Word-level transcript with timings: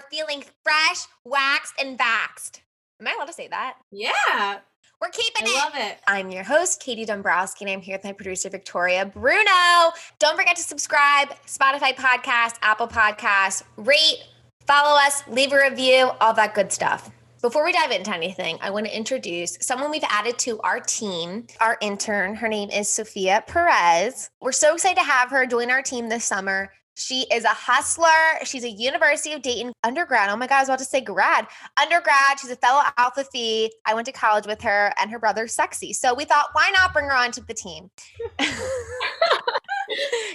are 0.00 0.08
feeling 0.10 0.42
fresh, 0.62 1.06
waxed, 1.24 1.74
and 1.80 1.98
vaxed. 1.98 2.60
Am 3.00 3.06
I 3.06 3.14
allowed 3.14 3.26
to 3.26 3.32
say 3.32 3.48
that? 3.48 3.76
Yeah. 3.90 4.58
We're 5.00 5.08
keeping 5.08 5.46
I 5.46 5.50
it. 5.50 5.56
I 5.56 5.64
love 5.64 5.72
it. 5.76 5.98
I'm 6.06 6.30
your 6.30 6.44
host, 6.44 6.82
Katie 6.82 7.06
Dombrowski, 7.06 7.64
and 7.64 7.72
I'm 7.72 7.80
here 7.80 7.96
with 7.96 8.04
my 8.04 8.12
producer, 8.12 8.50
Victoria 8.50 9.06
Bruno. 9.06 9.92
Don't 10.18 10.36
forget 10.36 10.56
to 10.56 10.62
subscribe, 10.62 11.30
Spotify 11.46 11.94
podcast, 11.94 12.56
Apple 12.62 12.88
podcast, 12.88 13.62
rate, 13.76 14.24
follow 14.66 14.98
us, 14.98 15.22
leave 15.28 15.52
a 15.52 15.56
review, 15.56 16.10
all 16.20 16.34
that 16.34 16.54
good 16.54 16.70
stuff. 16.70 17.10
Before 17.40 17.64
we 17.64 17.72
dive 17.72 17.90
into 17.90 18.14
anything, 18.14 18.58
I 18.60 18.68
want 18.68 18.84
to 18.84 18.94
introduce 18.94 19.56
someone 19.62 19.90
we've 19.90 20.04
added 20.10 20.38
to 20.40 20.60
our 20.60 20.78
team, 20.78 21.46
our 21.58 21.78
intern. 21.80 22.34
Her 22.34 22.48
name 22.48 22.68
is 22.68 22.86
Sofia 22.90 23.42
Perez. 23.46 24.28
We're 24.42 24.52
so 24.52 24.74
excited 24.74 24.98
to 24.98 25.04
have 25.04 25.30
her 25.30 25.46
join 25.46 25.70
our 25.70 25.80
team 25.80 26.10
this 26.10 26.26
summer. 26.26 26.70
She 26.96 27.26
is 27.32 27.44
a 27.44 27.48
hustler. 27.48 28.06
She's 28.44 28.64
a 28.64 28.70
University 28.70 29.32
of 29.32 29.42
Dayton 29.42 29.72
undergrad. 29.84 30.28
Oh 30.30 30.36
my 30.36 30.46
God, 30.46 30.56
I 30.56 30.60
was 30.60 30.68
about 30.68 30.78
to 30.80 30.84
say 30.84 31.00
grad. 31.00 31.46
Undergrad. 31.80 32.38
She's 32.40 32.50
a 32.50 32.56
fellow 32.56 32.82
Alpha 32.98 33.24
Phi. 33.32 33.70
I 33.86 33.94
went 33.94 34.06
to 34.06 34.12
college 34.12 34.46
with 34.46 34.60
her, 34.62 34.92
and 35.00 35.10
her 35.10 35.18
brother's 35.18 35.54
sexy. 35.54 35.92
So 35.92 36.14
we 36.14 36.24
thought, 36.24 36.48
why 36.52 36.70
not 36.74 36.92
bring 36.92 37.06
her 37.06 37.14
onto 37.14 37.42
the 37.42 37.54
team? 37.54 37.90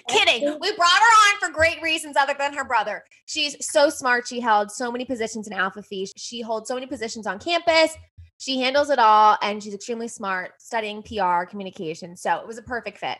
Kidding. 0.09 0.57
We 0.59 0.75
brought 0.75 0.89
her 0.89 1.05
on 1.05 1.39
for 1.39 1.49
great 1.49 1.81
reasons 1.81 2.17
other 2.17 2.35
than 2.37 2.53
her 2.53 2.65
brother. 2.65 3.03
She's 3.25 3.55
so 3.65 3.89
smart. 3.89 4.27
She 4.27 4.39
held 4.39 4.71
so 4.71 4.91
many 4.91 5.05
positions 5.05 5.47
in 5.47 5.53
Alpha 5.53 5.81
Phi. 5.81 6.07
She 6.17 6.41
holds 6.41 6.67
so 6.67 6.73
many 6.75 6.87
positions 6.87 7.27
on 7.27 7.39
campus. 7.39 7.95
She 8.37 8.59
handles 8.59 8.89
it 8.89 8.99
all, 8.99 9.37
and 9.41 9.63
she's 9.63 9.73
extremely 9.73 10.09
smart, 10.09 10.61
studying 10.61 11.01
PR 11.03 11.45
communication. 11.45 12.17
So 12.17 12.35
it 12.35 12.47
was 12.47 12.57
a 12.57 12.63
perfect 12.63 12.97
fit. 12.97 13.17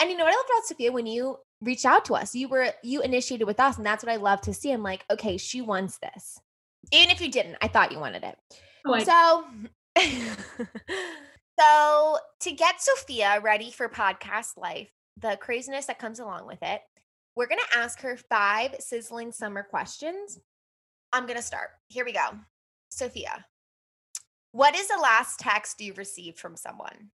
And 0.00 0.10
you 0.10 0.16
know 0.16 0.24
what 0.24 0.32
I 0.32 0.36
loved 0.36 0.48
about 0.50 0.66
Sofia 0.66 0.92
when 0.92 1.06
you 1.06 1.38
reached 1.60 1.84
out 1.86 2.04
to 2.06 2.14
us, 2.14 2.34
you 2.34 2.48
were 2.48 2.72
you 2.82 3.00
initiated 3.02 3.46
with 3.46 3.60
us, 3.60 3.76
and 3.76 3.86
that's 3.86 4.04
what 4.04 4.12
I 4.12 4.16
love 4.16 4.40
to 4.42 4.52
see. 4.54 4.72
I'm 4.72 4.82
like, 4.82 5.04
okay, 5.10 5.36
she 5.36 5.60
wants 5.60 5.98
this. 5.98 6.38
Even 6.92 7.10
if 7.10 7.20
you 7.20 7.30
didn't, 7.30 7.56
I 7.62 7.68
thought 7.68 7.92
you 7.92 7.98
wanted 7.98 8.24
it. 8.24 8.36
Oh, 8.86 8.94
I- 8.94 9.04
So, 9.04 9.44
so 11.58 12.18
to 12.40 12.52
get 12.52 12.80
Sofia 12.82 13.40
ready 13.40 13.70
for 13.70 13.88
podcast 13.88 14.56
life, 14.56 14.90
the 15.16 15.38
craziness 15.40 15.86
that 15.86 15.98
comes 15.98 16.18
along 16.18 16.46
with 16.46 16.58
it, 16.62 16.80
we're 17.36 17.46
gonna 17.46 17.62
ask 17.76 18.00
her 18.02 18.16
five 18.28 18.76
sizzling 18.80 19.32
summer 19.32 19.62
questions. 19.62 20.38
I'm 21.12 21.26
gonna 21.26 21.42
start. 21.42 21.70
Here 21.88 22.04
we 22.04 22.12
go. 22.12 22.28
Sofia, 22.90 23.46
what 24.52 24.74
is 24.76 24.88
the 24.88 24.98
last 25.00 25.38
text 25.40 25.80
you 25.80 25.94
received 25.94 26.38
from 26.38 26.56
someone? 26.56 27.10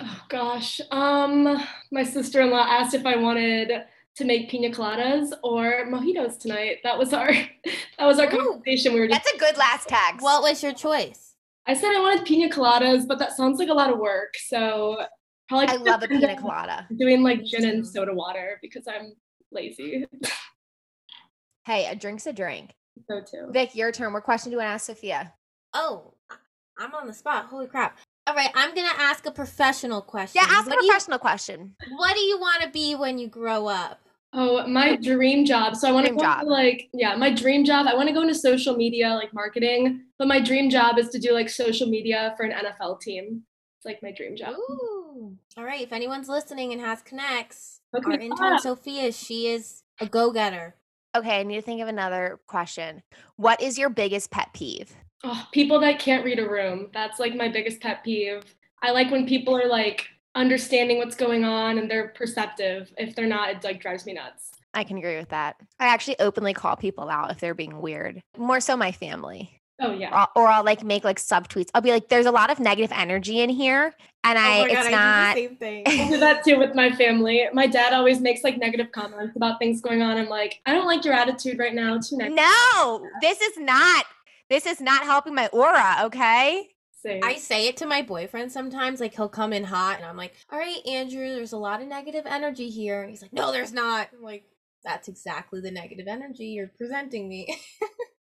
Oh 0.00 0.20
gosh. 0.28 0.80
Um, 0.90 1.62
my 1.90 2.04
sister-in-law 2.04 2.66
asked 2.68 2.94
if 2.94 3.04
I 3.04 3.16
wanted 3.16 3.84
to 4.16 4.24
make 4.24 4.48
pina 4.48 4.68
coladas 4.70 5.32
or 5.42 5.86
mojitos 5.86 6.38
tonight. 6.38 6.78
That 6.84 6.98
was 6.98 7.12
our 7.12 7.32
that 7.98 8.06
was 8.06 8.18
our 8.18 8.32
Ooh. 8.32 8.38
conversation. 8.38 8.92
We 8.92 9.00
were 9.00 9.08
just 9.08 9.24
That's 9.24 9.34
a 9.34 9.38
good 9.38 9.56
last 9.56 9.88
tag. 9.88 10.20
What 10.20 10.42
was 10.42 10.62
your 10.62 10.72
choice? 10.72 11.34
I 11.66 11.74
said 11.74 11.94
I 11.94 12.00
wanted 12.00 12.24
pina 12.24 12.48
coladas, 12.48 13.06
but 13.06 13.18
that 13.18 13.36
sounds 13.36 13.58
like 13.58 13.68
a 13.68 13.74
lot 13.74 13.92
of 13.92 13.98
work. 13.98 14.34
So 14.46 15.04
probably 15.48 15.68
I 15.68 15.76
love 15.76 16.02
a 16.02 16.08
pina 16.08 16.36
colada. 16.36 16.86
Doing 16.96 17.22
like 17.22 17.44
gin 17.44 17.64
and 17.64 17.86
soda 17.86 18.14
water 18.14 18.58
because 18.62 18.86
I'm 18.88 19.14
lazy. 19.50 20.06
Hey, 21.64 21.86
a 21.86 21.94
drink's 21.94 22.26
a 22.26 22.32
drink. 22.32 22.74
so 23.10 23.20
too. 23.20 23.48
Vic, 23.52 23.74
your 23.74 23.92
turn. 23.92 24.12
What 24.12 24.24
question 24.24 24.50
do 24.50 24.54
you 24.54 24.58
want 24.58 24.68
to 24.68 24.72
ask 24.72 24.86
Sofia? 24.86 25.34
Oh, 25.74 26.14
I'm 26.78 26.94
on 26.94 27.06
the 27.06 27.12
spot. 27.12 27.46
Holy 27.46 27.66
crap. 27.66 27.98
All 28.28 28.34
right, 28.34 28.50
I'm 28.54 28.74
going 28.74 28.86
to 28.86 29.00
ask 29.00 29.24
a 29.24 29.30
professional 29.30 30.02
question. 30.02 30.42
Yeah, 30.42 30.54
ask 30.54 30.66
a 30.66 30.70
what 30.70 30.80
do 30.80 30.84
you, 30.84 31.18
question. 31.18 31.74
What 31.96 32.14
do 32.14 32.20
you 32.20 32.38
want 32.38 32.62
to 32.62 32.68
be 32.68 32.94
when 32.94 33.16
you 33.16 33.26
grow 33.26 33.66
up? 33.66 34.00
Oh, 34.34 34.66
my 34.66 34.96
dream 34.96 35.46
job. 35.46 35.76
So 35.76 35.88
I 35.88 35.92
want 35.92 36.08
to 36.08 36.12
go 36.12 36.20
job. 36.20 36.42
into, 36.42 36.52
like 36.52 36.90
yeah, 36.92 37.16
my 37.16 37.32
dream 37.32 37.64
job. 37.64 37.86
I 37.86 37.94
want 37.94 38.08
to 38.08 38.12
go 38.12 38.20
into 38.20 38.34
social 38.34 38.76
media, 38.76 39.14
like 39.14 39.32
marketing. 39.32 40.02
But 40.18 40.28
my 40.28 40.40
dream 40.40 40.68
job 40.68 40.98
is 40.98 41.08
to 41.08 41.18
do 41.18 41.32
like 41.32 41.48
social 41.48 41.88
media 41.88 42.34
for 42.36 42.44
an 42.44 42.52
NFL 42.52 43.00
team. 43.00 43.44
It's 43.78 43.86
like 43.86 44.02
my 44.02 44.12
dream 44.12 44.36
job. 44.36 44.56
Ooh. 44.58 45.38
All 45.56 45.64
right, 45.64 45.80
if 45.80 45.94
anyone's 45.94 46.28
listening 46.28 46.72
and 46.72 46.82
has 46.82 47.00
connects, 47.00 47.80
Hook 47.94 48.06
our 48.06 48.12
intern 48.12 48.52
up. 48.52 48.60
Sofia, 48.60 49.10
she 49.12 49.46
is 49.46 49.82
a 50.00 50.06
go-getter. 50.06 50.74
Okay, 51.16 51.40
I 51.40 51.42
need 51.44 51.56
to 51.56 51.62
think 51.62 51.80
of 51.80 51.88
another 51.88 52.38
question. 52.46 53.02
What 53.36 53.62
is 53.62 53.78
your 53.78 53.88
biggest 53.88 54.30
pet 54.30 54.50
peeve? 54.52 54.94
Oh, 55.24 55.46
people 55.52 55.80
that 55.80 55.98
can't 55.98 56.24
read 56.24 56.38
a 56.38 56.48
room. 56.48 56.88
That's 56.92 57.18
like 57.18 57.34
my 57.34 57.48
biggest 57.48 57.80
pet 57.80 58.04
peeve. 58.04 58.44
I 58.82 58.92
like 58.92 59.10
when 59.10 59.26
people 59.26 59.56
are 59.56 59.68
like 59.68 60.06
understanding 60.34 60.98
what's 60.98 61.16
going 61.16 61.44
on 61.44 61.78
and 61.78 61.90
they're 61.90 62.08
perceptive. 62.08 62.92
If 62.96 63.16
they're 63.16 63.26
not, 63.26 63.50
it 63.50 63.64
like 63.64 63.80
drives 63.80 64.06
me 64.06 64.12
nuts. 64.12 64.52
I 64.74 64.84
can 64.84 64.98
agree 64.98 65.16
with 65.16 65.30
that. 65.30 65.56
I 65.80 65.88
actually 65.88 66.18
openly 66.20 66.54
call 66.54 66.76
people 66.76 67.08
out 67.08 67.30
if 67.32 67.40
they're 67.40 67.54
being 67.54 67.80
weird. 67.80 68.20
More 68.36 68.60
so 68.60 68.76
my 68.76 68.92
family. 68.92 69.60
Oh 69.80 69.92
yeah. 69.92 70.26
Or, 70.36 70.42
or 70.42 70.48
I'll 70.48 70.64
like 70.64 70.84
make 70.84 71.04
like 71.04 71.18
subtweets. 71.18 71.70
I'll 71.74 71.82
be 71.82 71.90
like, 71.90 72.08
there's 72.08 72.26
a 72.26 72.32
lot 72.32 72.50
of 72.50 72.60
negative 72.60 72.92
energy 72.92 73.40
in 73.40 73.50
here. 73.50 73.94
And 74.24 74.38
I 74.38 74.66
it's 74.68 74.90
not 74.90 75.36
same 75.36 75.56
thing. 75.56 75.84
I 75.86 76.08
do 76.08 76.18
that 76.18 76.44
too 76.44 76.58
with 76.58 76.74
my 76.74 76.90
family. 76.90 77.46
My 77.52 77.66
dad 77.66 77.92
always 77.92 78.20
makes 78.20 78.42
like 78.42 78.58
negative 78.58 78.90
comments 78.92 79.36
about 79.36 79.58
things 79.58 79.80
going 79.80 80.02
on. 80.02 80.16
I'm 80.16 80.28
like, 80.28 80.60
I 80.66 80.74
don't 80.74 80.86
like 80.86 81.04
your 81.04 81.14
attitude 81.14 81.58
right 81.58 81.74
now. 81.74 81.98
Too 81.98 82.16
negative. 82.16 82.36
No, 82.36 83.08
this 83.20 83.40
is 83.40 83.56
not 83.58 84.04
this 84.50 84.66
is 84.66 84.80
not 84.80 85.04
helping 85.04 85.34
my 85.34 85.48
aura, 85.48 85.96
okay? 86.04 86.68
Same. 87.02 87.20
I 87.22 87.36
say 87.36 87.68
it 87.68 87.76
to 87.78 87.86
my 87.86 88.02
boyfriend 88.02 88.50
sometimes, 88.50 89.00
like 89.00 89.14
he'll 89.14 89.28
come 89.28 89.52
in 89.52 89.64
hot 89.64 89.96
and 89.98 90.04
I'm 90.04 90.16
like, 90.16 90.34
all 90.50 90.58
right, 90.58 90.84
Andrew, 90.86 91.34
there's 91.34 91.52
a 91.52 91.56
lot 91.58 91.80
of 91.80 91.86
negative 91.88 92.24
energy 92.26 92.70
here. 92.70 93.02
And 93.02 93.10
he's 93.10 93.22
like, 93.22 93.32
no, 93.32 93.52
there's 93.52 93.72
not. 93.72 94.08
I'm 94.12 94.22
like, 94.22 94.44
that's 94.84 95.06
exactly 95.08 95.60
the 95.60 95.70
negative 95.70 96.06
energy 96.08 96.46
you're 96.46 96.70
presenting 96.76 97.28
me. 97.28 97.56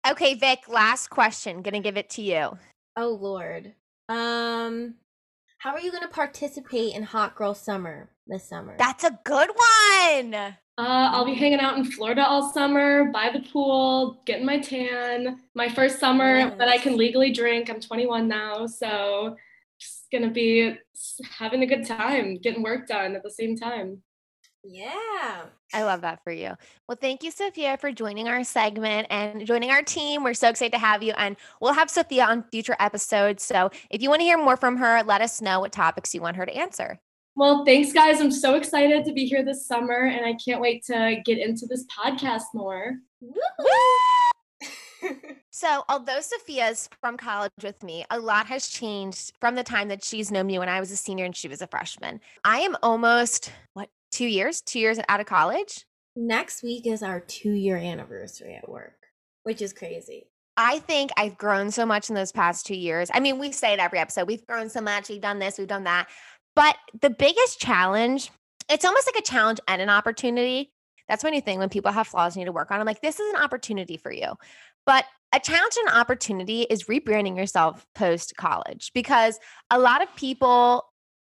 Okay, 0.07 0.35
Vic, 0.35 0.59
last 0.67 1.09
question. 1.09 1.63
Gonna 1.63 1.79
give 1.79 1.97
it 1.97 2.11
to 2.11 2.21
you. 2.21 2.59
oh, 2.95 3.17
Lord. 3.19 3.73
Um, 4.07 4.95
how 5.57 5.71
are 5.71 5.79
you 5.79 5.89
going 5.89 6.03
to 6.03 6.09
participate 6.09 6.93
in 6.93 7.01
Hot 7.01 7.33
Girl 7.35 7.55
Summer 7.55 8.11
this 8.27 8.47
summer? 8.47 8.75
That's 8.77 9.03
a 9.03 9.19
good 9.23 9.49
one. 9.49 10.55
Uh, 10.77 11.09
I'll 11.13 11.25
be 11.25 11.33
hanging 11.33 11.61
out 11.61 11.77
in 11.77 11.85
Florida 11.85 12.25
all 12.25 12.51
summer, 12.51 13.05
by 13.05 13.29
the 13.31 13.39
pool, 13.49 14.21
getting 14.25 14.45
my 14.45 14.59
tan. 14.59 15.39
My 15.53 15.69
first 15.69 15.99
summer 15.99 16.53
that 16.57 16.67
I 16.67 16.77
can 16.77 16.97
legally 16.97 17.31
drink. 17.31 17.69
I'm 17.69 17.79
21 17.79 18.27
now, 18.27 18.67
so 18.67 19.37
just 19.79 20.07
gonna 20.11 20.29
be 20.31 20.75
having 21.37 21.63
a 21.63 21.65
good 21.65 21.85
time, 21.85 22.35
getting 22.37 22.61
work 22.61 22.87
done 22.87 23.15
at 23.15 23.23
the 23.23 23.31
same 23.31 23.55
time. 23.55 24.01
yeah. 24.63 25.45
I 25.73 25.83
love 25.83 26.01
that 26.01 26.23
for 26.23 26.31
you. 26.31 26.53
Well, 26.87 26.97
thank 26.99 27.23
you, 27.23 27.31
Sofia, 27.31 27.77
for 27.77 27.91
joining 27.91 28.27
our 28.27 28.43
segment 28.43 29.07
and 29.09 29.45
joining 29.45 29.71
our 29.71 29.81
team. 29.81 30.23
We're 30.23 30.33
so 30.33 30.49
excited 30.49 30.71
to 30.73 30.79
have 30.79 31.03
you. 31.03 31.13
And 31.17 31.35
we'll 31.59 31.73
have 31.73 31.89
Sofia 31.89 32.25
on 32.25 32.43
future 32.51 32.75
episodes. 32.79 33.43
So 33.43 33.69
if 33.89 34.01
you 34.01 34.09
want 34.09 34.21
to 34.21 34.25
hear 34.25 34.37
more 34.37 34.57
from 34.57 34.77
her, 34.77 35.03
let 35.03 35.21
us 35.21 35.41
know 35.41 35.59
what 35.59 35.71
topics 35.71 36.13
you 36.15 36.21
want 36.21 36.37
her 36.37 36.45
to 36.45 36.55
answer. 36.55 36.99
Well, 37.35 37.65
thanks, 37.65 37.91
guys. 37.91 38.21
I'm 38.21 38.31
so 38.31 38.55
excited 38.55 39.03
to 39.05 39.13
be 39.13 39.25
here 39.25 39.43
this 39.43 39.67
summer, 39.67 40.05
and 40.05 40.25
I 40.25 40.33
can't 40.33 40.61
wait 40.61 40.85
to 40.85 41.21
get 41.25 41.37
into 41.37 41.65
this 41.65 41.85
podcast 41.85 42.43
more. 42.53 42.93
So, 45.51 45.85
although 45.87 46.19
Sofia's 46.19 46.89
from 46.99 47.15
college 47.15 47.51
with 47.63 47.81
me, 47.81 48.03
a 48.09 48.19
lot 48.19 48.45
has 48.47 48.67
changed 48.67 49.31
from 49.39 49.55
the 49.55 49.63
time 49.63 49.87
that 49.87 50.03
she's 50.03 50.29
known 50.29 50.47
me 50.47 50.59
when 50.59 50.67
I 50.67 50.81
was 50.81 50.91
a 50.91 50.97
senior 50.97 51.23
and 51.23 51.33
she 51.33 51.47
was 51.47 51.61
a 51.61 51.67
freshman. 51.67 52.19
I 52.43 52.59
am 52.59 52.75
almost, 52.83 53.53
what, 53.73 53.87
two 54.11 54.27
years? 54.27 54.59
Two 54.59 54.79
years 54.79 54.99
out 55.07 55.21
of 55.21 55.27
college? 55.27 55.85
Next 56.17 56.61
week 56.61 56.85
is 56.85 57.01
our 57.01 57.21
two 57.21 57.53
year 57.53 57.77
anniversary 57.77 58.55
at 58.55 58.67
work, 58.67 58.97
which 59.43 59.61
is 59.61 59.71
crazy. 59.71 60.27
I 60.57 60.79
think 60.79 61.11
I've 61.15 61.37
grown 61.37 61.71
so 61.71 61.85
much 61.85 62.09
in 62.09 62.15
those 62.15 62.33
past 62.33 62.65
two 62.65 62.75
years. 62.75 63.09
I 63.13 63.21
mean, 63.21 63.39
we 63.39 63.53
say 63.53 63.71
it 63.71 63.79
every 63.79 63.99
episode. 63.99 64.27
We've 64.27 64.45
grown 64.45 64.69
so 64.69 64.81
much. 64.81 65.07
We've 65.07 65.21
done 65.21 65.39
this, 65.39 65.57
we've 65.57 65.67
done 65.69 65.85
that. 65.85 66.07
But 66.55 66.77
the 67.01 67.09
biggest 67.09 67.59
challenge, 67.59 68.31
it's 68.69 68.85
almost 68.85 69.07
like 69.07 69.21
a 69.21 69.27
challenge 69.27 69.59
and 69.67 69.81
an 69.81 69.89
opportunity. 69.89 70.71
That's 71.07 71.23
when 71.23 71.33
you 71.33 71.41
think 71.41 71.59
when 71.59 71.69
people 71.69 71.91
have 71.91 72.07
flaws 72.07 72.35
you 72.35 72.41
need 72.41 72.45
to 72.45 72.51
work 72.51 72.71
on. 72.71 72.79
I'm 72.79 72.85
like, 72.85 73.01
this 73.01 73.19
is 73.19 73.33
an 73.33 73.41
opportunity 73.41 73.97
for 73.97 74.11
you. 74.11 74.33
But 74.85 75.05
a 75.33 75.39
challenge 75.39 75.73
and 75.79 75.95
opportunity 75.95 76.61
is 76.63 76.85
rebranding 76.85 77.37
yourself 77.37 77.85
post 77.93 78.35
college 78.37 78.91
because 78.93 79.39
a 79.69 79.77
lot 79.77 80.01
of 80.01 80.15
people, 80.15 80.85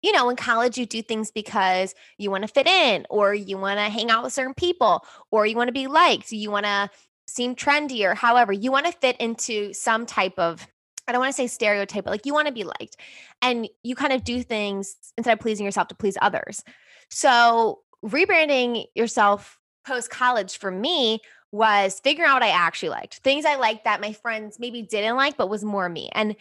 you 0.02 0.12
know, 0.12 0.28
in 0.28 0.36
college, 0.36 0.76
you 0.76 0.86
do 0.86 1.02
things 1.02 1.30
because 1.30 1.94
you 2.18 2.30
want 2.30 2.42
to 2.42 2.48
fit 2.48 2.66
in 2.66 3.06
or 3.08 3.32
you 3.34 3.56
want 3.58 3.78
to 3.78 3.84
hang 3.84 4.10
out 4.10 4.25
with 4.25 4.32
certain 4.32 4.54
people 4.54 5.04
or 5.30 5.46
you 5.46 5.56
want 5.56 5.68
to 5.68 5.72
be 5.72 5.86
liked. 5.86 6.32
You 6.32 6.50
want 6.50 6.66
to 6.66 6.90
seem 7.26 7.54
trendy 7.54 8.04
or 8.04 8.14
however 8.14 8.52
you 8.52 8.72
want 8.72 8.86
to 8.86 8.92
fit 8.92 9.16
into 9.18 9.72
some 9.72 10.04
type 10.04 10.38
of 10.38 10.66
I 11.12 11.14
don't 11.14 11.20
want 11.20 11.35
to 11.35 11.37
say 11.37 11.47
stereotype, 11.47 12.05
but 12.05 12.11
like 12.11 12.25
you 12.25 12.32
want 12.32 12.47
to 12.47 12.55
be 12.55 12.64
liked. 12.64 12.97
And 13.43 13.69
you 13.82 13.94
kind 13.94 14.14
of 14.14 14.25
do 14.25 14.43
things 14.43 14.97
instead 15.19 15.35
of 15.35 15.41
pleasing 15.41 15.67
yourself 15.67 15.88
to 15.88 15.94
please 15.94 16.17
others. 16.23 16.64
So 17.11 17.81
rebranding 18.03 18.87
yourself 18.94 19.59
post 19.87 20.09
college 20.09 20.59
for 20.59 20.70
me 20.70 21.20
was 21.50 22.00
figuring 22.03 22.31
out 22.31 22.37
what 22.37 22.43
I 22.43 22.49
actually 22.49 22.88
liked. 22.88 23.17
Things 23.19 23.44
I 23.44 23.56
liked 23.56 23.85
that 23.85 24.00
my 24.00 24.14
friends 24.14 24.59
maybe 24.59 24.81
didn't 24.81 25.17
like, 25.17 25.37
but 25.37 25.50
was 25.50 25.62
more 25.62 25.88
me. 25.88 26.09
And 26.12 26.35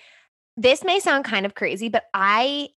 this 0.55 0.85
may 0.85 0.99
sound 1.01 1.25
kind 1.25 1.45
of 1.45 1.53
crazy, 1.53 1.89
but 1.89 2.05
I 2.13 2.69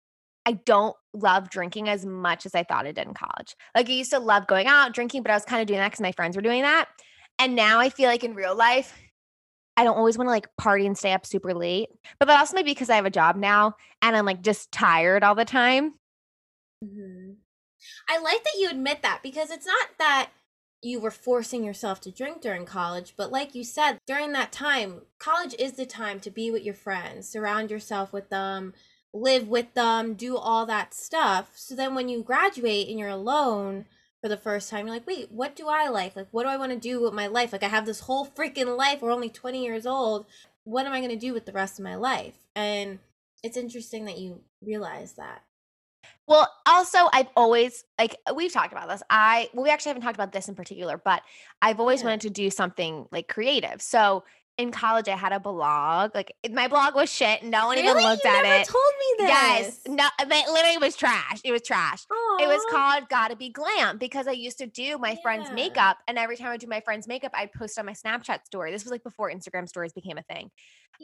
I 0.44 0.52
don't 0.52 0.96
love 1.12 1.50
drinking 1.50 1.88
as 1.88 2.04
much 2.04 2.46
as 2.46 2.54
I 2.54 2.64
thought 2.64 2.86
I 2.86 2.92
did 2.92 3.06
in 3.06 3.14
college. 3.14 3.54
Like 3.76 3.88
I 3.88 3.92
used 3.92 4.10
to 4.10 4.18
love 4.18 4.46
going 4.46 4.66
out, 4.66 4.94
drinking, 4.94 5.22
but 5.22 5.30
I 5.30 5.34
was 5.34 5.44
kind 5.44 5.60
of 5.60 5.68
doing 5.68 5.78
that 5.78 5.90
because 5.90 6.00
my 6.00 6.12
friends 6.12 6.34
were 6.34 6.42
doing 6.42 6.62
that. 6.62 6.88
And 7.38 7.54
now 7.54 7.78
I 7.78 7.90
feel 7.90 8.08
like 8.08 8.24
in 8.24 8.34
real 8.34 8.56
life, 8.56 8.98
I 9.76 9.84
don't 9.84 9.96
always 9.96 10.18
want 10.18 10.26
to 10.26 10.32
like 10.32 10.54
party 10.56 10.86
and 10.86 10.96
stay 10.96 11.12
up 11.12 11.26
super 11.26 11.54
late. 11.54 11.88
But 12.18 12.26
that 12.26 12.38
also 12.38 12.54
may 12.54 12.62
be 12.62 12.72
because 12.72 12.90
I 12.90 12.96
have 12.96 13.06
a 13.06 13.10
job 13.10 13.36
now 13.36 13.76
and 14.00 14.16
I'm 14.16 14.26
like 14.26 14.42
just 14.42 14.70
tired 14.70 15.24
all 15.24 15.34
the 15.34 15.44
time. 15.44 15.94
Mm-hmm. 16.84 17.32
I 18.08 18.18
like 18.18 18.44
that 18.44 18.58
you 18.58 18.70
admit 18.70 19.02
that 19.02 19.20
because 19.22 19.50
it's 19.50 19.66
not 19.66 19.88
that 19.98 20.30
you 20.82 21.00
were 21.00 21.10
forcing 21.10 21.64
yourself 21.64 22.00
to 22.00 22.10
drink 22.10 22.40
during 22.40 22.66
college, 22.66 23.14
but 23.16 23.30
like 23.30 23.54
you 23.54 23.62
said, 23.62 23.98
during 24.06 24.32
that 24.32 24.50
time, 24.50 25.02
college 25.18 25.54
is 25.58 25.72
the 25.72 25.86
time 25.86 26.18
to 26.20 26.30
be 26.30 26.50
with 26.50 26.64
your 26.64 26.74
friends, 26.74 27.28
surround 27.28 27.70
yourself 27.70 28.12
with 28.12 28.28
them, 28.30 28.74
live 29.14 29.46
with 29.46 29.74
them, 29.74 30.14
do 30.14 30.36
all 30.36 30.66
that 30.66 30.92
stuff. 30.92 31.52
So 31.54 31.76
then 31.76 31.94
when 31.94 32.08
you 32.08 32.22
graduate 32.22 32.88
and 32.88 32.98
you're 32.98 33.08
alone 33.08 33.86
for 34.22 34.28
the 34.28 34.36
first 34.36 34.70
time, 34.70 34.86
you're 34.86 34.94
like, 34.94 35.06
wait, 35.06 35.32
what 35.32 35.56
do 35.56 35.68
I 35.68 35.88
like? 35.88 36.16
Like, 36.16 36.28
what 36.30 36.44
do 36.44 36.48
I 36.48 36.56
want 36.56 36.72
to 36.72 36.78
do 36.78 37.00
with 37.02 37.12
my 37.12 37.26
life? 37.26 37.52
Like, 37.52 37.64
I 37.64 37.68
have 37.68 37.86
this 37.86 38.00
whole 38.00 38.26
freaking 38.26 38.76
life. 38.76 39.02
We're 39.02 39.12
only 39.12 39.28
20 39.30 39.62
years 39.62 39.86
old. 39.86 40.26
What 40.64 40.86
am 40.86 40.92
I 40.92 41.00
going 41.00 41.10
to 41.10 41.16
do 41.16 41.34
with 41.34 41.44
the 41.46 41.52
rest 41.52 41.78
of 41.78 41.84
my 41.84 41.96
life? 41.96 42.36
And 42.54 43.00
it's 43.42 43.56
interesting 43.56 44.04
that 44.06 44.18
you 44.18 44.42
realize 44.62 45.14
that. 45.14 45.42
Well, 46.26 46.48
also, 46.66 47.08
I've 47.12 47.28
always 47.36 47.84
like 47.98 48.16
we've 48.34 48.52
talked 48.52 48.72
about 48.72 48.88
this. 48.88 49.02
I 49.10 49.48
well, 49.52 49.64
we 49.64 49.70
actually 49.70 49.90
haven't 49.90 50.02
talked 50.02 50.16
about 50.16 50.32
this 50.32 50.48
in 50.48 50.54
particular, 50.54 51.00
but 51.04 51.22
I've 51.60 51.80
always 51.80 52.00
Yeah. 52.00 52.06
wanted 52.06 52.20
to 52.22 52.30
do 52.30 52.50
something 52.50 53.06
like 53.10 53.28
creative. 53.28 53.82
So 53.82 54.24
in 54.58 54.70
college, 54.70 55.08
I 55.08 55.16
had 55.16 55.32
a 55.32 55.40
blog. 55.40 56.14
Like 56.14 56.34
my 56.50 56.68
blog 56.68 56.94
was 56.94 57.10
shit. 57.10 57.42
No 57.42 57.66
one 57.66 57.78
even 57.78 57.94
looked 57.94 58.24
you 58.24 58.30
at 58.30 58.60
it. 58.60 58.68
told 58.68 58.84
me 58.98 59.26
this. 59.26 59.30
Guys, 59.30 59.80
no, 59.88 60.06
it 60.20 60.48
literally 60.52 60.78
was 60.78 60.94
trash. 60.94 61.40
It 61.44 61.52
was 61.52 61.62
trash. 61.62 62.04
It 62.38 62.46
was 62.46 62.62
called 62.70 63.08
Gotta 63.08 63.36
Be 63.36 63.50
Glam 63.50 63.98
because 63.98 64.26
I 64.26 64.32
used 64.32 64.58
to 64.58 64.66
do 64.66 64.98
my 64.98 65.16
friend's 65.22 65.50
makeup. 65.50 65.98
And 66.06 66.18
every 66.18 66.36
time 66.36 66.48
I 66.48 66.56
do 66.58 66.66
my 66.66 66.80
friend's 66.80 67.08
makeup, 67.08 67.32
I'd 67.34 67.52
post 67.52 67.78
on 67.78 67.86
my 67.86 67.94
Snapchat 67.94 68.44
story. 68.44 68.70
This 68.72 68.84
was 68.84 68.90
like 68.90 69.02
before 69.02 69.30
Instagram 69.30 69.68
stories 69.68 69.92
became 69.92 70.18
a 70.18 70.22
thing. 70.22 70.50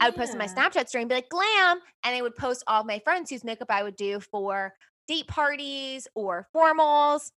I 0.00 0.08
would 0.08 0.16
post 0.16 0.32
on 0.32 0.38
my 0.38 0.46
Snapchat 0.46 0.88
story 0.88 1.02
and 1.02 1.08
be 1.08 1.16
like, 1.16 1.28
glam. 1.28 1.78
And 2.04 2.14
I 2.14 2.22
would 2.22 2.36
post 2.36 2.62
all 2.66 2.82
of 2.82 2.86
my 2.86 2.98
friends 3.00 3.30
whose 3.30 3.44
makeup 3.44 3.70
I 3.70 3.82
would 3.82 3.96
do 3.96 4.20
for 4.20 4.74
date 5.08 5.26
parties 5.26 6.06
or 6.14 6.46
formals. 6.54 7.32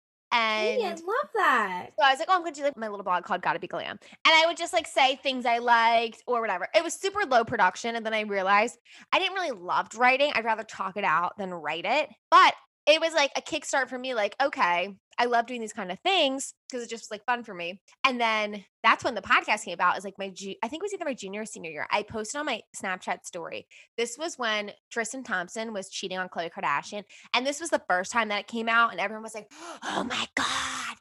Hey, 0.55 0.83
I 0.85 0.89
And 0.89 1.01
love 1.05 1.29
that. 1.35 1.89
so 1.99 2.05
I 2.05 2.11
was 2.11 2.19
like, 2.19 2.29
oh, 2.29 2.35
I'm 2.35 2.41
going 2.41 2.53
to 2.53 2.59
do 2.59 2.63
like 2.63 2.77
my 2.77 2.87
little 2.87 3.03
blog 3.03 3.23
called 3.25 3.41
Gotta 3.41 3.59
Be 3.59 3.67
Glam. 3.67 3.99
And 4.01 4.33
I 4.33 4.45
would 4.47 4.57
just 4.57 4.73
like 4.73 4.87
say 4.87 5.17
things 5.17 5.45
I 5.45 5.57
liked 5.57 6.23
or 6.27 6.39
whatever. 6.41 6.67
It 6.73 6.83
was 6.83 6.93
super 6.93 7.25
low 7.25 7.43
production. 7.43 7.95
And 7.95 8.05
then 8.05 8.13
I 8.13 8.21
realized 8.21 8.77
I 9.11 9.19
didn't 9.19 9.33
really 9.35 9.51
loved 9.51 9.95
writing. 9.95 10.31
I'd 10.33 10.45
rather 10.45 10.63
talk 10.63 10.95
it 10.97 11.03
out 11.03 11.37
than 11.37 11.53
write 11.53 11.85
it. 11.85 12.09
But 12.31 12.53
it 12.89 12.99
was 12.99 13.13
like 13.13 13.31
a 13.35 13.41
kickstart 13.41 13.87
for 13.87 13.99
me, 13.99 14.15
like, 14.15 14.35
okay, 14.41 14.95
I 15.19 15.25
love 15.25 15.45
doing 15.45 15.61
these 15.61 15.73
kind 15.73 15.91
of 15.91 15.99
things 15.99 16.55
because 16.67 16.83
it 16.83 16.89
just 16.89 17.03
was 17.03 17.11
like 17.11 17.25
fun 17.25 17.43
for 17.43 17.53
me. 17.53 17.79
And 18.03 18.19
then 18.19 18.65
that's 18.83 19.03
when 19.03 19.13
the 19.13 19.21
podcast 19.21 19.65
came 19.65 19.75
about. 19.75 19.97
Is 19.97 20.03
like 20.03 20.17
my, 20.17 20.29
ju- 20.29 20.55
I 20.63 20.67
think 20.67 20.81
it 20.81 20.85
was 20.85 20.93
either 20.93 21.05
my 21.05 21.13
junior 21.13 21.41
or 21.41 21.45
senior 21.45 21.69
year. 21.69 21.87
I 21.91 22.01
posted 22.01 22.39
on 22.39 22.47
my 22.47 22.61
Snapchat 22.75 23.25
story. 23.25 23.67
This 23.95 24.17
was 24.17 24.39
when 24.39 24.71
Tristan 24.91 25.23
Thompson 25.23 25.71
was 25.71 25.89
cheating 25.89 26.17
on 26.17 26.29
Khloe 26.29 26.49
Kardashian. 26.49 27.03
And 27.35 27.45
this 27.45 27.59
was 27.59 27.69
the 27.69 27.83
first 27.87 28.11
time 28.11 28.29
that 28.29 28.39
it 28.39 28.47
came 28.47 28.67
out. 28.67 28.91
And 28.91 28.99
everyone 28.99 29.23
was 29.23 29.35
like, 29.35 29.51
oh 29.83 30.03
my 30.03 30.25
God. 30.35 30.97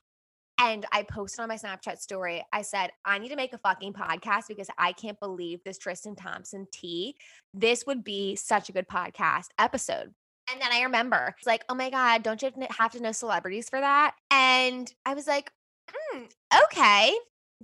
And 0.61 0.85
I 0.93 1.05
posted 1.05 1.41
on 1.41 1.49
my 1.49 1.57
Snapchat 1.57 1.99
story, 1.99 2.45
I 2.53 2.63
said, 2.63 2.91
I 3.05 3.19
need 3.19 3.29
to 3.29 3.37
make 3.37 3.55
a 3.55 3.59
fucking 3.59 3.93
podcast 3.93 4.49
because 4.49 4.69
I 4.77 4.93
can't 4.93 5.19
believe 5.21 5.61
this 5.65 5.79
Tristan 5.79 6.17
Thompson 6.17 6.67
tea. 6.73 7.15
This 7.55 7.85
would 7.87 8.03
be 8.03 8.35
such 8.35 8.69
a 8.69 8.73
good 8.73 8.89
podcast 8.89 9.47
episode. 9.59 10.13
And 10.51 10.61
then 10.61 10.73
I 10.73 10.83
remember, 10.83 11.35
it's 11.37 11.47
like, 11.47 11.65
oh 11.69 11.75
my 11.75 11.91
God, 11.91 12.23
don't 12.23 12.41
you 12.41 12.47
have 12.47 12.55
to 12.55 12.61
kn- 12.61 12.71
have 12.79 12.93
to 12.93 13.01
know 13.01 13.13
celebrities 13.13 13.69
for 13.69 13.81
that? 13.81 14.15
And 14.31 14.93
I 15.05 15.15
was 15.15 15.27
like, 15.27 15.51
hmm, 15.91 16.23
okay, 16.65 17.15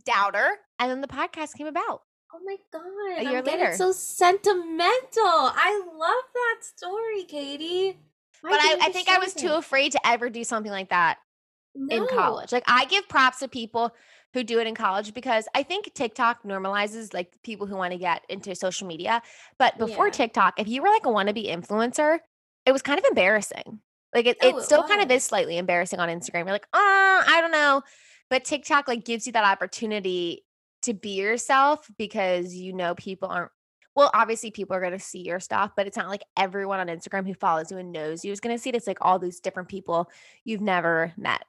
doubter. 0.04 0.58
And 0.78 0.90
then 0.90 1.00
the 1.00 1.08
podcast 1.08 1.54
came 1.56 1.66
about. 1.66 2.02
Oh 2.34 2.40
my 2.44 2.56
god! 2.72 3.20
A 3.20 3.30
year 3.30 3.38
I'm 3.38 3.44
later. 3.44 3.74
so 3.76 3.92
sentimental. 3.92 5.22
I 5.22 5.82
love 5.96 6.24
that 6.34 6.56
story, 6.62 7.22
Katie. 7.24 7.96
Why 8.40 8.50
but 8.50 8.60
I, 8.60 8.88
I 8.88 8.92
think 8.92 9.08
I 9.08 9.18
was 9.18 9.34
too 9.34 9.52
afraid 9.52 9.92
to 9.92 10.00
ever 10.04 10.28
do 10.28 10.42
something 10.42 10.72
like 10.72 10.90
that 10.90 11.18
in 11.88 12.06
college. 12.08 12.52
Like 12.52 12.64
I 12.66 12.86
give 12.86 13.08
props 13.08 13.38
to 13.38 13.48
people 13.48 13.94
who 14.32 14.42
do 14.42 14.58
it 14.58 14.66
in 14.66 14.74
college 14.74 15.14
because 15.14 15.46
I 15.54 15.62
think 15.62 15.94
TikTok 15.94 16.42
normalizes 16.42 17.14
like 17.14 17.32
people 17.44 17.68
who 17.68 17.76
want 17.76 17.92
to 17.92 17.98
get 17.98 18.22
into 18.28 18.54
social 18.56 18.86
media. 18.88 19.22
But 19.58 19.78
before 19.78 20.08
Yeah. 20.08 20.12
TikTok, 20.12 20.58
if 20.58 20.66
you 20.66 20.82
were 20.82 20.88
like 20.88 21.06
a 21.06 21.10
wannabe 21.10 21.48
influencer, 21.48 22.18
it 22.66 22.72
was 22.72 22.82
kind 22.82 22.98
of 22.98 23.04
embarrassing. 23.04 23.80
Like 24.14 24.26
it, 24.26 24.36
Oh, 24.42 24.48
it 24.48 24.56
it 24.56 24.62
still 24.62 24.84
kind 24.84 25.02
of 25.02 25.10
is 25.10 25.24
slightly 25.24 25.58
embarrassing 25.58 25.98
on 25.98 26.08
Instagram. 26.08 26.44
You're 26.44 26.52
like, 26.52 26.68
ah, 26.72 27.24
I 27.26 27.40
don't 27.40 27.50
know. 27.50 27.82
But 28.30 28.44
TikTok 28.44 28.88
like 28.88 29.04
gives 29.04 29.26
you 29.26 29.32
that 29.32 29.44
opportunity 29.44 30.44
to 30.82 30.94
be 30.94 31.20
yourself 31.20 31.88
because 31.98 32.54
you 32.54 32.72
know 32.72 32.94
people 32.94 33.28
aren't 33.28 33.50
well, 33.96 34.10
obviously 34.12 34.50
people 34.50 34.74
are 34.74 34.80
gonna 34.80 34.98
see 34.98 35.22
your 35.22 35.40
stuff, 35.40 35.72
but 35.76 35.86
it's 35.86 35.96
not 35.96 36.08
like 36.08 36.24
everyone 36.36 36.80
on 36.80 36.88
Instagram 36.88 37.26
who 37.26 37.34
follows 37.34 37.70
you 37.70 37.78
and 37.78 37.92
knows 37.92 38.24
you 38.24 38.32
is 38.32 38.40
gonna 38.40 38.58
see 38.58 38.70
it. 38.70 38.74
It's 38.74 38.86
like 38.86 38.98
all 39.00 39.18
these 39.18 39.40
different 39.40 39.68
people 39.68 40.10
you've 40.44 40.60
never 40.60 41.12
met. 41.16 41.44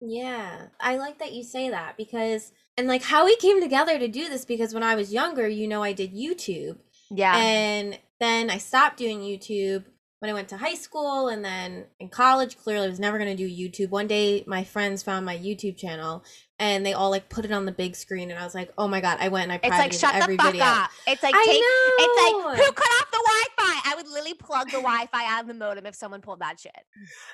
Yeah, 0.00 0.66
I 0.80 0.96
like 0.96 1.18
that 1.18 1.32
you 1.32 1.42
say 1.42 1.70
that 1.70 1.96
because, 1.96 2.52
and 2.76 2.88
like 2.88 3.02
how 3.02 3.24
we 3.24 3.36
came 3.36 3.60
together 3.60 3.98
to 3.98 4.08
do 4.08 4.28
this 4.28 4.44
because 4.44 4.72
when 4.72 4.82
I 4.82 4.94
was 4.94 5.12
younger, 5.12 5.46
you 5.46 5.68
know, 5.68 5.82
I 5.82 5.92
did 5.92 6.14
YouTube. 6.14 6.78
Yeah. 7.10 7.36
And 7.36 7.98
then 8.18 8.50
I 8.50 8.58
stopped 8.58 8.96
doing 8.96 9.20
YouTube 9.20 9.84
when 10.20 10.30
I 10.30 10.34
went 10.34 10.48
to 10.50 10.58
high 10.58 10.74
school 10.74 11.28
and 11.28 11.44
then 11.44 11.86
in 11.98 12.08
college 12.08 12.56
clearly 12.56 12.86
I 12.86 12.90
was 12.90 13.00
never 13.00 13.18
going 13.18 13.34
to 13.34 13.36
do 13.36 13.48
YouTube. 13.48 13.90
One 13.90 14.06
day 14.06 14.44
my 14.46 14.64
friends 14.64 15.02
found 15.02 15.26
my 15.26 15.36
YouTube 15.36 15.76
channel 15.76 16.22
and 16.58 16.84
they 16.84 16.92
all 16.92 17.10
like 17.10 17.30
put 17.30 17.46
it 17.46 17.52
on 17.52 17.64
the 17.64 17.72
big 17.72 17.96
screen 17.96 18.30
and 18.30 18.38
I 18.38 18.44
was 18.44 18.54
like, 18.54 18.70
"Oh 18.76 18.86
my 18.86 19.00
god, 19.00 19.16
I 19.20 19.28
went 19.28 19.44
and 19.44 19.52
I 19.52 19.54
It's 19.56 19.68
like 19.68 19.90
privated 19.90 20.00
shut 20.00 20.14
every 20.14 20.36
the 20.36 20.42
fuck 20.42 20.52
video." 20.52 20.66
up. 20.66 20.90
It's 21.06 21.22
like 21.22 21.34
I 21.34 21.44
take 21.46 21.62
it's 21.98 22.56
like 22.56 22.66
who 22.66 22.72
cut 22.72 22.90
off 23.00 23.10
the 23.10 23.24
Wi-Fi? 23.56 23.90
I 23.90 23.94
would 23.96 24.08
literally 24.08 24.34
plug 24.34 24.66
the 24.66 24.82
Wi-Fi 24.82 25.24
out 25.24 25.40
of 25.42 25.48
the 25.48 25.54
modem 25.54 25.86
if 25.86 25.94
someone 25.94 26.20
pulled 26.20 26.40
that 26.40 26.60
shit. 26.60 26.72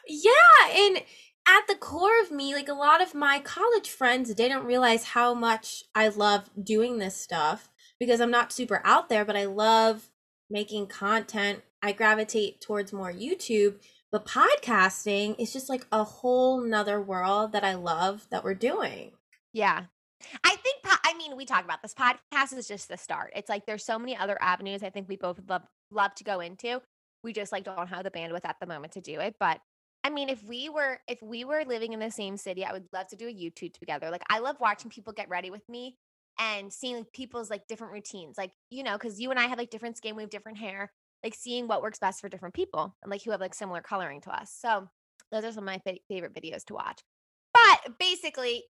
Yeah, 0.09 0.33
and 0.73 0.99
at 1.49 1.67
the 1.69 1.75
core 1.75 2.21
of 2.23 2.31
me, 2.31 2.55
like 2.55 2.69
a 2.69 2.75
lot 2.75 3.03
of 3.03 3.15
my 3.15 3.41
college 3.41 3.91
friends 3.91 4.33
didn't 4.35 4.65
realize 4.65 5.05
how 5.05 5.35
much 5.35 5.83
I 5.95 6.09
love 6.09 6.51
doing 6.61 6.99
this 6.99 7.17
stuff 7.17 7.69
because 7.99 8.21
I'm 8.21 8.31
not 8.31 8.53
super 8.53 8.81
out 8.85 9.09
there, 9.09 9.25
but 9.25 9.37
I 9.37 9.47
love 9.47 10.11
making 10.49 10.87
content. 10.87 11.63
I 11.87 11.93
gravitate 11.93 12.61
towards 12.61 12.93
more 12.93 13.13
YouTube, 13.13 13.77
but 14.11 14.27
podcasting 14.27 15.39
is 15.39 15.53
just 15.53 15.69
like 15.69 15.87
a 15.93 16.03
whole 16.03 16.61
nother 16.61 17.01
world 17.01 17.53
that 17.53 17.65
I 17.65 17.75
love 17.75 18.27
that 18.31 18.43
we're 18.43 18.55
doing. 18.55 19.13
Yeah. 19.53 19.85
I 20.43 20.57
think 20.57 20.83
po- 20.83 20.97
I 21.05 21.15
mean 21.15 21.37
we 21.37 21.45
talk 21.45 21.65
about 21.65 21.83
this 21.83 21.95
podcast 21.95 22.57
is 22.57 22.67
just 22.67 22.89
the 22.89 22.97
start. 22.97 23.33
It's 23.37 23.49
like 23.49 23.67
there's 23.67 23.85
so 23.85 23.99
many 23.99 24.17
other 24.17 24.37
avenues 24.41 24.83
I 24.83 24.91
think 24.91 25.09
we 25.09 25.17
both 25.17 25.41
love 25.49 25.63
love 25.91 26.15
to 26.17 26.25
go 26.25 26.41
into. 26.41 26.81
We 27.23 27.33
just 27.33 27.53
like 27.53 27.65
don't 27.65 27.89
have 27.89 28.05
the 28.05 28.11
bandwidth 28.11 28.45
at 28.45 28.57
the 28.61 28.67
moment 28.67 28.95
to 28.95 29.01
do 29.01 29.21
it, 29.21 29.37
but 29.39 29.61
I 30.03 30.11
mean 30.11 30.29
if 30.29 30.43
we 30.43 30.69
were 30.69 30.99
if 31.07 31.23
we 31.23 31.45
were 31.45 31.65
living 31.65 31.93
in 31.93 32.01
the 32.01 32.11
same 32.11 32.37
city, 32.37 32.65
I 32.65 32.73
would 32.73 32.87
love 32.93 33.09
to 33.09 33.17
do 33.17 33.29
a 33.29 33.33
YouTube 33.33 33.75
together. 33.79 34.11
Like 34.11 34.25
I 34.29 34.41
love 34.41 34.57
watching 34.61 34.91
people 34.91 35.13
get 35.13 35.29
ready 35.29 35.51
with 35.51 35.69
me 35.69 35.97
and 36.39 36.73
seeing 36.73 36.97
like, 36.97 37.13
people's 37.13 37.51
like 37.51 37.67
different 37.67 37.93
routines. 37.93 38.37
Like, 38.37 38.53
you 38.71 38.83
know, 38.83 38.99
cuz 38.99 39.21
you 39.21 39.31
and 39.31 39.39
I 39.39 39.47
have 39.47 39.59
like 39.59 39.71
different 39.71 39.97
skin, 39.97 40.17
we 40.17 40.23
have 40.23 40.31
different 40.31 40.59
hair, 40.59 40.91
like 41.27 41.35
seeing 41.35 41.67
what 41.67 41.83
works 41.83 41.99
best 41.99 42.21
for 42.21 42.29
different 42.29 42.55
people 42.55 42.95
and 43.03 43.11
like 43.11 43.23
who 43.25 43.33
have 43.33 43.41
like 43.41 43.55
similar 43.55 43.81
coloring 43.81 44.21
to 44.23 44.31
us. 44.31 44.55
So, 44.57 44.89
those 45.33 45.45
are 45.45 45.51
some 45.51 45.65
of 45.65 45.67
my 45.67 45.79
fa- 45.79 45.99
favorite 46.09 46.35
videos 46.35 46.65
to 46.67 46.75
watch. 46.75 47.01
But 47.53 47.99
basically, 47.99 48.63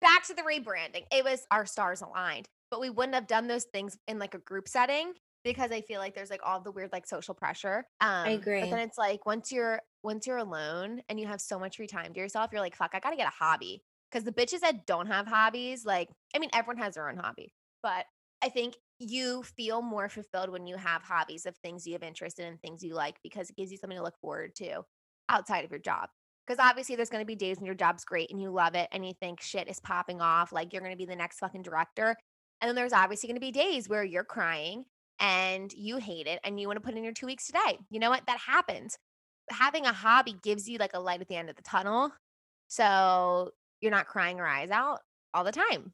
back 0.00 0.26
to 0.26 0.34
the 0.34 0.42
rebranding. 0.42 1.04
It 1.12 1.24
was 1.24 1.46
our 1.52 1.66
stars 1.66 2.02
aligned, 2.02 2.48
but 2.70 2.80
we 2.80 2.90
wouldn't 2.90 3.14
have 3.14 3.28
done 3.28 3.46
those 3.46 3.64
things 3.72 3.96
in 4.08 4.18
like 4.18 4.34
a 4.34 4.38
group 4.38 4.66
setting 4.66 5.12
because 5.44 5.70
I 5.70 5.82
feel 5.82 6.00
like 6.00 6.16
there's 6.16 6.30
like 6.30 6.40
all 6.44 6.60
the 6.60 6.72
weird 6.72 6.90
like 6.92 7.06
social 7.06 7.34
pressure. 7.34 7.84
Um, 8.00 8.26
I 8.26 8.30
agree. 8.30 8.60
But 8.60 8.70
then 8.70 8.80
it's 8.80 8.98
like 8.98 9.24
once 9.24 9.52
you're 9.52 9.80
once 10.02 10.26
you're 10.26 10.38
alone 10.38 11.02
and 11.08 11.20
you 11.20 11.28
have 11.28 11.40
so 11.40 11.58
much 11.60 11.76
free 11.76 11.86
time 11.86 12.12
to 12.12 12.18
yourself, 12.18 12.50
you're 12.52 12.60
like, 12.60 12.74
fuck, 12.74 12.90
I 12.92 12.98
gotta 12.98 13.16
get 13.16 13.28
a 13.28 13.44
hobby. 13.44 13.82
Because 14.10 14.24
the 14.24 14.32
bitches 14.32 14.60
that 14.60 14.86
don't 14.86 15.06
have 15.06 15.28
hobbies, 15.28 15.84
like, 15.84 16.08
I 16.34 16.40
mean, 16.40 16.50
everyone 16.52 16.82
has 16.82 16.94
their 16.96 17.08
own 17.08 17.16
hobby, 17.16 17.52
but 17.80 18.06
I 18.42 18.48
think 18.48 18.74
you 19.00 19.42
feel 19.42 19.80
more 19.82 20.08
fulfilled 20.08 20.50
when 20.50 20.66
you 20.66 20.76
have 20.76 21.02
hobbies 21.02 21.46
of 21.46 21.56
things 21.56 21.86
you 21.86 21.94
have 21.94 22.02
interest 22.02 22.38
in 22.38 22.46
and 22.46 22.60
things 22.60 22.84
you 22.84 22.94
like 22.94 23.16
because 23.22 23.48
it 23.48 23.56
gives 23.56 23.72
you 23.72 23.78
something 23.78 23.98
to 23.98 24.04
look 24.04 24.18
forward 24.20 24.54
to 24.56 24.82
outside 25.28 25.64
of 25.64 25.70
your 25.70 25.80
job. 25.80 26.08
Because 26.46 26.62
obviously, 26.62 26.96
there's 26.96 27.10
going 27.10 27.22
to 27.22 27.26
be 27.26 27.36
days 27.36 27.58
when 27.58 27.66
your 27.66 27.74
job's 27.74 28.04
great 28.04 28.30
and 28.30 28.40
you 28.40 28.50
love 28.50 28.74
it 28.74 28.88
and 28.92 29.06
you 29.06 29.12
think 29.20 29.40
shit 29.40 29.68
is 29.68 29.80
popping 29.80 30.20
off, 30.20 30.52
like 30.52 30.72
you're 30.72 30.82
going 30.82 30.92
to 30.92 30.98
be 30.98 31.06
the 31.06 31.16
next 31.16 31.38
fucking 31.38 31.62
director. 31.62 32.16
And 32.60 32.68
then 32.68 32.74
there's 32.74 32.92
obviously 32.92 33.28
going 33.28 33.36
to 33.36 33.40
be 33.40 33.52
days 33.52 33.88
where 33.88 34.04
you're 34.04 34.24
crying 34.24 34.84
and 35.20 35.72
you 35.72 35.98
hate 35.98 36.26
it 36.26 36.40
and 36.44 36.60
you 36.60 36.66
want 36.66 36.78
to 36.78 36.82
put 36.82 36.94
in 36.94 37.04
your 37.04 37.12
two 37.12 37.26
weeks 37.26 37.46
today. 37.46 37.78
You 37.90 38.00
know 38.00 38.10
what? 38.10 38.26
That 38.26 38.38
happens. 38.38 38.98
Having 39.50 39.86
a 39.86 39.92
hobby 39.92 40.34
gives 40.42 40.68
you 40.68 40.78
like 40.78 40.94
a 40.94 41.00
light 41.00 41.20
at 41.20 41.28
the 41.28 41.36
end 41.36 41.50
of 41.50 41.56
the 41.56 41.62
tunnel. 41.62 42.10
So 42.68 43.50
you're 43.80 43.90
not 43.90 44.06
crying 44.06 44.36
your 44.36 44.46
eyes 44.46 44.70
out 44.70 45.00
all 45.32 45.44
the 45.44 45.52
time. 45.52 45.92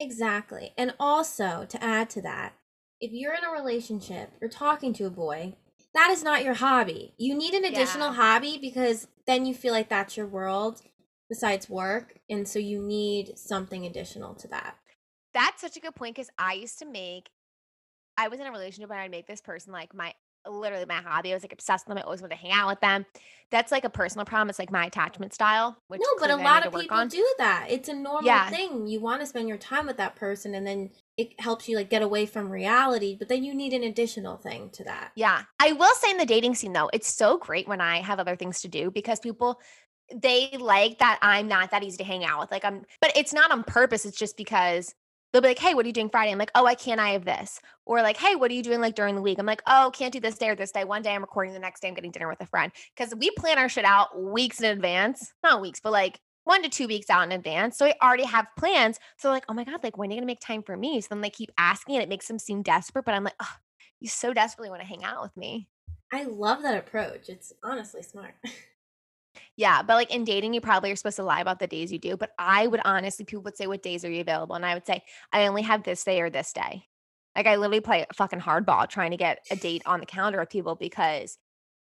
Exactly. 0.00 0.72
And 0.78 0.94
also, 0.98 1.66
to 1.68 1.84
add 1.84 2.08
to 2.10 2.22
that, 2.22 2.54
if 3.00 3.12
you're 3.12 3.34
in 3.34 3.44
a 3.44 3.50
relationship, 3.52 4.32
you're 4.40 4.50
talking 4.50 4.92
to 4.94 5.04
a 5.04 5.10
boy, 5.10 5.56
that 5.94 6.10
is 6.10 6.22
not 6.22 6.42
your 6.44 6.54
hobby. 6.54 7.14
You 7.18 7.34
need 7.34 7.54
an 7.54 7.64
additional 7.64 8.08
Yeah. 8.08 8.14
hobby 8.14 8.58
because 8.58 9.08
then 9.26 9.44
you 9.44 9.54
feel 9.54 9.72
like 9.72 9.88
that's 9.88 10.16
your 10.16 10.26
world 10.26 10.82
besides 11.28 11.68
work. 11.68 12.18
And 12.28 12.48
so 12.48 12.58
you 12.58 12.82
need 12.82 13.38
something 13.38 13.84
additional 13.84 14.34
to 14.36 14.48
that. 14.48 14.78
That's 15.34 15.60
such 15.60 15.76
a 15.76 15.80
good 15.80 15.94
point 15.94 16.16
because 16.16 16.30
I 16.38 16.54
used 16.54 16.78
to 16.80 16.86
make, 16.86 17.30
I 18.16 18.28
was 18.28 18.40
in 18.40 18.46
a 18.46 18.52
relationship 18.52 18.90
and 18.90 19.00
I'd 19.00 19.10
make 19.10 19.26
this 19.26 19.40
person 19.40 19.72
like 19.72 19.94
my 19.94 20.14
literally 20.48 20.84
my 20.86 20.94
hobby. 20.96 21.32
I 21.32 21.34
was 21.34 21.42
like 21.42 21.52
obsessed 21.52 21.86
with 21.86 21.94
them. 21.96 22.02
I 22.02 22.04
always 22.04 22.20
wanted 22.20 22.36
to 22.36 22.40
hang 22.40 22.52
out 22.52 22.68
with 22.68 22.80
them. 22.80 23.06
That's 23.50 23.72
like 23.72 23.84
a 23.84 23.90
personal 23.90 24.24
problem. 24.24 24.48
It's 24.48 24.58
like 24.58 24.70
my 24.70 24.86
attachment 24.86 25.34
style. 25.34 25.76
Which 25.88 26.00
no, 26.00 26.08
but 26.20 26.30
a 26.30 26.36
lot 26.36 26.64
of 26.66 26.72
people 26.72 26.96
on. 26.96 27.08
do 27.08 27.26
that. 27.38 27.66
It's 27.68 27.88
a 27.88 27.94
normal 27.94 28.24
Yeah. 28.24 28.48
thing. 28.48 28.86
You 28.86 29.00
want 29.00 29.20
to 29.20 29.26
spend 29.26 29.48
your 29.48 29.58
time 29.58 29.86
with 29.86 29.96
that 29.96 30.14
person 30.16 30.54
and 30.54 30.66
then 30.66 30.90
it 31.16 31.38
helps 31.40 31.68
you 31.68 31.76
like 31.76 31.90
get 31.90 32.02
away 32.02 32.26
from 32.26 32.48
reality, 32.48 33.16
but 33.18 33.28
then 33.28 33.42
you 33.44 33.54
need 33.54 33.72
an 33.72 33.82
additional 33.82 34.36
thing 34.36 34.70
to 34.74 34.84
that. 34.84 35.10
Yeah. 35.16 35.42
I 35.58 35.72
will 35.72 35.94
say 35.96 36.10
in 36.10 36.16
the 36.16 36.26
dating 36.26 36.54
scene 36.54 36.72
though, 36.72 36.90
it's 36.92 37.12
so 37.12 37.36
great 37.38 37.66
when 37.68 37.80
I 37.80 38.00
have 38.00 38.18
other 38.20 38.36
things 38.36 38.60
to 38.62 38.68
do 38.68 38.90
because 38.90 39.20
people 39.20 39.60
they 40.12 40.50
like 40.58 40.98
that 40.98 41.18
I'm 41.22 41.46
not 41.46 41.70
that 41.70 41.84
easy 41.84 41.98
to 41.98 42.04
hang 42.04 42.24
out 42.24 42.40
with. 42.40 42.50
Like 42.50 42.64
I'm 42.64 42.84
but 43.00 43.12
it's 43.16 43.32
not 43.32 43.50
on 43.50 43.62
purpose. 43.64 44.04
It's 44.04 44.18
just 44.18 44.36
because 44.36 44.94
they'll 45.32 45.42
be 45.42 45.48
like, 45.48 45.58
Hey, 45.58 45.74
what 45.74 45.84
are 45.84 45.88
you 45.88 45.92
doing 45.92 46.10
Friday? 46.10 46.32
I'm 46.32 46.38
like, 46.38 46.50
Oh, 46.54 46.66
I 46.66 46.74
can't, 46.74 47.00
I 47.00 47.10
have 47.10 47.24
this. 47.24 47.60
Or 47.86 48.02
like, 48.02 48.16
hey, 48.16 48.36
what 48.36 48.50
are 48.50 48.54
you 48.54 48.62
doing 48.62 48.80
like 48.80 48.94
during 48.94 49.16
the 49.16 49.22
week? 49.22 49.38
I'm 49.38 49.46
like, 49.46 49.62
oh, 49.66 49.90
can't 49.92 50.12
do 50.12 50.20
this 50.20 50.38
day 50.38 50.48
or 50.50 50.54
this 50.54 50.70
day. 50.70 50.84
One 50.84 51.02
day 51.02 51.12
I'm 51.12 51.22
recording, 51.22 51.52
the 51.52 51.58
next 51.58 51.80
day 51.80 51.88
I'm 51.88 51.94
getting 51.94 52.12
dinner 52.12 52.28
with 52.28 52.40
a 52.40 52.46
friend. 52.46 52.70
Cause 52.96 53.12
we 53.16 53.30
plan 53.32 53.58
our 53.58 53.68
shit 53.68 53.84
out 53.84 54.20
weeks 54.20 54.60
in 54.60 54.66
advance. 54.66 55.32
Not 55.42 55.60
weeks, 55.60 55.80
but 55.82 55.90
like 55.90 56.20
one 56.44 56.62
to 56.62 56.68
two 56.68 56.86
weeks 56.86 57.10
out 57.10 57.24
in 57.24 57.32
advance. 57.32 57.76
So 57.76 57.86
I 57.86 57.94
already 58.02 58.24
have 58.24 58.46
plans. 58.56 58.98
So 59.16 59.30
like, 59.30 59.44
oh 59.48 59.54
my 59.54 59.64
God, 59.64 59.82
like 59.82 59.98
when 59.98 60.10
are 60.10 60.12
you 60.12 60.18
gonna 60.18 60.26
make 60.26 60.40
time 60.40 60.62
for 60.62 60.76
me? 60.76 61.00
So 61.00 61.08
then 61.10 61.20
they 61.20 61.30
keep 61.30 61.50
asking 61.58 61.96
and 61.96 62.02
it 62.02 62.08
makes 62.08 62.28
them 62.28 62.38
seem 62.38 62.62
desperate. 62.62 63.04
But 63.04 63.14
I'm 63.14 63.24
like, 63.24 63.34
oh, 63.40 63.54
you 63.98 64.08
so 64.08 64.32
desperately 64.32 64.70
want 64.70 64.82
to 64.82 64.88
hang 64.88 65.04
out 65.04 65.22
with 65.22 65.36
me. 65.36 65.68
I 66.12 66.24
love 66.24 66.62
that 66.62 66.78
approach. 66.78 67.28
It's 67.28 67.52
honestly 67.62 68.02
smart. 68.02 68.34
Yeah, 69.56 69.82
but 69.82 69.94
like 69.94 70.12
in 70.14 70.24
dating, 70.24 70.54
you 70.54 70.60
probably 70.60 70.90
are 70.90 70.96
supposed 70.96 71.16
to 71.16 71.22
lie 71.22 71.40
about 71.40 71.58
the 71.58 71.66
days 71.66 71.92
you 71.92 71.98
do. 71.98 72.16
But 72.16 72.30
I 72.38 72.66
would 72.66 72.80
honestly, 72.84 73.24
people 73.24 73.42
would 73.44 73.56
say, 73.56 73.66
What 73.66 73.82
days 73.82 74.04
are 74.04 74.10
you 74.10 74.20
available? 74.20 74.56
And 74.56 74.66
I 74.66 74.74
would 74.74 74.86
say, 74.86 75.02
I 75.32 75.46
only 75.46 75.62
have 75.62 75.82
this 75.82 76.02
day 76.04 76.20
or 76.20 76.30
this 76.30 76.52
day. 76.52 76.84
Like 77.36 77.46
I 77.46 77.56
literally 77.56 77.80
play 77.80 78.06
fucking 78.14 78.40
hardball 78.40 78.88
trying 78.88 79.12
to 79.12 79.16
get 79.16 79.44
a 79.50 79.56
date 79.56 79.82
on 79.86 80.00
the 80.00 80.06
calendar 80.06 80.40
with 80.40 80.50
people 80.50 80.74
because 80.74 81.38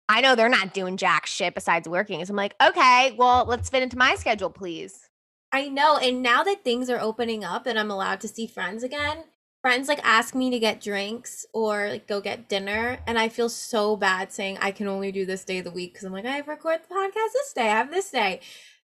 I 0.08 0.20
know 0.20 0.34
they're 0.34 0.48
not 0.48 0.74
doing 0.74 0.96
jack 0.96 1.26
shit 1.26 1.54
besides 1.54 1.88
working. 1.88 2.24
So 2.24 2.30
I'm 2.32 2.36
like, 2.36 2.54
okay, 2.62 3.14
well, 3.16 3.44
let's 3.46 3.70
fit 3.70 3.82
into 3.82 3.98
my 3.98 4.14
schedule, 4.14 4.50
please. 4.50 5.08
I 5.50 5.68
know. 5.68 5.96
And 5.98 6.22
now 6.22 6.42
that 6.44 6.64
things 6.64 6.88
are 6.88 7.00
opening 7.00 7.44
up 7.44 7.66
and 7.66 7.78
I'm 7.78 7.90
allowed 7.90 8.20
to 8.22 8.28
see 8.28 8.46
friends 8.46 8.82
again, 8.82 9.24
friends 9.62 9.88
like 9.88 10.00
ask 10.02 10.34
me 10.34 10.50
to 10.50 10.58
get 10.58 10.80
drinks 10.80 11.46
or 11.54 11.88
like 11.88 12.06
go 12.06 12.20
get 12.20 12.48
dinner. 12.48 12.98
And 13.06 13.18
I 13.18 13.28
feel 13.28 13.48
so 13.48 13.96
bad 13.96 14.32
saying 14.32 14.58
I 14.60 14.72
can 14.72 14.88
only 14.88 15.12
do 15.12 15.24
this 15.24 15.44
day 15.44 15.58
of 15.58 15.64
the 15.64 15.70
week 15.70 15.94
because 15.94 16.04
I'm 16.04 16.12
like, 16.12 16.26
I 16.26 16.32
have 16.32 16.48
record 16.48 16.80
the 16.82 16.94
podcast 16.94 17.32
this 17.32 17.52
day, 17.54 17.62
I 17.62 17.76
have 17.78 17.90
this 17.90 18.10
day. 18.10 18.40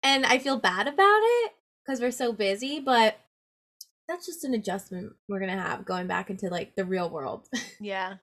And 0.04 0.26
I 0.26 0.38
feel 0.38 0.60
bad 0.60 0.88
about 0.88 1.22
it 1.24 1.54
because 1.84 2.02
we're 2.02 2.12
so 2.12 2.34
busy, 2.34 2.80
but 2.80 3.18
that's 4.08 4.26
just 4.26 4.44
an 4.44 4.54
adjustment 4.54 5.14
we're 5.28 5.40
to 5.40 5.50
have 5.50 5.86
going 5.86 6.08
back 6.08 6.30
into 6.30 6.50
like 6.50 6.76
the 6.76 6.86
real 6.86 7.10
world. 7.10 7.48
Yeah. 7.80 8.16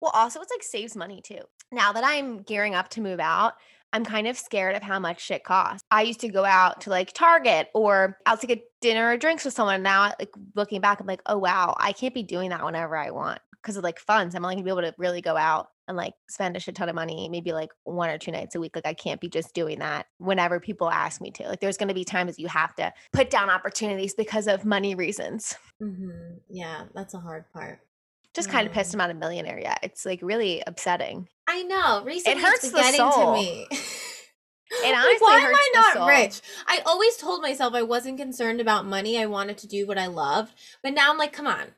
Well, 0.00 0.12
also, 0.14 0.40
it's 0.40 0.50
like 0.50 0.62
saves 0.62 0.96
money 0.96 1.22
too. 1.22 1.40
Now 1.72 1.92
that 1.92 2.04
I'm 2.04 2.42
gearing 2.42 2.74
up 2.74 2.90
to 2.90 3.00
move 3.00 3.20
out, 3.20 3.54
I'm 3.94 4.04
kind 4.04 4.26
of 4.26 4.36
scared 4.36 4.74
of 4.74 4.82
how 4.82 4.98
much 4.98 5.20
shit 5.20 5.44
costs. 5.44 5.84
I 5.88 6.02
used 6.02 6.18
to 6.20 6.28
go 6.28 6.44
out 6.44 6.80
to 6.82 6.90
like 6.90 7.12
Target 7.12 7.68
or 7.74 8.18
out 8.26 8.40
to 8.40 8.48
get 8.48 8.64
dinner 8.80 9.08
or 9.08 9.16
drinks 9.16 9.44
with 9.44 9.54
someone. 9.54 9.84
Now, 9.84 10.12
like 10.18 10.34
looking 10.56 10.80
back, 10.80 11.00
I'm 11.00 11.06
like, 11.06 11.22
oh 11.26 11.38
wow, 11.38 11.76
I 11.78 11.92
can't 11.92 12.12
be 12.12 12.24
doing 12.24 12.50
that 12.50 12.64
whenever 12.64 12.96
I 12.96 13.12
want 13.12 13.38
because 13.62 13.76
of 13.76 13.84
like 13.84 14.00
funds. 14.00 14.34
I'm 14.34 14.44
only 14.44 14.56
gonna 14.56 14.64
be 14.64 14.70
able 14.70 14.82
to 14.82 14.94
really 14.98 15.20
go 15.20 15.36
out 15.36 15.68
and 15.86 15.96
like 15.96 16.14
spend 16.28 16.56
a 16.56 16.60
shit 16.60 16.74
ton 16.74 16.88
of 16.88 16.96
money, 16.96 17.28
maybe 17.28 17.52
like 17.52 17.70
one 17.84 18.10
or 18.10 18.18
two 18.18 18.32
nights 18.32 18.56
a 18.56 18.60
week. 18.60 18.74
Like 18.74 18.86
I 18.86 18.94
can't 18.94 19.20
be 19.20 19.28
just 19.28 19.54
doing 19.54 19.78
that 19.78 20.06
whenever 20.18 20.58
people 20.58 20.90
ask 20.90 21.20
me 21.20 21.30
to. 21.30 21.46
Like 21.46 21.60
there's 21.60 21.76
gonna 21.76 21.94
be 21.94 22.04
times 22.04 22.36
you 22.36 22.48
have 22.48 22.74
to 22.74 22.92
put 23.12 23.30
down 23.30 23.48
opportunities 23.48 24.14
because 24.14 24.48
of 24.48 24.64
money 24.64 24.96
reasons. 24.96 25.54
hmm 25.78 26.10
Yeah, 26.50 26.86
that's 26.94 27.14
a 27.14 27.20
hard 27.20 27.44
part. 27.52 27.78
Just 28.34 28.50
kind 28.50 28.66
of 28.66 28.72
Mm. 28.72 28.76
pissed 28.76 28.94
I'm 28.94 28.98
not 28.98 29.10
a 29.10 29.14
millionaire 29.14 29.58
yet. 29.60 29.78
It's 29.82 30.04
like 30.04 30.20
really 30.22 30.62
upsetting. 30.66 31.28
I 31.48 31.62
know. 31.62 32.02
Recently, 32.04 32.40
it 32.40 32.44
hurts 32.44 32.70
getting 32.72 32.98
soul. 33.00 33.34
to 33.34 33.40
me. 33.40 33.66
It 34.82 34.92
Like, 34.92 35.20
why 35.20 35.38
am 35.38 35.54
I 35.54 35.70
not 35.94 36.08
rich? 36.08 36.40
I 36.66 36.80
always 36.86 37.16
told 37.16 37.42
myself 37.42 37.74
I 37.74 37.82
wasn't 37.82 38.18
concerned 38.18 38.60
about 38.60 38.86
money. 38.86 39.18
I 39.18 39.26
wanted 39.26 39.58
to 39.58 39.68
do 39.68 39.86
what 39.86 39.98
I 39.98 40.06
loved, 40.06 40.52
but 40.82 40.94
now 40.94 41.10
I'm 41.12 41.18
like, 41.18 41.32
come 41.32 41.46
on, 41.46 41.74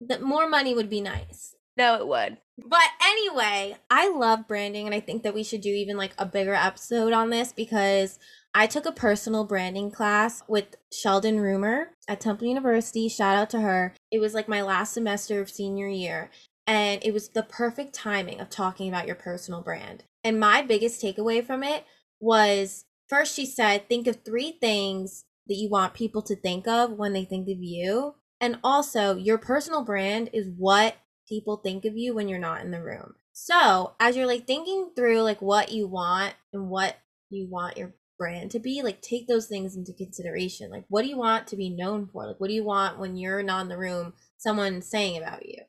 the 0.00 0.18
more 0.18 0.46
money 0.48 0.74
would 0.74 0.90
be 0.90 1.00
nice. 1.00 1.54
No, 1.76 1.94
it 1.96 2.06
would. 2.06 2.38
But 2.58 2.88
anyway, 3.02 3.76
I 3.90 4.10
love 4.10 4.46
branding, 4.46 4.84
and 4.86 4.94
I 4.94 5.00
think 5.00 5.22
that 5.22 5.32
we 5.34 5.42
should 5.42 5.60
do 5.60 5.70
even 5.70 5.96
like 5.96 6.12
a 6.18 6.26
bigger 6.26 6.54
episode 6.54 7.12
on 7.12 7.30
this 7.30 7.52
because 7.52 8.18
I 8.54 8.66
took 8.66 8.84
a 8.84 8.92
personal 8.92 9.44
branding 9.44 9.90
class 9.90 10.42
with 10.46 10.76
Sheldon 10.92 11.40
Rumor 11.40 11.90
at 12.08 12.20
Temple 12.20 12.46
University. 12.46 13.08
Shout 13.08 13.36
out 13.36 13.50
to 13.50 13.60
her. 13.60 13.94
It 14.14 14.20
was 14.20 14.32
like 14.32 14.46
my 14.46 14.62
last 14.62 14.94
semester 14.94 15.40
of 15.40 15.50
senior 15.50 15.88
year, 15.88 16.30
and 16.68 17.04
it 17.04 17.12
was 17.12 17.30
the 17.30 17.42
perfect 17.42 17.96
timing 17.96 18.38
of 18.38 18.48
talking 18.48 18.88
about 18.88 19.08
your 19.08 19.16
personal 19.16 19.60
brand. 19.60 20.04
And 20.22 20.38
my 20.38 20.62
biggest 20.62 21.02
takeaway 21.02 21.44
from 21.44 21.64
it 21.64 21.84
was 22.20 22.84
first, 23.08 23.34
she 23.34 23.44
said, 23.44 23.88
think 23.88 24.06
of 24.06 24.22
three 24.24 24.52
things 24.60 25.24
that 25.48 25.56
you 25.56 25.68
want 25.68 25.94
people 25.94 26.22
to 26.22 26.36
think 26.36 26.68
of 26.68 26.92
when 26.92 27.12
they 27.12 27.24
think 27.24 27.48
of 27.48 27.60
you. 27.60 28.14
And 28.40 28.60
also, 28.62 29.16
your 29.16 29.36
personal 29.36 29.82
brand 29.82 30.30
is 30.32 30.46
what 30.56 30.94
people 31.28 31.56
think 31.56 31.84
of 31.84 31.96
you 31.96 32.14
when 32.14 32.28
you're 32.28 32.38
not 32.38 32.60
in 32.60 32.70
the 32.70 32.80
room. 32.80 33.16
So, 33.32 33.96
as 33.98 34.16
you're 34.16 34.28
like 34.28 34.46
thinking 34.46 34.92
through 34.94 35.22
like 35.22 35.42
what 35.42 35.72
you 35.72 35.88
want 35.88 36.34
and 36.52 36.68
what 36.70 36.98
you 37.30 37.48
want 37.50 37.76
your 37.76 37.94
brand 38.18 38.50
to 38.52 38.58
be, 38.58 38.82
like 38.82 39.00
take 39.00 39.26
those 39.26 39.46
things 39.46 39.76
into 39.76 39.92
consideration. 39.92 40.70
Like 40.70 40.84
what 40.88 41.02
do 41.02 41.08
you 41.08 41.16
want 41.16 41.46
to 41.48 41.56
be 41.56 41.70
known 41.70 42.06
for? 42.06 42.26
Like 42.26 42.40
what 42.40 42.48
do 42.48 42.54
you 42.54 42.64
want 42.64 42.98
when 42.98 43.16
you're 43.16 43.42
not 43.42 43.62
in 43.62 43.68
the 43.68 43.78
room 43.78 44.14
someone 44.38 44.82
saying 44.82 45.18
about 45.18 45.46
you? 45.46 45.62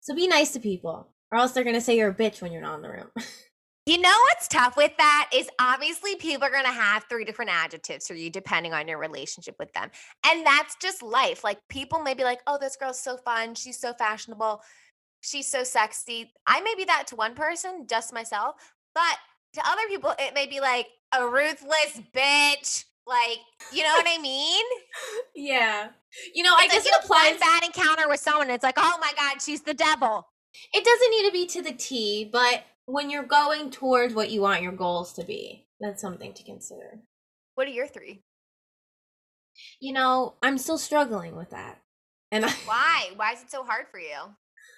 So 0.00 0.14
be 0.14 0.28
nice 0.28 0.52
to 0.52 0.60
people 0.60 1.08
or 1.32 1.38
else 1.38 1.52
they're 1.52 1.64
going 1.64 1.74
to 1.74 1.80
say 1.80 1.96
you're 1.96 2.10
a 2.10 2.14
bitch 2.14 2.40
when 2.40 2.52
you're 2.52 2.62
not 2.62 2.76
in 2.76 2.82
the 2.82 2.90
room. 2.90 3.10
You 3.88 3.98
know 3.98 4.16
what's 4.24 4.48
tough 4.48 4.76
with 4.76 4.90
that 4.98 5.30
is 5.32 5.48
obviously 5.60 6.16
people 6.16 6.44
are 6.44 6.50
going 6.50 6.64
to 6.64 6.72
have 6.72 7.04
three 7.08 7.24
different 7.24 7.52
adjectives 7.52 8.08
for 8.08 8.14
you 8.14 8.30
depending 8.30 8.74
on 8.74 8.88
your 8.88 8.98
relationship 8.98 9.54
with 9.60 9.72
them. 9.74 9.92
And 10.26 10.44
that's 10.44 10.74
just 10.82 11.04
life. 11.04 11.44
Like 11.44 11.60
people 11.68 12.00
may 12.00 12.12
be 12.12 12.24
like, 12.24 12.40
oh, 12.48 12.58
this 12.60 12.74
girl's 12.74 12.98
so 12.98 13.16
fun. 13.16 13.54
She's 13.54 13.78
so 13.78 13.92
fashionable. 13.92 14.60
She's 15.20 15.46
so 15.46 15.62
sexy. 15.62 16.32
I 16.48 16.60
may 16.62 16.74
be 16.74 16.84
that 16.86 17.06
to 17.08 17.14
one 17.14 17.36
person, 17.36 17.86
just 17.88 18.12
myself. 18.12 18.56
But 18.92 19.18
to 19.52 19.62
other 19.64 19.86
people, 19.86 20.14
it 20.18 20.34
may 20.34 20.48
be 20.48 20.58
like 20.58 20.88
a 21.20 21.26
ruthless 21.26 22.00
bitch. 22.14 22.84
Like, 23.06 23.38
you 23.72 23.82
know 23.84 23.92
what 23.92 24.06
I 24.08 24.18
mean? 24.20 24.64
yeah. 25.34 25.88
You 26.34 26.42
know, 26.42 26.54
I 26.56 26.64
It's 26.64 26.74
guess 26.74 26.84
like 26.84 26.94
it 26.94 27.04
you 27.04 27.08
one 27.08 27.20
applies 27.34 27.40
bad 27.40 27.64
encounter 27.64 28.08
with 28.08 28.20
someone. 28.20 28.50
It's 28.50 28.64
like, 28.64 28.78
oh 28.78 28.98
my 29.00 29.12
God, 29.16 29.40
she's 29.40 29.62
the 29.62 29.74
devil. 29.74 30.26
it 30.74 30.84
doesn't 30.84 31.10
need 31.10 31.26
to 31.26 31.32
be 31.32 31.46
to 31.46 31.62
the 31.62 31.76
T, 31.76 32.28
but 32.30 32.64
when 32.86 33.10
you're 33.10 33.22
going 33.24 33.70
towards 33.70 34.14
what 34.14 34.30
you 34.30 34.40
want 34.42 34.62
your 34.62 34.72
goals 34.72 35.12
to 35.14 35.24
be, 35.24 35.66
that's 35.80 36.00
something 36.00 36.32
to 36.34 36.42
consider. 36.44 37.00
What 37.54 37.66
are 37.68 37.70
your 37.70 37.86
three? 37.86 38.22
You 39.80 39.92
know, 39.92 40.34
I'm 40.42 40.58
still 40.58 40.78
struggling 40.78 41.36
with 41.36 41.50
that. 41.50 41.78
And 42.32 42.44
I, 42.44 42.50
Why? 42.64 43.10
Why 43.16 43.32
is 43.32 43.42
it 43.42 43.50
so 43.50 43.62
hard 43.64 43.86
for 43.90 43.98
you? 44.00 44.16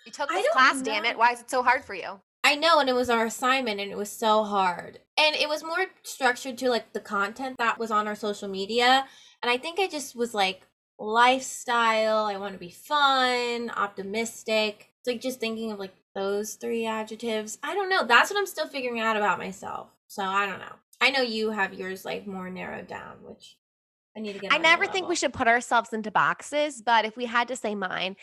You 0.07 0.13
took 0.13 0.29
this 0.29 0.47
class, 0.53 0.81
damn 0.83 1.05
it. 1.05 1.19
Why 1.19 1.33
is 1.33 1.41
it 1.41 1.51
so 1.51 1.63
hard 1.63 1.85
for 1.85 1.95
you? 1.95 2.21
I 2.49 2.55
know, 2.55 2.81
and 2.81 2.89
it 2.89 2.95
was 2.95 3.11
our 3.11 3.27
assignment, 3.27 3.79
and 3.79 3.91
it 3.91 3.99
was 3.99 4.09
so 4.09 4.43
hard. 4.43 5.01
And 5.19 5.37
it 5.37 5.51
was 5.51 5.63
more 5.63 5.85
structured 6.03 6.57
to 6.59 6.71
like 6.71 6.95
the 6.95 7.01
content 7.01 7.59
that 7.59 7.79
was 7.79 7.91
on 7.91 8.09
our 8.09 8.15
social 8.15 8.49
media. 8.49 9.05
And 9.43 9.51
I 9.51 9.59
think 9.59 9.79
I 9.79 9.87
just 9.87 10.17
was 10.17 10.33
like, 10.33 10.63
lifestyle, 10.99 12.25
I 12.25 12.39
want 12.39 12.55
to 12.55 12.59
be 12.59 12.71
fun, 12.71 13.71
optimistic. 13.77 14.91
It's 14.99 15.07
like 15.07 15.21
just 15.21 15.41
thinking 15.41 15.73
of 15.73 15.79
like 15.79 15.93
those 16.15 16.55
three 16.55 16.87
adjectives. 16.87 17.59
I 17.63 17.75
don't 17.75 17.91
know. 17.91 18.07
That's 18.07 18.31
what 18.31 18.39
I'm 18.39 18.47
still 18.47 18.67
figuring 18.67 18.99
out 18.99 19.19
about 19.19 19.37
myself. 19.37 19.89
So 20.07 20.23
I 20.23 20.47
don't 20.47 20.61
know. 20.61 20.77
I 21.03 21.11
know 21.11 21.21
you 21.21 21.51
have 21.51 21.75
yours 21.75 22.07
like 22.07 22.27
more 22.27 22.49
narrowed 22.49 22.87
down, 22.87 23.17
which 23.25 23.59
I 24.17 24.21
need 24.21 24.33
to 24.33 24.39
get. 24.39 24.55
I 24.55 24.57
never 24.57 24.85
think 24.85 24.95
level. 24.95 25.11
we 25.11 25.17
should 25.17 25.35
put 25.35 25.49
ourselves 25.49 25.93
into 25.93 26.11
boxes, 26.11 26.81
but 26.81 27.05
if 27.05 27.15
we 27.15 27.27
had 27.27 27.49
to 27.49 27.57
say 27.57 27.75
mine, 27.75 28.17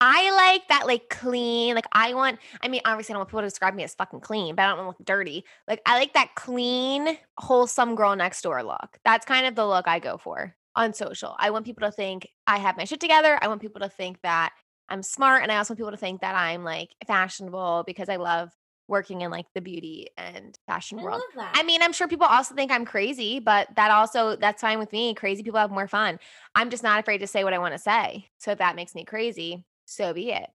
I 0.00 0.30
like 0.34 0.68
that 0.68 0.86
like 0.86 1.08
clean. 1.10 1.74
Like 1.74 1.86
I 1.92 2.14
want, 2.14 2.38
I 2.62 2.68
mean, 2.68 2.80
obviously 2.84 3.12
I 3.12 3.14
don't 3.14 3.20
want 3.20 3.28
people 3.28 3.42
to 3.42 3.46
describe 3.46 3.74
me 3.74 3.84
as 3.84 3.94
fucking 3.94 4.20
clean, 4.20 4.54
but 4.54 4.62
I 4.62 4.68
don't 4.68 4.78
want 4.78 4.96
to 4.96 5.00
look 5.00 5.06
dirty. 5.06 5.44
Like 5.68 5.82
I 5.84 5.98
like 5.98 6.14
that 6.14 6.34
clean, 6.34 7.18
wholesome 7.36 7.94
girl 7.94 8.16
next 8.16 8.42
door 8.42 8.62
look. 8.62 8.98
That's 9.04 9.26
kind 9.26 9.46
of 9.46 9.54
the 9.54 9.66
look 9.66 9.86
I 9.86 9.98
go 9.98 10.16
for 10.16 10.56
on 10.74 10.94
social. 10.94 11.36
I 11.38 11.50
want 11.50 11.66
people 11.66 11.86
to 11.86 11.92
think 11.92 12.28
I 12.46 12.58
have 12.58 12.76
my 12.76 12.84
shit 12.84 13.00
together. 13.00 13.38
I 13.42 13.48
want 13.48 13.60
people 13.60 13.80
to 13.80 13.88
think 13.88 14.20
that 14.22 14.52
I'm 14.88 15.02
smart. 15.02 15.42
And 15.42 15.52
I 15.52 15.58
also 15.58 15.72
want 15.72 15.78
people 15.78 15.92
to 15.92 15.96
think 15.96 16.22
that 16.22 16.34
I'm 16.34 16.64
like 16.64 16.90
fashionable 17.06 17.84
because 17.86 18.08
I 18.08 18.16
love 18.16 18.50
working 18.88 19.20
in 19.20 19.30
like 19.30 19.46
the 19.54 19.60
beauty 19.60 20.08
and 20.16 20.58
fashion 20.66 20.98
I 20.98 21.02
world. 21.02 21.22
I 21.36 21.62
mean, 21.62 21.82
I'm 21.82 21.92
sure 21.92 22.08
people 22.08 22.26
also 22.26 22.54
think 22.54 22.72
I'm 22.72 22.84
crazy, 22.84 23.38
but 23.38 23.68
that 23.76 23.90
also 23.90 24.34
that's 24.36 24.62
fine 24.62 24.78
with 24.78 24.92
me. 24.92 25.14
Crazy 25.14 25.42
people 25.42 25.60
have 25.60 25.70
more 25.70 25.86
fun. 25.86 26.18
I'm 26.54 26.70
just 26.70 26.82
not 26.82 26.98
afraid 26.98 27.18
to 27.18 27.26
say 27.26 27.44
what 27.44 27.54
I 27.54 27.58
want 27.58 27.74
to 27.74 27.78
say. 27.78 28.28
So 28.38 28.50
if 28.50 28.58
that 28.58 28.76
makes 28.76 28.94
me 28.94 29.04
crazy, 29.04 29.64
so 29.90 30.14
be 30.14 30.30
it. 30.30 30.46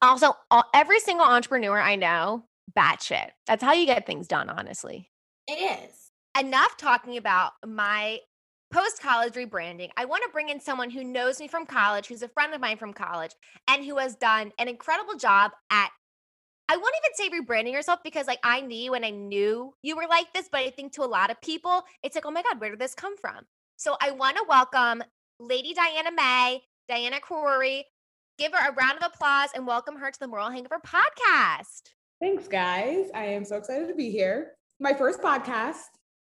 Also, 0.00 0.36
all, 0.50 0.64
every 0.72 1.00
single 1.00 1.26
entrepreneur 1.26 1.78
I 1.80 1.96
know, 1.96 2.44
batshit. 2.78 3.30
That's 3.46 3.62
how 3.62 3.72
you 3.72 3.86
get 3.86 4.06
things 4.06 4.28
done, 4.28 4.48
honestly. 4.48 5.10
it 5.48 5.82
is. 5.88 6.10
Enough 6.38 6.76
talking 6.76 7.16
about 7.16 7.52
my 7.66 8.20
post 8.72 9.00
college 9.00 9.34
rebranding. 9.34 9.90
I 9.96 10.04
want 10.04 10.22
to 10.24 10.32
bring 10.32 10.48
in 10.48 10.60
someone 10.60 10.90
who 10.90 11.04
knows 11.04 11.40
me 11.40 11.48
from 11.48 11.66
college, 11.66 12.06
who's 12.06 12.22
a 12.22 12.28
friend 12.28 12.54
of 12.54 12.60
mine 12.60 12.76
from 12.76 12.92
college, 12.92 13.32
and 13.68 13.84
who 13.84 13.98
has 13.98 14.14
done 14.16 14.52
an 14.58 14.68
incredible 14.68 15.14
job 15.16 15.52
at. 15.70 15.90
I 16.68 16.76
won't 16.76 16.94
even 17.04 17.14
say 17.14 17.40
rebranding 17.40 17.72
yourself 17.72 18.00
because, 18.02 18.26
like, 18.26 18.40
I 18.42 18.62
knew 18.62 18.94
and 18.94 19.04
I 19.04 19.10
knew 19.10 19.74
you 19.82 19.96
were 19.96 20.06
like 20.08 20.32
this, 20.32 20.48
but 20.50 20.62
I 20.62 20.70
think 20.70 20.92
to 20.94 21.02
a 21.02 21.04
lot 21.04 21.30
of 21.30 21.40
people, 21.42 21.82
it's 22.02 22.14
like, 22.14 22.26
oh 22.26 22.30
my 22.30 22.42
God, 22.42 22.58
where 22.60 22.70
did 22.70 22.78
this 22.78 22.94
come 22.94 23.16
from? 23.16 23.44
So 23.76 23.96
I 24.00 24.12
want 24.12 24.36
to 24.38 24.44
welcome 24.48 25.02
Lady 25.38 25.74
Diana 25.74 26.10
May, 26.10 26.62
Diana 26.88 27.20
Corey. 27.20 27.84
Give 28.36 28.52
her 28.52 28.70
a 28.70 28.74
round 28.74 28.98
of 28.98 29.12
applause 29.14 29.50
and 29.54 29.64
welcome 29.64 29.96
her 29.96 30.10
to 30.10 30.18
the 30.18 30.26
Moral 30.26 30.50
Hangover 30.50 30.80
podcast. 30.84 31.82
Thanks, 32.20 32.48
guys. 32.48 33.06
I 33.14 33.26
am 33.26 33.44
so 33.44 33.56
excited 33.56 33.86
to 33.86 33.94
be 33.94 34.10
here. 34.10 34.52
My 34.80 34.92
first 34.92 35.20
podcast. 35.20 35.82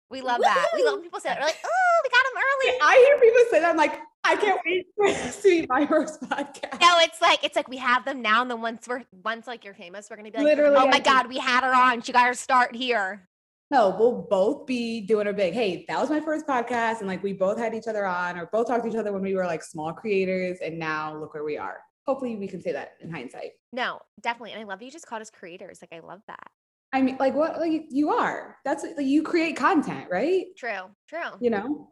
We 0.09 0.21
love 0.21 0.39
that. 0.41 0.67
We 0.73 0.83
love 0.85 0.93
when 0.93 1.01
people 1.03 1.19
say 1.19 1.29
that. 1.29 1.39
We're 1.39 1.47
like, 1.47 1.57
oh, 1.65 2.01
we 2.03 2.09
got 2.09 2.25
him 2.25 2.37
early. 2.37 2.79
I 2.81 3.05
hear 3.05 3.19
people 3.19 3.41
say 3.51 3.59
that. 3.59 3.69
I'm 3.69 3.75
like, 3.75 3.99
I 4.23 4.37
can't 4.37 4.57
wait 4.65 4.85
for 4.95 5.07
this 5.07 5.35
to 5.41 5.49
be 5.49 5.67
my 5.67 5.85
first 5.85 6.21
podcast. 6.21 6.79
No, 6.79 6.95
it's 6.99 7.21
like 7.21 7.43
it's 7.43 7.57
like 7.57 7.67
we 7.67 7.75
have 7.77 8.05
them 8.05 8.21
now, 8.21 8.41
and 8.41 8.49
then 8.49 8.61
once 8.61 8.87
we're 8.87 9.03
once 9.25 9.45
like 9.45 9.65
you're 9.65 9.73
famous, 9.73 10.09
we're 10.09 10.15
gonna 10.15 10.31
be 10.31 10.37
like, 10.37 10.45
Literally, 10.45 10.77
oh 10.77 10.85
my 10.85 10.93
think- 10.93 11.05
god, 11.05 11.27
we 11.27 11.37
had 11.37 11.65
her 11.65 11.75
on. 11.75 12.01
She 12.01 12.13
got 12.13 12.25
her 12.25 12.33
start 12.33 12.73
here. 12.73 13.27
No, 13.69 13.89
we'll 13.99 14.25
both 14.29 14.65
be 14.65 15.01
doing 15.01 15.27
a 15.27 15.33
big, 15.33 15.53
hey, 15.53 15.83
that 15.89 15.99
was 15.99 16.09
my 16.09 16.21
first 16.21 16.47
podcast. 16.47 16.99
And 16.99 17.07
like 17.07 17.21
we 17.21 17.33
both 17.33 17.57
had 17.57 17.73
each 17.73 17.87
other 17.87 18.05
on 18.05 18.37
or 18.37 18.45
both 18.45 18.67
talked 18.67 18.85
to 18.85 18.89
each 18.89 18.95
other 18.95 19.11
when 19.11 19.21
we 19.21 19.35
were 19.35 19.45
like 19.45 19.61
small 19.61 19.91
creators. 19.91 20.59
And 20.63 20.79
now 20.79 21.17
look 21.19 21.33
where 21.33 21.43
we 21.43 21.57
are. 21.57 21.79
Hopefully 22.07 22.35
we 22.37 22.47
can 22.47 22.61
say 22.61 22.71
that 22.71 22.93
in 23.01 23.11
hindsight. 23.11 23.51
No, 23.73 23.99
definitely, 24.21 24.53
and 24.53 24.61
I 24.61 24.63
love 24.63 24.79
that 24.79 24.85
you 24.85 24.91
just 24.91 25.05
called 25.05 25.21
us 25.21 25.29
creators. 25.29 25.79
Like 25.81 25.93
I 25.93 26.05
love 26.05 26.21
that. 26.27 26.47
I 26.93 27.01
mean, 27.01 27.17
like 27.19 27.35
what 27.35 27.59
like 27.59 27.87
you 27.89 28.11
are. 28.11 28.55
That's 28.63 28.83
like 28.83 29.05
you 29.05 29.23
create 29.23 29.57
content, 29.57 30.07
right? 30.09 30.45
True, 30.57 30.89
true, 31.09 31.19
You 31.41 31.49
know? 31.49 31.89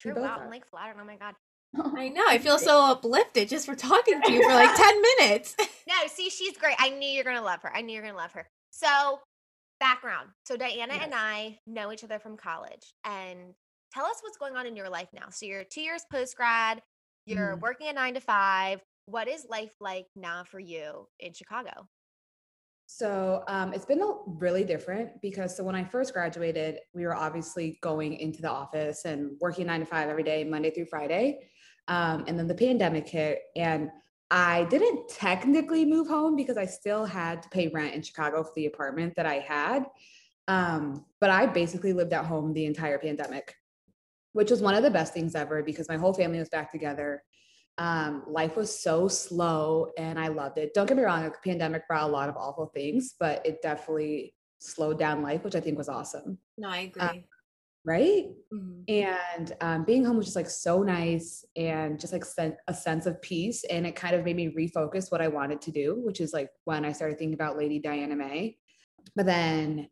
true. 0.00 0.14
Wow, 0.14 0.36
are. 0.38 0.44
I'm 0.44 0.50
like 0.50 0.66
flattered. 0.68 0.96
Oh 1.00 1.04
my 1.04 1.16
god. 1.16 1.34
I 1.96 2.08
know. 2.10 2.24
I 2.28 2.38
feel 2.38 2.58
so 2.58 2.84
uplifted 2.84 3.48
just 3.48 3.64
for 3.66 3.74
talking 3.74 4.20
to 4.20 4.32
you 4.32 4.42
for 4.42 4.54
like 4.54 4.74
10 4.74 5.02
minutes. 5.18 5.56
No, 5.88 5.94
see, 6.06 6.30
she's 6.30 6.56
great. 6.56 6.76
I 6.78 6.90
knew 6.90 7.08
you're 7.08 7.24
gonna 7.24 7.42
love 7.42 7.62
her. 7.62 7.74
I 7.74 7.80
knew 7.80 7.94
you're 7.94 8.02
gonna 8.02 8.16
love 8.16 8.30
her. 8.32 8.46
So, 8.70 9.18
background. 9.80 10.28
So 10.44 10.56
Diana 10.56 10.94
and 11.02 11.12
I 11.14 11.58
know 11.66 11.90
each 11.90 12.04
other 12.04 12.20
from 12.20 12.36
college, 12.36 12.92
and 13.04 13.54
tell 13.92 14.04
us 14.04 14.18
what's 14.20 14.36
going 14.36 14.54
on 14.54 14.66
in 14.66 14.76
your 14.76 14.88
life 14.90 15.08
now. 15.12 15.30
So 15.30 15.46
you're 15.46 15.64
two 15.64 15.80
years 15.80 16.02
post 16.12 16.36
grad. 16.36 16.82
You're 17.26 17.56
Mhm. 17.56 17.60
working 17.60 17.88
a 17.88 17.92
nine 17.94 18.14
to 18.14 18.20
five. 18.20 18.84
What 19.10 19.26
is 19.26 19.44
life 19.50 19.72
like 19.80 20.06
now 20.14 20.44
for 20.44 20.60
you 20.60 21.08
in 21.18 21.32
Chicago? 21.32 21.88
So 22.86 23.42
um, 23.48 23.72
it's 23.72 23.84
been 23.84 24.00
really 24.24 24.62
different 24.62 25.20
because 25.20 25.56
so 25.56 25.64
when 25.64 25.74
I 25.74 25.82
first 25.82 26.12
graduated, 26.12 26.78
we 26.94 27.04
were 27.04 27.16
obviously 27.16 27.80
going 27.82 28.14
into 28.14 28.40
the 28.40 28.50
office 28.50 29.04
and 29.06 29.32
working 29.40 29.66
nine 29.66 29.80
to 29.80 29.86
five 29.86 30.08
every 30.08 30.22
day, 30.22 30.44
Monday 30.44 30.70
through 30.70 30.86
Friday. 30.86 31.48
Um, 31.88 32.24
and 32.28 32.38
then 32.38 32.46
the 32.46 32.54
pandemic 32.54 33.08
hit, 33.08 33.40
and 33.56 33.90
I 34.30 34.62
didn't 34.64 35.08
technically 35.08 35.84
move 35.84 36.06
home 36.06 36.36
because 36.36 36.56
I 36.56 36.66
still 36.66 37.04
had 37.04 37.42
to 37.42 37.48
pay 37.48 37.66
rent 37.66 37.94
in 37.94 38.02
Chicago 38.02 38.44
for 38.44 38.52
the 38.54 38.66
apartment 38.66 39.14
that 39.16 39.26
I 39.26 39.40
had. 39.40 39.86
Um, 40.46 41.04
but 41.20 41.30
I 41.30 41.46
basically 41.46 41.92
lived 41.92 42.12
at 42.12 42.26
home 42.26 42.52
the 42.52 42.66
entire 42.66 42.98
pandemic, 42.98 43.56
which 44.34 44.52
was 44.52 44.62
one 44.62 44.76
of 44.76 44.84
the 44.84 44.90
best 44.90 45.12
things 45.12 45.34
ever 45.34 45.64
because 45.64 45.88
my 45.88 45.96
whole 45.96 46.14
family 46.14 46.38
was 46.38 46.48
back 46.48 46.70
together 46.70 47.24
um, 47.80 48.24
life 48.28 48.56
was 48.56 48.78
so 48.78 49.08
slow 49.08 49.90
and 49.96 50.20
I 50.20 50.28
loved 50.28 50.58
it. 50.58 50.74
Don't 50.74 50.86
get 50.86 50.98
me 50.98 51.02
wrong, 51.02 51.24
the 51.24 51.32
pandemic 51.42 51.88
brought 51.88 52.08
a 52.08 52.12
lot 52.12 52.28
of 52.28 52.36
awful 52.36 52.66
things, 52.66 53.14
but 53.18 53.44
it 53.46 53.62
definitely 53.62 54.34
slowed 54.58 54.98
down 54.98 55.22
life, 55.22 55.42
which 55.42 55.56
I 55.56 55.60
think 55.60 55.78
was 55.78 55.88
awesome. 55.88 56.36
No, 56.58 56.68
I 56.68 56.80
agree. 56.80 57.24
Right. 57.82 58.26
Mhm. 58.52 58.84
And 58.86 59.56
um, 59.62 59.84
being 59.86 60.04
home 60.04 60.18
was 60.18 60.26
just 60.26 60.36
like 60.36 60.50
so 60.50 60.82
nice 60.82 61.42
and 61.56 61.98
just 61.98 62.12
like 62.12 62.26
sen- 62.26 62.58
a 62.68 62.74
sense 62.74 63.06
of 63.06 63.22
peace. 63.22 63.64
And 63.64 63.86
it 63.86 63.96
kind 63.96 64.14
of 64.14 64.26
made 64.26 64.36
me 64.36 64.54
refocus 64.54 65.10
what 65.10 65.22
I 65.22 65.28
wanted 65.28 65.62
to 65.62 65.70
do, 65.70 65.98
which 66.04 66.20
is 66.20 66.34
like 66.34 66.50
when 66.64 66.84
I 66.84 66.92
started 66.92 67.18
thinking 67.18 67.32
about 67.32 67.56
Lady 67.56 67.78
Diana 67.78 68.14
May. 68.14 68.58
But 69.16 69.24
then 69.24 69.88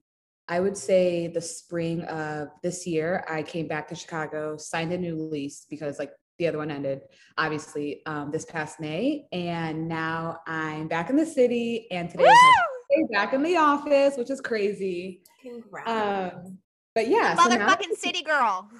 I 0.46 0.60
would 0.60 0.76
say 0.76 1.28
the 1.28 1.40
spring 1.40 2.02
of 2.02 2.48
this 2.62 2.86
year, 2.86 3.24
I 3.26 3.42
came 3.42 3.66
back 3.66 3.88
to 3.88 3.94
Chicago, 3.94 4.58
signed 4.58 4.92
a 4.92 4.98
new 4.98 5.16
lease 5.16 5.64
because 5.70 5.98
like 5.98 6.12
the 6.38 6.46
other 6.46 6.58
one 6.58 6.70
ended, 6.70 7.02
obviously, 7.36 8.02
um, 8.06 8.30
this 8.30 8.44
past 8.44 8.80
May. 8.80 9.26
And 9.32 9.88
now 9.88 10.40
I'm 10.46 10.86
back 10.88 11.10
in 11.10 11.16
the 11.16 11.26
city. 11.26 11.88
And 11.90 12.08
today 12.08 12.24
is 12.24 12.28
my 12.30 12.52
Woo! 12.56 12.64
first 12.64 13.10
day 13.10 13.16
back 13.16 13.32
in 13.32 13.42
the 13.42 13.56
office, 13.56 14.16
which 14.16 14.30
is 14.30 14.40
crazy. 14.40 15.22
Congrats. 15.42 15.90
Um, 15.90 16.58
but 16.94 17.08
yeah, 17.08 17.34
so 17.34 17.48
now- 17.48 17.68
Motherfucking 17.68 17.96
city 17.96 18.22
girl. 18.22 18.70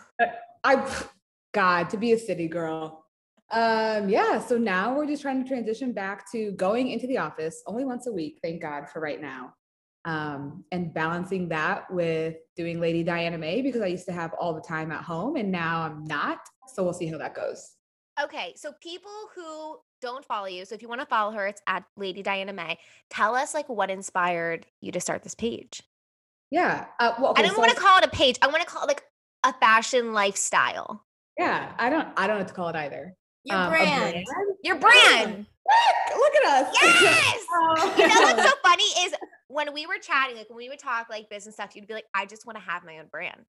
I, 0.65 1.05
God, 1.53 1.91
to 1.91 1.97
be 1.97 2.13
a 2.13 2.19
city 2.19 2.49
girl. 2.49 3.05
Um, 3.51 4.09
yeah, 4.09 4.39
so 4.39 4.59
now 4.59 4.95
we're 4.95 5.07
just 5.07 5.23
trying 5.23 5.43
to 5.43 5.49
transition 5.49 5.93
back 5.93 6.31
to 6.33 6.53
going 6.53 6.91
into 6.91 7.07
the 7.07 7.19
office 7.19 7.63
only 7.67 7.85
once 7.85 8.07
a 8.07 8.13
week, 8.13 8.39
thank 8.43 8.61
God 8.61 8.89
for 8.89 9.01
right 9.01 9.21
now. 9.21 9.55
Um, 10.05 10.65
and 10.71 10.93
balancing 10.93 11.49
that 11.49 11.91
with 11.91 12.37
doing 12.57 12.79
Lady 12.81 13.03
Diana 13.03 13.37
May 13.39 13.63
because 13.63 13.81
I 13.83 13.87
used 13.87 14.07
to 14.07 14.13
have 14.13 14.33
all 14.35 14.55
the 14.55 14.61
time 14.61 14.93
at 14.93 15.03
home 15.03 15.37
and 15.37 15.51
now 15.51 15.83
I'm 15.83 16.05
not. 16.05 16.39
So 16.75 16.83
we'll 16.85 16.93
see 16.93 17.07
how 17.07 17.19
that 17.19 17.35
goes. 17.35 17.73
Okay, 18.23 18.53
so 18.57 18.73
people 18.83 19.13
who 19.35 19.79
don't 20.03 20.25
follow 20.25 20.47
you, 20.47 20.65
so 20.65 20.75
if 20.75 20.83
you 20.83 20.89
want 20.89 21.01
to 21.01 21.07
follow 21.07 21.33
her, 21.33 21.47
it's 21.47 21.63
at 21.69 21.85
Lady 21.97 22.23
Diana 22.23 22.53
May. 22.53 22.79
Tell 23.11 23.35
us 23.37 23.55
like 23.55 23.69
what 23.69 23.91
inspired 23.91 24.67
you 24.81 24.91
to 24.93 25.01
start 25.01 25.23
this 25.23 25.35
page. 25.37 25.83
Yeah. 26.51 26.87
Uh, 26.99 27.13
well, 27.21 27.31
okay, 27.33 27.43
I 27.43 27.47
don't 27.47 27.55
so 27.55 27.61
want 27.61 27.73
to 27.73 27.81
call 27.81 27.99
it 27.99 28.05
a 28.05 28.09
page. 28.11 28.37
I 28.43 28.49
want 28.49 28.61
to 28.61 28.67
call 28.67 28.83
it 28.85 28.89
like 28.89 29.05
a 29.45 29.53
fashion 29.55 30.13
lifestyle. 30.13 31.05
yeah, 31.39 31.73
I 31.79 31.91
don't, 31.91 32.09
I 32.17 32.27
don't 32.27 32.37
know 32.37 32.41
what 32.41 32.49
to 32.49 32.55
call 32.55 32.69
it 32.71 32.77
either. 32.77 33.15
Your 33.45 33.57
Um, 33.57 33.67
a 33.67 33.71
brand. 33.71 34.25
Your 34.65 34.77
brand. 34.77 35.47
Look, 35.69 36.19
look 36.19 36.35
at 36.45 36.67
us. 36.67 36.77
Yes. 36.83 37.45
Oh. 37.53 37.95
You 37.99 38.09
know 38.09 38.21
what's 38.23 38.43
so 38.43 38.57
funny 38.65 38.85
is 39.07 39.15
when 39.49 39.73
we 39.73 39.87
were 39.87 39.99
chatting, 40.01 40.37
like 40.37 40.49
when 40.49 40.57
we 40.57 40.69
would 40.69 40.79
talk 40.81 41.09
like 41.09 41.31
business 41.31 41.55
stuff, 41.55 41.77
you'd 41.77 41.87
be 41.87 41.95
like, 41.95 42.07
I 42.15 42.27
just 42.27 42.47
want 42.47 42.59
to 42.59 42.65
have 42.65 42.85
my 42.85 42.99
own 42.99 43.07
brand. 43.11 43.45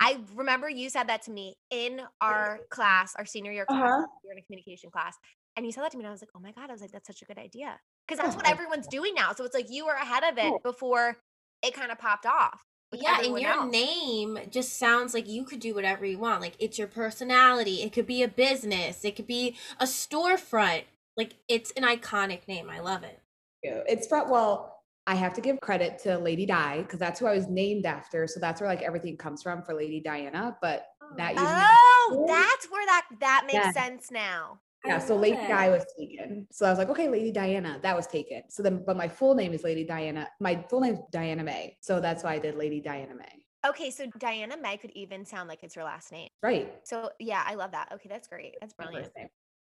I 0.00 0.18
remember 0.34 0.68
you 0.68 0.90
said 0.90 1.08
that 1.08 1.22
to 1.22 1.30
me 1.30 1.56
in 1.70 2.00
our 2.20 2.60
class, 2.70 3.14
our 3.16 3.26
senior 3.26 3.52
year 3.52 3.66
class. 3.66 3.82
Uh-huh. 3.82 4.06
We 4.22 4.28
were 4.28 4.32
in 4.32 4.38
a 4.38 4.42
communication 4.42 4.90
class. 4.90 5.16
And 5.56 5.66
you 5.66 5.72
said 5.72 5.82
that 5.82 5.90
to 5.90 5.98
me, 5.98 6.04
and 6.04 6.08
I 6.08 6.12
was 6.12 6.22
like, 6.22 6.30
oh 6.36 6.40
my 6.40 6.52
God. 6.52 6.70
I 6.70 6.72
was 6.72 6.80
like, 6.80 6.92
that's 6.92 7.08
such 7.08 7.22
a 7.22 7.24
good 7.24 7.38
idea. 7.38 7.78
Because 8.06 8.22
that's 8.22 8.36
what 8.36 8.48
everyone's 8.50 8.86
doing 8.86 9.12
now. 9.14 9.32
So 9.32 9.44
it's 9.44 9.54
like 9.54 9.70
you 9.70 9.86
were 9.86 9.94
ahead 9.94 10.22
of 10.22 10.38
it 10.38 10.62
before 10.62 11.16
it 11.62 11.74
kind 11.74 11.90
of 11.90 11.98
popped 11.98 12.26
off. 12.26 12.62
Yeah, 12.92 13.20
and 13.22 13.38
your 13.38 13.50
else. 13.50 13.70
name 13.70 14.38
just 14.50 14.78
sounds 14.78 15.12
like 15.12 15.28
you 15.28 15.44
could 15.44 15.60
do 15.60 15.74
whatever 15.74 16.06
you 16.06 16.18
want. 16.18 16.40
Like 16.40 16.54
it's 16.58 16.78
your 16.78 16.86
personality. 16.86 17.82
It 17.82 17.92
could 17.92 18.06
be 18.06 18.22
a 18.22 18.28
business. 18.28 19.04
It 19.04 19.14
could 19.14 19.26
be 19.26 19.56
a 19.78 19.84
storefront. 19.84 20.84
Like 21.16 21.34
it's 21.48 21.70
an 21.72 21.82
iconic 21.82 22.48
name. 22.48 22.70
I 22.70 22.80
love 22.80 23.02
it. 23.02 23.20
It's 23.62 24.06
from 24.06 24.30
well, 24.30 24.77
I 25.08 25.14
have 25.14 25.32
to 25.34 25.40
give 25.40 25.58
credit 25.60 25.98
to 26.00 26.18
Lady 26.18 26.44
Di 26.44 26.82
because 26.82 26.98
that's 26.98 27.18
who 27.18 27.26
I 27.26 27.34
was 27.34 27.48
named 27.48 27.86
after. 27.86 28.26
So 28.26 28.38
that's 28.38 28.60
where 28.60 28.68
like 28.68 28.82
everything 28.82 29.16
comes 29.16 29.42
from 29.42 29.62
for 29.62 29.72
Lady 29.72 30.00
Diana. 30.00 30.58
But 30.60 30.84
that 31.16 31.32
Oh, 31.38 32.26
Yeah. 32.28 32.34
that's 32.34 32.70
where 32.70 32.84
that 32.84 33.06
that 33.20 33.44
makes 33.46 33.54
Yeah. 33.54 33.72
sense 33.72 34.10
now. 34.10 34.60
Yeah. 34.84 34.98
So 34.98 35.16
Lady 35.16 35.38
it. 35.38 35.48
Di 35.48 35.70
was 35.70 35.86
taken. 35.98 36.46
So 36.52 36.66
I 36.66 36.70
was 36.70 36.78
like, 36.78 36.90
okay, 36.90 37.08
Lady 37.08 37.32
Diana, 37.32 37.78
that 37.82 37.96
was 37.96 38.06
taken. 38.06 38.42
So 38.50 38.62
then, 38.62 38.84
but 38.84 38.98
my 38.98 39.08
full 39.08 39.34
name 39.34 39.54
is 39.54 39.64
Lady 39.64 39.84
Diana. 39.84 40.28
My 40.40 40.62
full 40.68 40.80
name 40.80 40.92
is 40.94 41.00
Diana 41.10 41.42
May. 41.42 41.78
So 41.80 42.00
that's 42.00 42.22
why 42.22 42.34
I 42.34 42.38
did 42.38 42.56
Lady 42.56 42.82
Diana 42.82 43.14
May. 43.14 43.46
Okay, 43.66 43.90
so 43.90 44.06
Diana 44.18 44.58
May 44.58 44.76
could 44.76 44.90
even 44.92 45.24
sound 45.24 45.48
like 45.48 45.62
it's 45.62 45.74
her 45.74 45.84
last 45.84 46.12
name. 46.12 46.28
Right. 46.42 46.70
So 46.84 47.10
yeah, 47.18 47.42
I 47.46 47.54
love 47.54 47.72
that. 47.72 47.92
Okay, 47.94 48.10
that's 48.10 48.28
great. 48.28 48.56
That's 48.60 48.74
brilliant. 48.74 49.10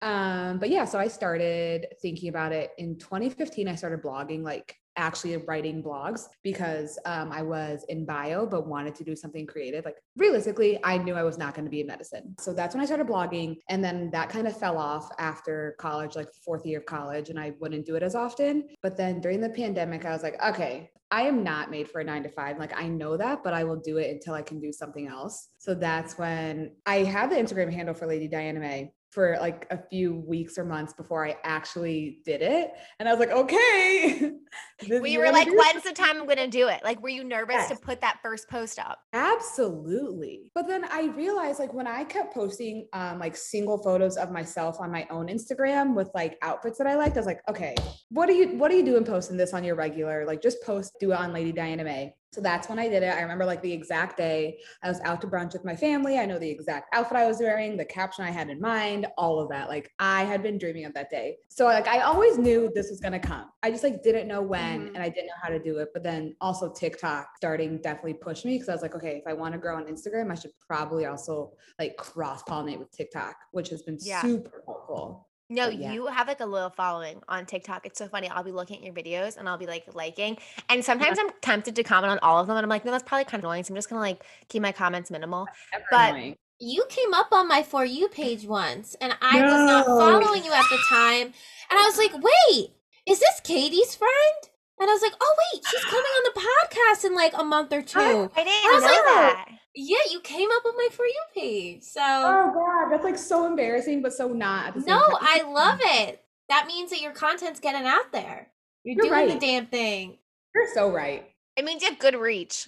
Um, 0.02 0.58
but 0.58 0.68
yeah, 0.70 0.84
so 0.84 0.98
I 0.98 1.08
started 1.08 1.86
thinking 2.00 2.28
about 2.28 2.52
it 2.52 2.72
in 2.78 2.98
2015. 2.98 3.68
I 3.68 3.74
started 3.74 4.02
blogging, 4.02 4.42
like 4.42 4.76
actually 4.96 5.36
writing 5.36 5.82
blogs 5.82 6.26
because 6.42 6.98
um, 7.06 7.32
I 7.32 7.42
was 7.42 7.84
in 7.88 8.04
bio, 8.04 8.46
but 8.46 8.66
wanted 8.66 8.94
to 8.96 9.04
do 9.04 9.16
something 9.16 9.46
creative. 9.46 9.84
Like 9.84 9.96
realistically, 10.16 10.78
I 10.84 10.98
knew 10.98 11.14
I 11.14 11.22
was 11.22 11.38
not 11.38 11.54
going 11.54 11.64
to 11.64 11.70
be 11.70 11.80
in 11.80 11.86
medicine. 11.86 12.34
So 12.38 12.52
that's 12.52 12.74
when 12.74 12.82
I 12.82 12.86
started 12.86 13.06
blogging. 13.06 13.56
And 13.68 13.82
then 13.82 14.10
that 14.12 14.28
kind 14.28 14.46
of 14.46 14.56
fell 14.56 14.78
off 14.78 15.10
after 15.18 15.76
college, 15.78 16.16
like 16.16 16.28
fourth 16.44 16.66
year 16.66 16.78
of 16.78 16.86
college, 16.86 17.30
and 17.30 17.38
I 17.38 17.52
wouldn't 17.60 17.86
do 17.86 17.96
it 17.96 18.02
as 18.02 18.14
often. 18.14 18.68
But 18.82 18.96
then 18.96 19.20
during 19.20 19.40
the 19.40 19.50
pandemic, 19.50 20.04
I 20.04 20.10
was 20.10 20.22
like, 20.22 20.42
okay, 20.42 20.90
I 21.10 21.22
am 21.22 21.42
not 21.42 21.70
made 21.70 21.90
for 21.90 22.00
a 22.00 22.04
nine 22.04 22.22
to 22.22 22.28
five. 22.28 22.58
Like 22.58 22.76
I 22.76 22.86
know 22.86 23.16
that, 23.16 23.42
but 23.42 23.52
I 23.52 23.64
will 23.64 23.80
do 23.80 23.98
it 23.98 24.10
until 24.10 24.34
I 24.34 24.42
can 24.42 24.60
do 24.60 24.72
something 24.72 25.08
else. 25.08 25.48
So 25.58 25.74
that's 25.74 26.18
when 26.18 26.76
I 26.86 26.98
had 26.98 27.30
the 27.30 27.36
Instagram 27.36 27.72
handle 27.72 27.94
for 27.94 28.06
Lady 28.06 28.28
Diana 28.28 28.60
May 28.60 28.92
for 29.10 29.36
like 29.40 29.66
a 29.70 29.78
few 29.90 30.14
weeks 30.14 30.56
or 30.56 30.64
months 30.64 30.92
before 30.92 31.26
I 31.26 31.36
actually 31.42 32.20
did 32.24 32.42
it. 32.42 32.72
And 32.98 33.08
I 33.08 33.12
was 33.12 33.20
like, 33.20 33.30
okay. 33.30 34.32
We 34.88 35.18
were 35.18 35.30
like, 35.30 35.46
when's 35.46 35.84
the 35.84 35.92
time 35.92 36.16
I'm 36.16 36.26
gonna 36.26 36.48
do 36.48 36.68
it? 36.68 36.80
Like, 36.82 37.02
were 37.02 37.10
you 37.10 37.22
nervous 37.22 37.68
to 37.68 37.76
put 37.76 38.00
that 38.00 38.18
first 38.22 38.48
post 38.48 38.78
up? 38.78 38.98
Absolutely. 39.12 40.50
But 40.54 40.68
then 40.68 40.86
I 40.90 41.08
realized 41.14 41.58
like 41.58 41.74
when 41.74 41.86
I 41.86 42.04
kept 42.04 42.32
posting 42.32 42.88
um 42.94 43.18
like 43.18 43.36
single 43.36 43.76
photos 43.76 44.16
of 44.16 44.30
myself 44.32 44.80
on 44.80 44.90
my 44.90 45.06
own 45.10 45.28
Instagram 45.28 45.94
with 45.94 46.08
like 46.14 46.38
outfits 46.40 46.78
that 46.78 46.86
I 46.86 46.94
liked, 46.94 47.16
I 47.16 47.20
was 47.20 47.26
like, 47.26 47.42
okay, 47.48 47.74
what 48.08 48.30
are 48.30 48.32
you 48.32 48.56
what 48.56 48.70
are 48.70 48.74
you 48.74 48.84
doing 48.84 49.04
posting 49.04 49.36
this 49.36 49.52
on 49.52 49.64
your 49.64 49.74
regular? 49.74 50.24
Like 50.24 50.40
just 50.40 50.62
post 50.62 50.94
do 50.98 51.12
it 51.12 51.18
on 51.18 51.34
Lady 51.34 51.52
Diana 51.52 51.84
May. 51.84 52.14
So 52.32 52.40
that's 52.40 52.68
when 52.68 52.78
I 52.78 52.88
did 52.88 53.02
it. 53.02 53.08
I 53.08 53.20
remember 53.22 53.44
like 53.44 53.60
the 53.60 53.72
exact 53.72 54.16
day 54.16 54.60
I 54.84 54.88
was 54.88 55.00
out 55.00 55.20
to 55.22 55.26
brunch 55.26 55.52
with 55.52 55.64
my 55.64 55.74
family. 55.74 56.16
I 56.18 56.26
know 56.26 56.38
the 56.38 56.48
exact 56.48 56.94
outfit 56.94 57.16
I 57.16 57.26
was 57.26 57.40
wearing, 57.40 57.76
the 57.76 57.84
caption 57.84 58.24
I 58.24 58.30
had 58.30 58.48
in 58.48 58.60
mind, 58.60 59.08
all 59.18 59.40
of 59.40 59.48
that. 59.48 59.68
Like 59.68 59.90
I 59.98 60.22
had 60.22 60.40
been 60.40 60.56
dreaming 60.56 60.84
of 60.84 60.94
that 60.94 61.10
day. 61.10 61.38
So 61.48 61.64
like 61.64 61.88
I 61.88 62.00
always 62.02 62.38
knew 62.38 62.70
this 62.72 62.88
was 62.88 63.00
going 63.00 63.12
to 63.12 63.18
come. 63.18 63.50
I 63.64 63.72
just 63.72 63.82
like 63.82 64.04
didn't 64.04 64.28
know 64.28 64.42
when 64.42 64.60
Mhm. 64.82 64.94
and 64.94 64.98
I 65.02 65.08
didn't 65.08 65.26
know 65.26 65.32
how 65.42 65.48
to 65.48 65.58
do 65.58 65.78
it. 65.78 65.88
But 65.92 66.04
then 66.04 66.36
also 66.40 66.72
TikTok 66.72 67.36
starting 67.36 67.80
definitely 67.80 68.14
pushed 68.14 68.44
me 68.44 68.54
because 68.54 68.68
I 68.68 68.72
was 68.74 68.82
like, 68.82 68.94
okay, 68.94 69.16
if 69.16 69.24
I 69.26 69.32
want 69.32 69.52
to 69.54 69.58
grow 69.58 69.76
on 69.76 69.86
Instagram, 69.86 70.30
I 70.30 70.36
should 70.36 70.52
probably 70.60 71.06
also 71.06 71.52
like 71.80 71.96
cross 71.96 72.44
pollinate 72.44 72.78
with 72.78 72.92
TikTok, 72.92 73.34
which 73.50 73.70
has 73.70 73.82
been 73.82 73.98
Yeah. 74.00 74.22
super 74.22 74.62
helpful. 74.66 75.26
No, 75.50 75.68
yeah. 75.68 75.92
you 75.92 76.06
have 76.06 76.28
like 76.28 76.40
a 76.40 76.46
little 76.46 76.70
following 76.70 77.20
on 77.28 77.44
TikTok. 77.44 77.84
It's 77.84 77.98
so 77.98 78.06
funny. 78.06 78.28
I'll 78.28 78.44
be 78.44 78.52
looking 78.52 78.78
at 78.78 78.84
your 78.84 78.94
videos 78.94 79.36
and 79.36 79.48
I'll 79.48 79.58
be 79.58 79.66
like 79.66 79.84
liking. 79.94 80.38
And 80.68 80.84
sometimes 80.84 81.18
I'm 81.18 81.30
tempted 81.42 81.74
to 81.74 81.82
comment 81.82 82.12
on 82.12 82.18
all 82.20 82.38
of 82.38 82.46
them. 82.46 82.56
And 82.56 82.64
I'm 82.64 82.70
like, 82.70 82.84
no, 82.84 82.92
that's 82.92 83.02
probably 83.02 83.24
kind 83.24 83.40
of 83.42 83.44
annoying. 83.44 83.64
So 83.64 83.72
I'm 83.72 83.76
just 83.76 83.90
going 83.90 83.98
to 83.98 84.00
like 84.00 84.22
keep 84.48 84.62
my 84.62 84.72
comments 84.72 85.10
minimal. 85.10 85.46
But- 85.90 86.10
annoying. 86.10 86.36
You 86.62 86.84
came 86.90 87.14
up 87.14 87.28
on 87.32 87.48
my 87.48 87.62
For 87.62 87.86
You 87.86 88.08
page 88.08 88.44
once, 88.44 88.94
and 89.00 89.16
I 89.22 89.40
was 89.40 89.50
not 89.50 89.86
following 89.86 90.44
you 90.44 90.52
at 90.52 90.66
the 90.70 90.78
time. 90.90 91.32
And 91.70 91.78
I 91.78 91.86
was 91.86 91.96
like, 91.96 92.12
wait, 92.12 92.72
is 93.06 93.18
this 93.18 93.40
Katie's 93.42 93.94
friend? 93.94 94.49
And 94.80 94.88
I 94.88 94.92
was 94.94 95.02
like, 95.02 95.12
oh, 95.20 95.36
wait, 95.52 95.62
she's 95.70 95.84
coming 95.84 96.02
on 96.02 96.32
the 96.32 96.40
podcast 96.40 97.04
in 97.04 97.14
like 97.14 97.34
a 97.36 97.44
month 97.44 97.72
or 97.72 97.82
two. 97.82 97.98
I 98.00 98.44
didn't 98.44 98.48
I 98.48 98.72
was 98.74 98.82
know 98.82 98.88
like, 98.88 99.04
that. 99.04 99.48
Yeah, 99.74 99.98
you 100.10 100.20
came 100.20 100.48
up 100.50 100.64
on 100.64 100.76
my 100.76 100.88
For 100.90 101.04
You 101.04 101.22
page. 101.34 101.82
So, 101.82 102.00
Oh 102.02 102.50
god, 102.54 102.90
that's 102.90 103.04
like 103.04 103.18
so 103.18 103.46
embarrassing, 103.46 104.00
but 104.02 104.14
so 104.14 104.28
not 104.28 104.68
at 104.68 104.74
the 104.74 104.80
same 104.80 104.88
no, 104.88 105.00
time. 105.06 105.18
I 105.20 105.42
love 105.42 105.80
it. 105.82 106.22
That 106.48 106.66
means 106.66 106.90
that 106.90 107.00
your 107.00 107.12
content's 107.12 107.60
getting 107.60 107.86
out 107.86 108.10
there. 108.12 108.48
You're, 108.82 109.04
You're 109.04 109.14
doing 109.14 109.28
the 109.28 109.38
damn 109.38 109.66
thing. 109.66 110.18
You're 110.54 110.72
so 110.74 110.90
right. 110.90 111.30
It 111.56 111.64
means 111.64 111.82
you 111.82 111.90
have 111.90 111.98
good 111.98 112.16
reach. 112.16 112.66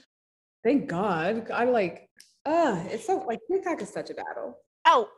Thank 0.63 0.89
God. 0.89 1.51
I'm 1.51 1.73
like, 1.73 2.09
uh, 2.45 2.85
it's 2.89 3.07
so 3.07 3.25
like 3.27 3.41
TikTok 3.51 3.81
is 3.83 3.89
such 3.89 4.11
a 4.11 4.15
battle. 4.15 4.59
Oh, 4.87 5.09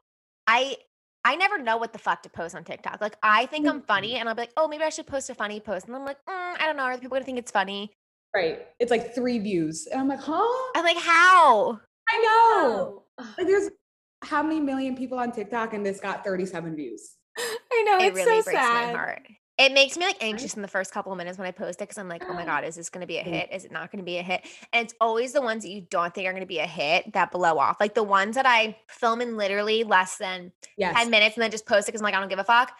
I 0.47 0.77
I 1.25 1.37
never 1.37 1.59
know 1.59 1.79
what 1.79 1.93
the 1.93 1.99
fuck 1.99 2.23
to 2.25 2.29
post 2.29 2.55
on 2.55 2.65
TikTok. 2.65 3.01
Like 3.01 3.17
I 3.23 3.47
think 3.47 3.67
I'm 3.67 3.81
funny 3.81 4.17
and 4.17 4.29
I'll 4.29 4.35
be 4.35 4.43
like, 4.43 4.53
oh, 4.57 4.69
maybe 4.69 4.85
I 4.85 4.91
should 4.91 5.07
post 5.07 5.31
a 5.31 5.35
funny 5.35 5.59
post. 5.59 5.87
And 5.87 5.97
I'm 5.97 6.05
like, 6.05 6.19
mm, 6.29 6.55
I 6.61 6.67
don't 6.67 6.77
know. 6.77 6.83
Are 6.83 6.97
the 6.97 7.01
people 7.01 7.17
gonna 7.17 7.25
think 7.25 7.39
it's 7.39 7.51
funny? 7.51 7.93
Right. 8.35 8.67
It's 8.79 8.91
like 8.91 9.15
three 9.15 9.39
views. 9.39 9.87
And 9.91 10.01
I'm 10.01 10.09
like, 10.09 10.21
huh? 10.21 10.71
I'm 10.77 10.85
like, 10.85 10.99
how? 10.99 11.81
I 12.09 12.19
know. 12.19 13.05
Oh, 13.19 13.25
Like 13.39 13.47
there's 13.47 13.71
how 14.23 14.43
many 14.43 14.61
million 14.61 14.97
people 14.97 15.19
on 15.19 15.33
TikTok 15.33 15.73
and 15.73 15.85
this 15.85 16.01
got 16.01 16.25
37 16.25 16.75
views. 16.77 17.13
I 17.39 17.83
know. 17.87 17.99
it 17.99 18.09
it's 18.09 18.17
really 18.17 18.41
so 18.41 18.45
breaks 18.45 18.61
sad. 18.61 18.93
my 18.93 18.99
heart. 18.99 19.23
It 19.57 19.73
makes 19.73 19.97
me 19.97 20.05
like 20.05 20.17
anxious 20.21 20.55
in 20.55 20.63
the 20.63 20.69
first 20.69 20.91
couple 20.93 21.13
of 21.13 21.19
minutes 21.19 21.39
when 21.39 21.47
I 21.47 21.53
post 21.53 21.81
it 21.81 21.85
because 21.85 21.97
I'm 21.99 22.09
like, 22.09 22.25
oh 22.29 22.33
my 22.35 22.43
oh. 22.43 22.47
God, 22.47 22.65
is 22.65 22.75
this 22.75 22.89
going 22.91 23.03
to 23.03 23.07
be 23.07 23.19
a 23.19 23.23
hit? 23.23 23.51
Is 23.53 23.65
it 23.65 23.71
not 23.71 23.93
going 23.93 24.01
to 24.03 24.05
be 24.05 24.19
a 24.19 24.23
hit? 24.23 24.45
And 24.73 24.85
it's 24.85 24.95
always 25.01 25.33
the 25.33 25.41
ones 25.41 25.63
that 25.63 25.71
you 25.71 25.83
don't 25.91 26.13
think 26.13 26.27
are 26.27 26.33
going 26.33 26.43
to 26.43 26.47
be 26.47 26.59
a 26.59 26.67
hit 26.67 27.13
that 27.13 27.31
blow 27.31 27.59
off. 27.59 27.77
Like 27.79 27.95
the 27.95 28.03
ones 28.03 28.35
that 28.35 28.47
I 28.47 28.77
film 28.89 29.21
in 29.21 29.37
literally 29.37 29.85
less 29.85 30.17
than 30.17 30.51
Yes. 30.77 30.97
10 30.97 31.09
minutes 31.11 31.37
and 31.37 31.43
then 31.43 31.53
just 31.53 31.67
post 31.67 31.89
it 31.89 31.93
because 31.93 32.01
I'm 32.01 32.05
like, 32.05 32.15
I 32.15 32.21
don't 32.21 32.29
give 32.29 32.41
a 32.41 32.45
fuck. 32.45 32.73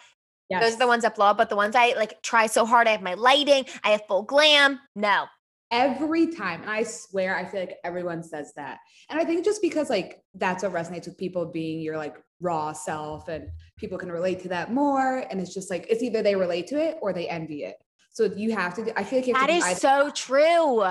yes. 0.49 0.61
Those 0.61 0.73
are 0.75 0.79
the 0.79 0.87
ones 0.87 1.03
that 1.03 1.15
blow 1.15 1.27
up. 1.27 1.37
But 1.37 1.49
the 1.49 1.55
ones 1.55 1.75
I 1.75 1.93
like 1.93 2.21
try 2.21 2.47
so 2.47 2.65
hard, 2.65 2.87
I 2.87 2.91
have 2.91 3.01
my 3.01 3.13
lighting, 3.13 3.65
I 3.83 3.91
have 3.91 4.01
full 4.07 4.23
glam. 4.23 4.81
No. 4.95 5.27
every 5.71 6.27
time. 6.27 6.61
And 6.61 6.69
I 6.69 6.83
swear, 6.83 7.35
I 7.35 7.45
feel 7.45 7.61
like 7.61 7.77
everyone 7.85 8.21
says 8.21 8.51
that. 8.55 8.79
And 9.09 9.19
I 9.19 9.23
think 9.23 9.45
just 9.45 9.61
because 9.61 9.89
like 9.89 10.21
that's 10.33 10.63
what 10.63 10.73
resonates 10.73 11.05
with 11.05 11.17
people 11.17 11.45
being 11.45 11.79
your 11.79 11.97
like 11.97 12.15
raw 12.41 12.73
self 12.73 13.27
and 13.27 13.49
people 13.77 13.97
can 13.97 14.11
relate 14.11 14.39
to 14.41 14.49
that 14.49 14.73
more. 14.73 15.25
And 15.29 15.39
it's 15.39 15.53
just 15.53 15.69
like 15.69 15.85
it's 15.89 16.03
either 16.03 16.21
they 16.21 16.35
relate 16.35 16.67
to 16.67 16.81
it 16.81 16.97
or 17.01 17.13
they 17.13 17.27
envy 17.29 17.63
it. 17.63 17.77
So 18.11 18.25
you 18.25 18.53
have 18.55 18.73
to 18.75 18.85
do, 18.85 18.91
I 18.95 19.03
feel 19.03 19.19
like 19.19 19.27
you 19.27 19.33
have 19.35 19.47
That 19.47 19.61
to 19.61 19.69
is 19.71 19.77
so 19.77 20.09
true. 20.11 20.83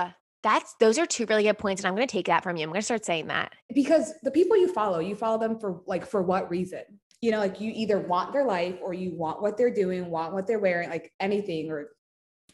That's 0.43 0.75
those 0.79 0.99
are 0.99 1.05
two 1.07 1.25
really 1.27 1.43
good 1.43 1.57
points. 1.57 1.81
And 1.81 1.87
I'm 1.87 1.95
gonna 1.95 2.07
take 2.07 2.27
that 2.27 2.43
from 2.43 2.55
you. 2.55 2.63
I'm 2.63 2.69
gonna 2.69 2.81
start 2.81 3.05
saying 3.05 3.27
that. 3.27 3.53
because 3.73 4.13
the 4.23 4.31
people 4.31 4.57
you 4.57 4.71
follow, 4.71 4.99
you 4.99 5.15
follow 5.15 5.39
them 5.39 5.59
for 5.59 5.81
like 5.87 6.05
for 6.05 6.21
what 6.21 6.49
reason? 6.51 6.81
You 7.21 7.31
know, 7.31 7.39
like 7.39 7.59
you 7.59 7.71
either 7.73 7.99
want 7.99 8.33
their 8.33 8.45
life 8.45 8.75
or 8.83 8.93
you 8.93 9.15
want 9.15 9.41
what 9.41 9.57
they're 9.57 9.73
doing, 9.73 10.09
want 10.11 10.33
what 10.33 10.45
they're 10.45 10.59
wearing, 10.59 10.89
like 10.89 11.11
anything, 11.19 11.71
or 11.71 11.89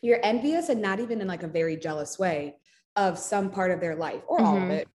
you're 0.02 0.20
envious 0.24 0.70
and 0.70 0.82
not 0.82 1.00
even 1.02 1.20
in 1.20 1.28
like 1.28 1.44
a 1.44 1.48
very 1.48 1.76
jealous 1.76 2.18
way 2.18 2.56
of 2.96 3.18
some 3.20 3.50
part 3.50 3.72
of 3.72 3.82
their 3.82 3.96
life 3.96 4.22
or 4.28 4.42
all 4.42 4.56
of 4.58 4.64
Mhm. 4.64 4.72
it. 4.72 4.88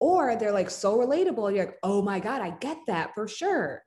Or 0.00 0.36
they're 0.36 0.52
like 0.52 0.70
so 0.70 0.96
relatable. 0.96 1.54
You're 1.54 1.66
like, 1.66 1.78
oh 1.82 2.02
my 2.02 2.20
God, 2.20 2.40
I 2.40 2.50
get 2.50 2.78
that 2.86 3.14
for 3.14 3.26
sure. 3.26 3.82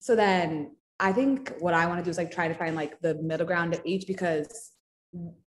So 0.00 0.16
then 0.16 0.76
I 1.00 1.12
think 1.12 1.54
what 1.60 1.74
I 1.74 1.86
want 1.86 1.98
to 1.98 2.04
do 2.04 2.10
is 2.10 2.18
like 2.18 2.30
try 2.30 2.48
to 2.48 2.54
find 2.54 2.74
like 2.74 3.00
the 3.00 3.14
middle 3.16 3.46
ground 3.46 3.74
of 3.74 3.80
each 3.84 4.06
because 4.06 4.72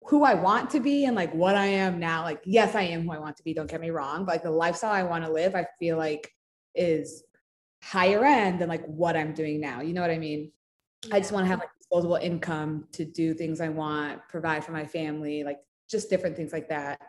who 0.06 0.24
I 0.24 0.34
want 0.34 0.70
to 0.70 0.80
be 0.80 1.04
and 1.04 1.16
like 1.16 1.34
what 1.34 1.54
I 1.54 1.66
am 1.66 1.98
now, 1.98 2.22
like, 2.22 2.40
yes, 2.44 2.74
I 2.74 2.82
am 2.82 3.04
who 3.04 3.12
I 3.12 3.18
want 3.18 3.36
to 3.36 3.42
be. 3.42 3.52
Don't 3.52 3.70
get 3.70 3.80
me 3.80 3.90
wrong. 3.90 4.24
But 4.24 4.36
like 4.36 4.42
the 4.42 4.50
lifestyle 4.50 4.92
I 4.92 5.02
want 5.02 5.24
to 5.24 5.32
live, 5.32 5.54
I 5.54 5.66
feel 5.78 5.96
like 5.96 6.32
is 6.74 7.24
higher 7.82 8.24
end 8.24 8.60
than 8.60 8.68
like 8.68 8.84
what 8.86 9.16
I'm 9.16 9.34
doing 9.34 9.60
now. 9.60 9.80
You 9.80 9.92
know 9.92 10.00
what 10.00 10.10
I 10.10 10.18
mean? 10.18 10.52
I 11.12 11.18
just 11.18 11.32
want 11.32 11.44
to 11.44 11.48
have 11.48 11.58
like 11.58 11.70
disposable 11.78 12.16
income 12.16 12.86
to 12.92 13.04
do 13.04 13.34
things 13.34 13.60
I 13.60 13.68
want, 13.68 14.20
provide 14.28 14.64
for 14.64 14.72
my 14.72 14.84
family, 14.84 15.44
like 15.44 15.58
just 15.90 16.10
different 16.10 16.36
things 16.36 16.52
like 16.52 16.68
that. 16.68 17.00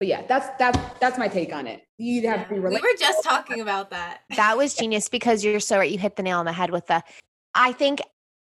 But 0.00 0.08
yeah, 0.08 0.22
that's 0.26 0.48
that's 0.58 0.78
that's 0.98 1.18
my 1.18 1.28
take 1.28 1.52
on 1.52 1.66
it. 1.66 1.82
You 1.98 2.26
have 2.28 2.48
to 2.48 2.54
be 2.54 2.60
Yeah. 2.60 2.68
We 2.68 2.80
were 2.80 2.98
just 2.98 3.22
talking 3.22 3.60
about 3.60 3.90
that. 3.90 4.22
That 4.36 4.56
was 4.56 4.74
genius 4.74 5.10
because 5.10 5.44
you're 5.44 5.60
so 5.60 5.76
right. 5.78 5.90
You 5.90 5.98
hit 5.98 6.16
the 6.16 6.22
nail 6.22 6.38
on 6.38 6.46
the 6.46 6.52
head 6.52 6.70
with 6.70 6.86
the 6.86 7.02
I 7.54 7.72
think 7.72 8.00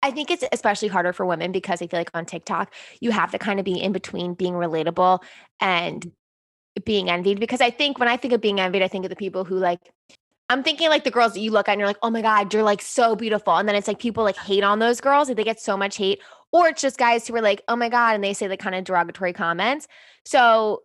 I 0.02 0.12
think 0.12 0.32
it's 0.32 0.46
especially 0.54 0.88
harder 0.88 1.12
for 1.12 1.26
women 1.26 1.52
because 1.52 1.82
I 1.82 1.88
feel 1.88 2.00
like 2.00 2.10
on 2.14 2.26
TikTok, 2.26 2.74
you 3.02 3.12
have 3.12 3.32
to 3.32 3.38
kind 3.38 3.60
of 3.60 3.66
be 3.66 3.80
in 3.80 3.92
between 3.92 4.34
being 4.34 4.54
relatable 4.54 5.22
and 5.60 6.10
being 6.86 7.10
envied. 7.10 7.42
Because 7.42 7.60
I 7.60 7.70
think 7.70 8.00
when 8.00 8.08
I 8.08 8.16
think 8.16 8.34
of 8.34 8.40
being 8.40 8.62
envied, 8.62 8.82
I 8.82 8.88
think 8.88 9.04
of 9.04 9.10
the 9.10 9.18
people 9.18 9.44
who 9.44 9.58
like 9.58 9.92
I'm 10.50 10.64
thinking 10.64 10.88
like 10.88 11.04
the 11.04 11.12
girls 11.12 11.34
that 11.34 11.42
you 11.42 11.52
look 11.52 11.68
at 11.68 11.74
and 11.74 11.80
you're 11.80 11.88
like, 11.88 12.00
oh 12.02 12.10
my 12.10 12.22
God, 12.22 12.54
you're 12.54 12.64
like 12.64 12.82
so 12.82 13.14
beautiful. 13.14 13.58
And 13.58 13.68
then 13.68 13.76
it's 13.76 13.90
like 13.90 14.00
people 14.00 14.24
like 14.24 14.38
hate 14.38 14.64
on 14.64 14.80
those 14.80 15.02
girls, 15.02 15.28
like 15.28 15.36
they 15.36 15.44
get 15.44 15.60
so 15.60 15.76
much 15.76 15.98
hate. 15.98 16.22
Or 16.54 16.70
it's 16.70 16.82
just 16.82 16.98
guys 16.98 17.28
who 17.28 17.36
are 17.36 17.42
like, 17.42 17.62
oh 17.68 17.76
my 17.76 17.90
God, 17.90 18.16
and 18.16 18.24
they 18.24 18.34
say 18.34 18.48
the 18.48 18.58
kind 18.58 18.76
of 18.76 18.86
derogatory 18.86 19.34
comments. 19.34 19.90
So 20.24 20.84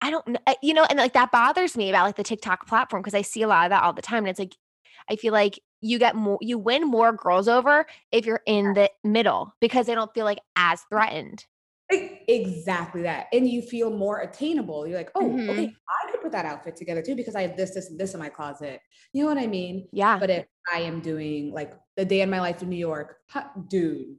I 0.00 0.10
don't 0.10 0.26
know, 0.28 0.38
you 0.62 0.74
know, 0.74 0.84
and 0.88 0.98
like 0.98 1.14
that 1.14 1.32
bothers 1.32 1.76
me 1.76 1.88
about 1.88 2.04
like 2.04 2.16
the 2.16 2.22
TikTok 2.22 2.66
platform 2.66 3.02
because 3.02 3.14
I 3.14 3.22
see 3.22 3.42
a 3.42 3.48
lot 3.48 3.64
of 3.66 3.70
that 3.70 3.82
all 3.82 3.92
the 3.92 4.02
time. 4.02 4.18
And 4.24 4.28
it's 4.28 4.38
like, 4.38 4.54
I 5.10 5.16
feel 5.16 5.32
like 5.32 5.58
you 5.80 5.98
get 5.98 6.14
more, 6.14 6.38
you 6.40 6.58
win 6.58 6.86
more 6.86 7.12
girls 7.12 7.48
over 7.48 7.86
if 8.12 8.26
you're 8.26 8.42
in 8.46 8.74
the 8.74 8.90
middle 9.04 9.54
because 9.60 9.86
they 9.86 9.94
don't 9.94 10.12
feel 10.14 10.24
like 10.24 10.40
as 10.56 10.82
threatened. 10.90 11.46
Exactly 12.28 13.02
that. 13.02 13.26
And 13.32 13.48
you 13.48 13.62
feel 13.62 13.90
more 13.90 14.20
attainable. 14.20 14.86
You're 14.86 14.98
like, 14.98 15.10
oh, 15.14 15.22
Mhm. 15.22 15.48
okay, 15.50 15.74
I 15.88 16.10
could 16.10 16.20
put 16.20 16.32
that 16.32 16.44
outfit 16.44 16.76
together 16.76 17.00
too 17.02 17.14
because 17.14 17.36
I 17.36 17.42
have 17.42 17.56
this, 17.56 17.72
this, 17.74 17.88
and 17.90 17.98
this 17.98 18.14
in 18.14 18.20
my 18.20 18.28
closet. 18.28 18.80
You 19.12 19.22
know 19.22 19.28
what 19.28 19.38
I 19.38 19.46
mean? 19.46 19.88
Yeah. 19.92 20.18
But 20.18 20.30
if 20.30 20.46
I 20.72 20.80
am 20.80 21.00
doing 21.00 21.52
like 21.52 21.72
the 21.96 22.04
day 22.04 22.22
in 22.22 22.30
my 22.30 22.40
life 22.40 22.62
in 22.62 22.68
New 22.68 22.76
York, 22.76 23.18
dude, 23.68 24.16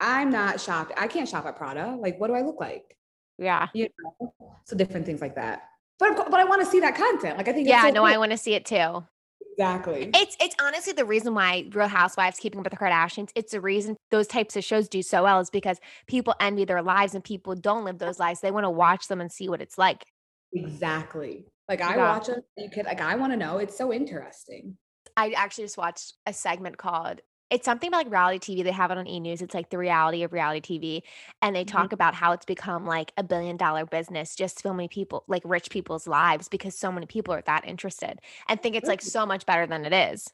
I'm 0.00 0.30
not 0.30 0.60
shopped. 0.60 0.92
I 0.96 1.06
can't 1.06 1.28
shop 1.28 1.44
at 1.46 1.56
Prada. 1.56 1.96
Like, 1.96 2.18
what 2.18 2.28
do 2.28 2.34
I 2.34 2.40
look 2.42 2.58
like? 2.58 2.96
Yeah. 3.42 3.68
You 3.74 3.88
know? 4.20 4.32
So 4.64 4.76
different 4.76 5.04
things 5.06 5.20
like 5.20 5.34
that. 5.34 5.62
But 5.98 6.16
but 6.30 6.40
I 6.40 6.44
want 6.44 6.62
to 6.62 6.66
see 6.66 6.80
that 6.80 6.94
content. 6.96 7.36
Like 7.38 7.48
I 7.48 7.52
think 7.52 7.68
Yeah. 7.68 7.82
so 7.82 7.90
No, 7.90 8.04
I 8.04 8.16
want 8.18 8.32
to 8.32 8.38
see 8.38 8.54
it 8.54 8.64
too. 8.64 9.04
exactly. 9.52 10.10
It's 10.14 10.36
it's 10.40 10.56
honestly 10.60 10.92
the 10.92 11.04
reason 11.04 11.34
why 11.34 11.68
Real 11.72 11.88
Housewives, 11.88 12.38
Keeping 12.38 12.58
Up 12.60 12.64
with 12.64 12.72
the 12.72 12.78
Kardashians, 12.78 13.30
it's 13.34 13.52
the 13.52 13.60
reason 13.60 13.96
those 14.10 14.26
types 14.26 14.56
of 14.56 14.64
shows 14.64 14.88
do 14.88 15.02
so 15.02 15.22
well 15.24 15.40
is 15.40 15.50
because 15.50 15.78
people 16.06 16.34
envy 16.40 16.64
their 16.64 16.82
lives 16.82 17.14
and 17.14 17.22
people 17.22 17.54
don't 17.54 17.84
live 17.84 17.98
those 17.98 18.18
lives. 18.18 18.40
They 18.40 18.50
want 18.50 18.64
to 18.64 18.70
watch 18.70 19.08
them 19.08 19.20
and 19.20 19.30
see 19.30 19.48
what 19.48 19.60
it's 19.60 19.78
like. 19.78 20.04
Exactly. 20.52 21.46
Like 21.68 21.80
I 21.80 21.96
Yeah. 21.96 22.12
watch 22.12 22.28
it. 22.28 22.44
You 22.56 22.70
could 22.70 22.86
like 22.86 23.00
I 23.00 23.14
want 23.16 23.32
to 23.32 23.36
know. 23.36 23.58
It's 23.58 23.76
so 23.76 23.92
interesting. 23.92 24.76
I 25.16 25.30
actually 25.32 25.64
just 25.64 25.76
watched 25.78 26.14
a 26.26 26.32
segment 26.32 26.78
called 26.78 27.20
it's 27.52 27.64
something 27.66 27.88
about 27.88 27.98
like 28.06 28.10
reality 28.10 28.38
TV. 28.56 28.64
They 28.64 28.72
have 28.72 28.90
it 28.90 28.98
on 28.98 29.06
E 29.06 29.20
News. 29.20 29.42
It's 29.42 29.54
like 29.54 29.68
the 29.70 29.78
reality 29.78 30.22
of 30.22 30.32
reality 30.32 30.60
TV. 30.78 31.02
And 31.42 31.54
they 31.54 31.64
Mhm. 31.64 31.68
talk 31.68 31.92
about 31.92 32.14
how 32.14 32.32
it's 32.32 32.46
become 32.46 32.86
like 32.86 33.12
a 33.18 33.22
billion 33.22 33.56
dollar 33.58 33.84
business, 33.84 34.34
just 34.34 34.62
filming 34.62 34.88
people, 34.88 35.24
like 35.28 35.42
rich 35.44 35.70
people's 35.70 36.06
lives, 36.06 36.48
because 36.48 36.74
so 36.76 36.90
many 36.90 37.06
people 37.06 37.34
are 37.34 37.42
that 37.42 37.66
interested 37.66 38.20
and 38.48 38.60
think 38.62 38.74
it's 38.74 38.88
like 38.88 39.02
so 39.02 39.26
much 39.26 39.44
better 39.46 39.66
than 39.66 39.84
it 39.84 39.92
is. 39.92 40.32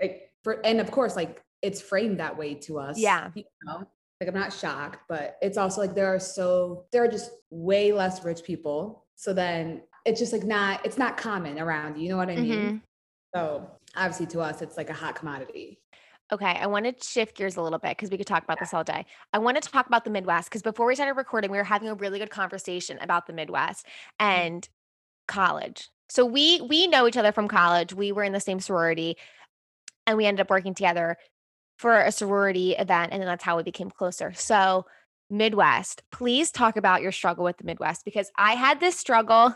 Like 0.00 0.32
for 0.44 0.64
and 0.64 0.80
of 0.80 0.90
course, 0.90 1.16
like 1.16 1.42
it's 1.62 1.80
framed 1.80 2.20
that 2.20 2.36
way 2.36 2.54
to 2.54 2.78
us. 2.78 2.98
Yeah. 2.98 3.30
You 3.34 3.44
know? 3.64 3.86
Like 4.20 4.28
I'm 4.28 4.34
not 4.34 4.52
shocked, 4.52 5.00
but 5.08 5.38
it's 5.40 5.56
also 5.56 5.80
like 5.80 5.94
there 5.94 6.14
are 6.14 6.20
so 6.20 6.84
there 6.92 7.02
are 7.02 7.08
just 7.08 7.30
way 7.48 7.92
less 7.92 8.22
rich 8.22 8.42
people. 8.44 9.06
So 9.14 9.32
then 9.32 9.82
it's 10.04 10.20
just 10.20 10.32
like 10.32 10.44
not 10.44 10.84
it's 10.84 10.98
not 10.98 11.16
common 11.16 11.58
around. 11.58 11.98
You 11.98 12.10
know 12.10 12.18
what 12.18 12.28
I 12.28 12.36
mean? 12.36 12.58
Mhm. 12.58 12.82
So 13.34 13.70
obviously 13.96 14.26
to 14.26 14.40
us, 14.40 14.60
it's 14.60 14.76
like 14.76 14.90
a 14.90 14.94
hot 14.94 15.14
commodity. 15.14 15.79
Okay, 16.32 16.56
I 16.60 16.66
want 16.66 16.86
to 16.86 16.94
shift 17.06 17.36
gears 17.36 17.56
a 17.56 17.62
little 17.62 17.78
bit 17.78 17.96
because 17.96 18.10
we 18.10 18.16
could 18.16 18.26
talk 18.26 18.44
about 18.44 18.60
this 18.60 18.72
all 18.72 18.84
day. 18.84 19.04
I 19.32 19.38
want 19.38 19.60
to 19.60 19.68
talk 19.68 19.86
about 19.86 20.04
the 20.04 20.10
Midwest 20.10 20.48
because 20.48 20.62
before 20.62 20.86
we 20.86 20.94
started 20.94 21.14
recording, 21.14 21.50
we 21.50 21.58
were 21.58 21.64
having 21.64 21.88
a 21.88 21.94
really 21.94 22.18
good 22.20 22.30
conversation 22.30 22.98
about 23.00 23.26
the 23.26 23.32
Midwest 23.32 23.84
mm-hmm. 24.20 24.26
and 24.30 24.68
college. 25.26 25.88
So 26.08 26.24
we 26.24 26.60
we 26.60 26.86
know 26.86 27.06
each 27.06 27.16
other 27.16 27.32
from 27.32 27.48
college. 27.48 27.94
We 27.94 28.12
were 28.12 28.24
in 28.24 28.32
the 28.32 28.40
same 28.40 28.60
sorority, 28.60 29.16
and 30.06 30.16
we 30.16 30.26
ended 30.26 30.42
up 30.42 30.50
working 30.50 30.74
together 30.74 31.16
for 31.78 32.00
a 32.00 32.12
sorority 32.12 32.72
event, 32.72 33.12
and 33.12 33.20
then 33.20 33.26
that's 33.26 33.44
how 33.44 33.56
we 33.56 33.62
became 33.62 33.90
closer. 33.90 34.32
So 34.34 34.86
Midwest. 35.30 36.02
Please 36.10 36.50
talk 36.50 36.76
about 36.76 37.02
your 37.02 37.12
struggle 37.12 37.44
with 37.44 37.56
the 37.56 37.64
Midwest 37.64 38.04
because 38.04 38.30
I 38.36 38.54
had 38.54 38.80
this 38.80 38.96
struggle. 38.96 39.54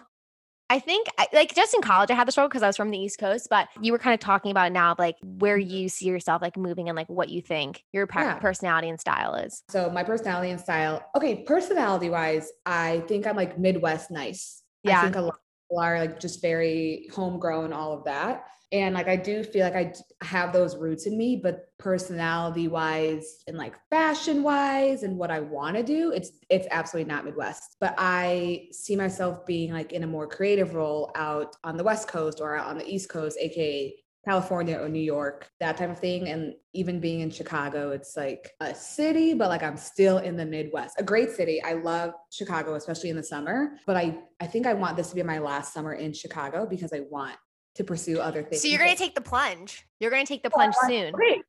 I 0.75 0.81
think, 0.81 1.07
like, 1.33 1.55
just 1.55 1.73
in 1.73 1.83
college, 1.83 2.11
I 2.11 2.15
had 2.15 2.27
the 2.27 2.33
struggle 2.33 2.49
because 2.49 2.65
I 2.65 2.67
was 2.67 2.77
from 2.77 2.91
the 2.91 2.99
East 2.99 3.19
Coast. 3.21 3.47
But 3.49 3.69
you 3.81 3.93
were 3.93 3.99
kind 3.99 4.13
of 4.13 4.19
talking 4.19 4.51
about 4.51 4.73
now, 4.73 4.97
like, 4.99 5.15
where 5.23 5.57
mm-hmm. 5.57 5.71
you 5.71 5.89
see 5.89 6.07
yourself, 6.07 6.43
like, 6.43 6.57
moving 6.57 6.89
and 6.89 6.97
like 6.97 7.09
what 7.09 7.29
you 7.29 7.41
think 7.41 7.85
your 7.93 8.09
Yeah. 8.13 8.35
personality 8.41 8.89
and 8.89 8.99
style 8.99 9.37
is. 9.37 9.63
So 9.69 9.89
my 9.89 10.03
personality 10.03 10.51
and 10.51 10.61
style. 10.61 11.05
Okay, 11.15 11.45
personality 11.45 12.11
wise, 12.11 12.51
I 12.67 13.05
think 13.07 13.25
I'm 13.25 13.37
like 13.37 13.57
Midwest 13.57 14.11
nice. 14.11 14.63
Yeah. 14.83 14.99
I 14.99 15.03
think 15.05 15.15
a 15.15 15.21
lot 15.21 15.35
of 15.35 15.41
people 15.69 15.81
are 15.81 16.01
like 16.01 16.19
just 16.19 16.43
very 16.43 17.09
homegrown, 17.15 17.73
all 17.73 17.93
of 17.93 18.05
that. 18.05 18.47
And 18.75 18.93
like 18.93 19.07
I 19.07 19.15
do 19.15 19.45
feel 19.45 19.65
like 19.71 19.77
i 20.21 20.27
have 20.27 20.53
those 20.53 20.77
roots 20.77 21.07
in 21.07 21.17
me, 21.17 21.37
but 21.37 21.69
personality 21.79 22.67
wise 22.67 23.45
and 23.47 23.57
like 23.57 23.77
fashion 23.89 24.43
wise 24.43 25.05
and 25.05 25.17
what 25.17 25.31
I 25.31 25.39
want 25.39 25.77
to 25.77 25.85
do, 25.85 26.11
it's 26.11 26.33
it's 26.51 26.67
absolutely 26.73 27.11
not 27.13 27.25
Midwest. 27.25 27.77
But 27.79 27.95
I 27.99 28.67
see 28.73 28.97
myself 28.97 29.47
being 29.47 29.73
like 29.73 29.93
in 29.93 30.03
a 30.03 30.09
more 30.09 30.27
creative 30.27 30.75
role 30.75 31.13
out 31.15 31.55
on 31.63 31.77
the 31.77 31.85
West 31.85 32.09
Coast 32.09 32.41
or 32.41 32.57
out 32.57 32.67
on 32.67 32.77
the 32.77 32.87
East 32.87 33.09
Coast, 33.09 33.39
aka 33.41 33.95
California 34.25 34.77
or 34.77 34.89
New 34.89 34.99
York, 34.99 35.49
that 35.61 35.77
type 35.77 35.91
of 35.91 36.01
thing. 36.01 36.29
And 36.29 36.55
even 36.73 36.99
being 36.99 37.21
in 37.21 37.31
Chicago, 37.31 37.91
it's 37.91 38.17
like 38.17 38.51
a 38.59 38.75
city, 38.75 39.35
but 39.35 39.51
like 39.51 39.63
I'm 39.63 39.77
still 39.77 40.19
in 40.19 40.37
the 40.37 40.47
Midwest. 40.47 40.99
A 40.99 41.05
great 41.05 41.31
city. 41.31 41.63
I 41.63 41.75
love 41.75 42.13
Chicago, 42.31 42.75
especially 42.75 43.11
in 43.11 43.17
the 43.17 43.23
summer. 43.23 43.77
But 43.87 43.97
I, 43.97 44.19
I 44.41 44.47
think 44.49 44.67
I 44.67 44.75
want 44.75 44.97
this 44.97 45.11
to 45.11 45.15
be 45.15 45.23
my 45.23 45.39
last 45.39 45.73
summer 45.73 45.93
in 45.93 46.13
Chicago 46.13 46.67
because 46.67 46.93
I 46.93 47.03
want 47.11 47.37
to 47.75 47.85
pursue 47.85 48.19
other 48.19 48.43
things. 48.43 48.63
So 48.63 48.69
you're 48.69 48.79
going 48.79 48.93
to 48.93 48.99
take 48.99 49.15
the 49.15 49.21
plunge. 49.21 49.85
You're 50.01 50.11
going 50.11 50.25
to 50.25 50.33
take 50.33 50.43
the 50.43 50.51
plunge 50.51 50.75
soon. 50.87 51.15
Okay. 51.15 51.43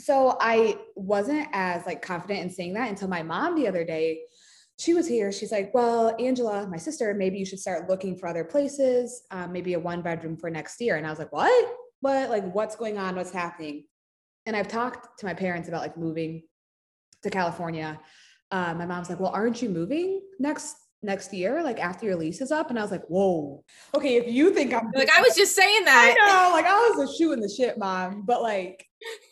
So 0.00 0.36
I 0.40 0.78
wasn't 0.94 1.48
as 1.52 1.84
like 1.84 2.02
confident 2.02 2.40
in 2.40 2.50
saying 2.50 2.74
that 2.74 2.88
until 2.88 3.08
my 3.08 3.22
mom 3.22 3.54
the 3.54 3.68
other 3.68 3.84
day. 3.84 4.20
She 4.78 4.94
was 4.94 5.06
here. 5.06 5.30
She's 5.30 5.52
like, 5.52 5.74
"Well, 5.74 6.16
Angela, 6.18 6.66
my 6.66 6.78
sister, 6.78 7.12
maybe 7.12 7.38
you 7.38 7.44
should 7.44 7.58
start 7.58 7.90
looking 7.90 8.16
for 8.16 8.26
other 8.26 8.44
places. 8.44 9.24
Um, 9.30 9.52
maybe 9.52 9.74
a 9.74 9.78
one 9.78 10.00
bedroom 10.00 10.38
for 10.38 10.48
next 10.48 10.80
year." 10.80 10.96
And 10.96 11.06
I 11.06 11.10
was 11.10 11.18
like, 11.18 11.32
"What? 11.32 11.70
What? 12.00 12.30
Like, 12.30 12.50
what's 12.54 12.76
going 12.76 12.96
on? 12.96 13.14
What's 13.14 13.30
happening?" 13.30 13.84
And 14.46 14.56
I've 14.56 14.68
talked 14.68 15.18
to 15.18 15.26
my 15.26 15.34
parents 15.34 15.68
about 15.68 15.82
like 15.82 15.98
moving 15.98 16.44
to 17.22 17.28
California. 17.28 18.00
Uh, 18.50 18.72
my 18.72 18.86
mom's 18.86 19.10
like, 19.10 19.20
"Well, 19.20 19.32
aren't 19.32 19.60
you 19.60 19.68
moving 19.68 20.22
next 20.38 20.76
next 21.02 21.32
year? 21.32 21.62
Like 21.62 21.80
after 21.80 22.06
your 22.06 22.16
lease 22.16 22.40
is 22.40 22.50
up?" 22.50 22.70
And 22.70 22.78
I 22.78 22.82
was 22.82 22.90
like, 22.90 23.04
"Whoa, 23.06 23.64
okay. 23.94 24.16
If 24.16 24.32
you 24.32 24.52
think 24.52 24.72
I'm 24.74 24.90
Like 24.94 25.10
I 25.10 25.20
was 25.20 25.34
just 25.36 25.54
saying 25.54 25.84
that. 25.84 26.14
I 26.18 26.26
know, 26.26 26.54
like 26.54 26.66
I 26.66 26.74
was 26.74 27.10
a 27.10 27.16
shoe 27.16 27.32
in 27.32 27.40
the 27.40 27.48
shit, 27.48 27.78
mom. 27.78 28.22
But 28.22 28.42
like, 28.42 28.86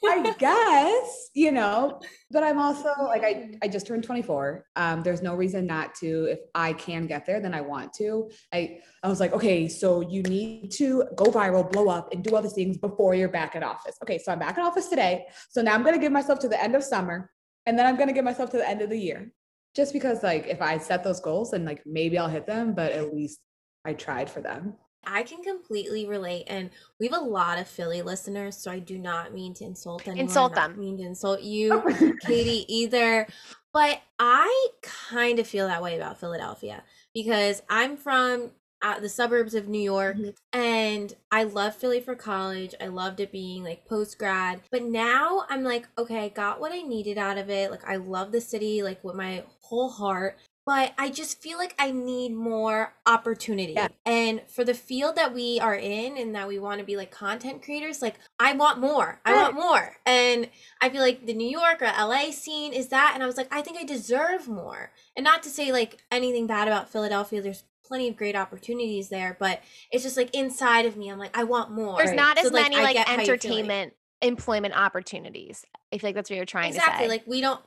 I 0.05 0.35
guess, 0.39 1.31
you 1.35 1.53
know, 1.53 2.01
but 2.31 2.43
I'm 2.43 2.59
also 2.59 2.93
like, 3.01 3.23
I, 3.25 3.55
I 3.63 3.69
just 3.69 3.87
turned 3.87 4.05
24. 4.05 4.65
Um, 4.77 5.03
there's 5.03 5.23
no 5.23 5.35
reason 5.35 5.67
not 5.67 5.95
to. 5.97 6.25
If 6.25 6.41
I 6.55 6.73
can 6.73 7.07
get 7.07 7.27
there, 7.27 7.41
then 7.41 7.55
I 7.55 7.61
want 7.61 7.93
to. 7.95 8.31
I, 8.53 8.81
I 9.03 9.09
was 9.09 9.21
like, 9.21 9.33
okay, 9.33 9.69
so 9.69 10.01
you 10.01 10.23
need 10.23 10.71
to 10.73 11.05
go 11.17 11.27
viral, 11.27 11.71
blow 11.71 11.89
up, 11.89 12.13
and 12.13 12.23
do 12.23 12.35
all 12.35 12.43
these 12.43 12.53
things 12.53 12.79
before 12.79 13.15
you're 13.15 13.29
back 13.29 13.57
at 13.57 13.63
office. 13.63 13.97
Okay, 14.03 14.19
so 14.19 14.33
I'm 14.33 14.39
back 14.39 14.57
in 14.57 14.65
office 14.65 14.89
today. 14.89 15.27
So 15.51 15.63
now 15.63 15.75
I'm 15.75 15.85
gonna 15.85 15.99
give 15.99 16.13
myself 16.13 16.39
to 16.41 16.49
the 16.49 16.63
end 16.63 16.75
of 16.75 16.83
summer, 16.83 17.31
and 17.67 17.79
then 17.79 17.87
I'm 17.87 17.97
gonna 17.97 18.13
give 18.13 18.25
myself 18.25 18.51
to 18.51 18.57
the 18.57 18.69
end 18.69 18.83
of 18.83 18.91
the 18.91 18.99
year. 18.99 19.33
Just 19.79 19.93
because, 19.93 20.25
like, 20.25 20.49
if 20.49 20.61
I 20.61 20.77
set 20.79 21.05
those 21.05 21.21
goals, 21.21 21.53
and 21.53 21.65
like 21.65 21.83
maybe 21.87 22.19
I'll 22.19 22.29
hit 22.29 22.47
them, 22.47 22.75
but 22.75 22.91
at 22.91 23.15
least 23.15 23.39
I 23.85 23.93
tried 23.93 24.29
for 24.29 24.41
them. 24.41 24.75
I 25.07 25.23
can 25.23 25.41
completely 25.41 26.05
relate, 26.05 26.47
and 26.49 26.71
we 26.99 27.07
have 27.07 27.17
a 27.17 27.25
lot 27.25 27.61
of 27.61 27.69
Philly 27.69 28.03
listeners, 28.03 28.57
so 28.57 28.73
I 28.73 28.81
do 28.81 28.99
not 28.99 29.33
mean 29.33 29.55
to 29.55 29.65
insult 29.65 30.03
anyone. 30.09 30.27
Insult 30.27 30.57
not 30.57 30.71
them. 30.73 30.81
Mean 30.81 30.97
to 30.99 31.05
insult 31.05 31.43
you, 31.43 31.81
Katie, 32.27 32.65
either. 32.67 33.29
But 33.73 34.01
I 34.19 34.69
kind 34.83 35.39
of 35.39 35.47
feel 35.47 35.69
that 35.69 35.81
way 35.81 35.97
about 35.97 36.19
Philadelphia 36.19 36.83
because 37.15 37.63
I'm 37.71 37.97
from 37.97 38.51
uh, 38.83 38.99
the 39.01 39.09
suburbs 39.09 39.55
of 39.55 39.69
New 39.69 39.81
York, 39.81 40.17
Mhm. 40.17 40.35
and 40.53 41.15
I 41.31 41.45
love 41.45 41.77
Philly 41.77 42.01
for 42.01 42.15
college. 42.17 42.75
I 42.81 42.89
loved 42.89 43.21
it 43.21 43.31
being 43.33 43.63
like 43.65 43.87
post 43.87 44.19
grad, 44.19 44.61
but 44.73 44.83
now 44.83 45.45
I'm 45.49 45.63
like, 45.63 45.89
okay, 45.97 46.25
I 46.25 46.29
got 46.29 46.61
what 46.61 46.73
I 46.73 46.83
needed 46.83 47.17
out 47.19 47.39
of 47.39 47.49
it. 47.49 47.71
Like 47.71 47.89
I 47.89 47.97
love 47.97 48.33
the 48.33 48.41
city, 48.41 48.83
like 48.83 49.03
what 49.05 49.17
my 49.17 49.45
whole 49.69 49.91
heart 49.91 50.39
but 50.69 50.93
I 50.99 51.09
just 51.09 51.41
feel 51.41 51.57
like 51.57 51.75
I 51.79 51.93
need 51.93 52.35
more 52.35 52.93
opportunity. 53.07 53.73
Yeah. 53.73 53.89
And 54.05 54.43
for 54.49 54.65
the 54.65 54.75
field 54.75 55.17
that 55.17 55.33
we 55.33 55.59
are 55.59 55.75
in 55.75 56.19
and 56.19 56.35
that 56.35 56.47
we 56.47 56.59
want 56.59 56.79
to 56.81 56.85
be 56.85 56.95
like 56.95 57.11
content 57.11 57.63
creators, 57.63 58.03
like 58.03 58.17
I 58.39 58.53
want 58.53 58.79
more. 58.79 59.19
I 59.25 59.35
want 59.35 59.55
more. 59.55 59.97
And 60.05 60.51
I 60.83 60.91
feel 60.91 61.01
like 61.01 61.25
the 61.25 61.33
New 61.33 61.49
York 61.49 61.81
or 61.81 61.87
LA 61.87 62.33
scene 62.33 62.75
is 62.75 62.89
that. 62.89 63.13
And 63.15 63.23
I 63.23 63.27
was 63.27 63.39
like, 63.39 63.49
I 63.51 63.63
think 63.63 63.79
I 63.79 63.85
deserve 63.85 64.47
more. 64.47 64.93
And 65.17 65.25
not 65.25 65.43
to 65.45 65.49
say 65.49 65.73
like 65.73 66.03
anything 66.13 66.47
bad 66.47 66.69
about 66.69 66.91
Philadelphia, 66.91 67.41
there's 67.41 67.65
plenty 67.83 68.11
of 68.11 68.17
great 68.19 68.37
opportunities 68.37 69.09
there, 69.09 69.39
but 69.41 69.63
it's 69.91 70.05
just 70.05 70.19
like 70.19 70.35
inside 70.35 70.85
of 70.85 70.99
me, 70.99 71.11
I'm 71.11 71.19
like, 71.19 71.35
I 71.35 71.45
want 71.45 71.71
more. 71.71 71.97
There's 71.97 72.13
not 72.13 72.39
So, 72.39 72.49
as 72.49 72.53
like, 72.53 72.65
many 72.65 72.77
like 72.77 72.93
get 72.95 73.09
how 73.09 73.15
you're 73.15 73.39
feeling. 73.39 73.61
entertainment 73.61 73.95
employment 74.21 74.77
opportunities. 74.77 75.65
I 75.93 75.99
feel 75.99 76.09
like 76.09 76.15
that's 76.15 76.29
what 76.29 76.37
you're 76.37 76.45
trying 76.45 76.75
exactly 76.75 76.85
to 76.85 76.99
say. 76.99 77.05
Exactly. 77.05 77.19
Like 77.19 77.27
we 77.27 77.41
don't 77.41 77.61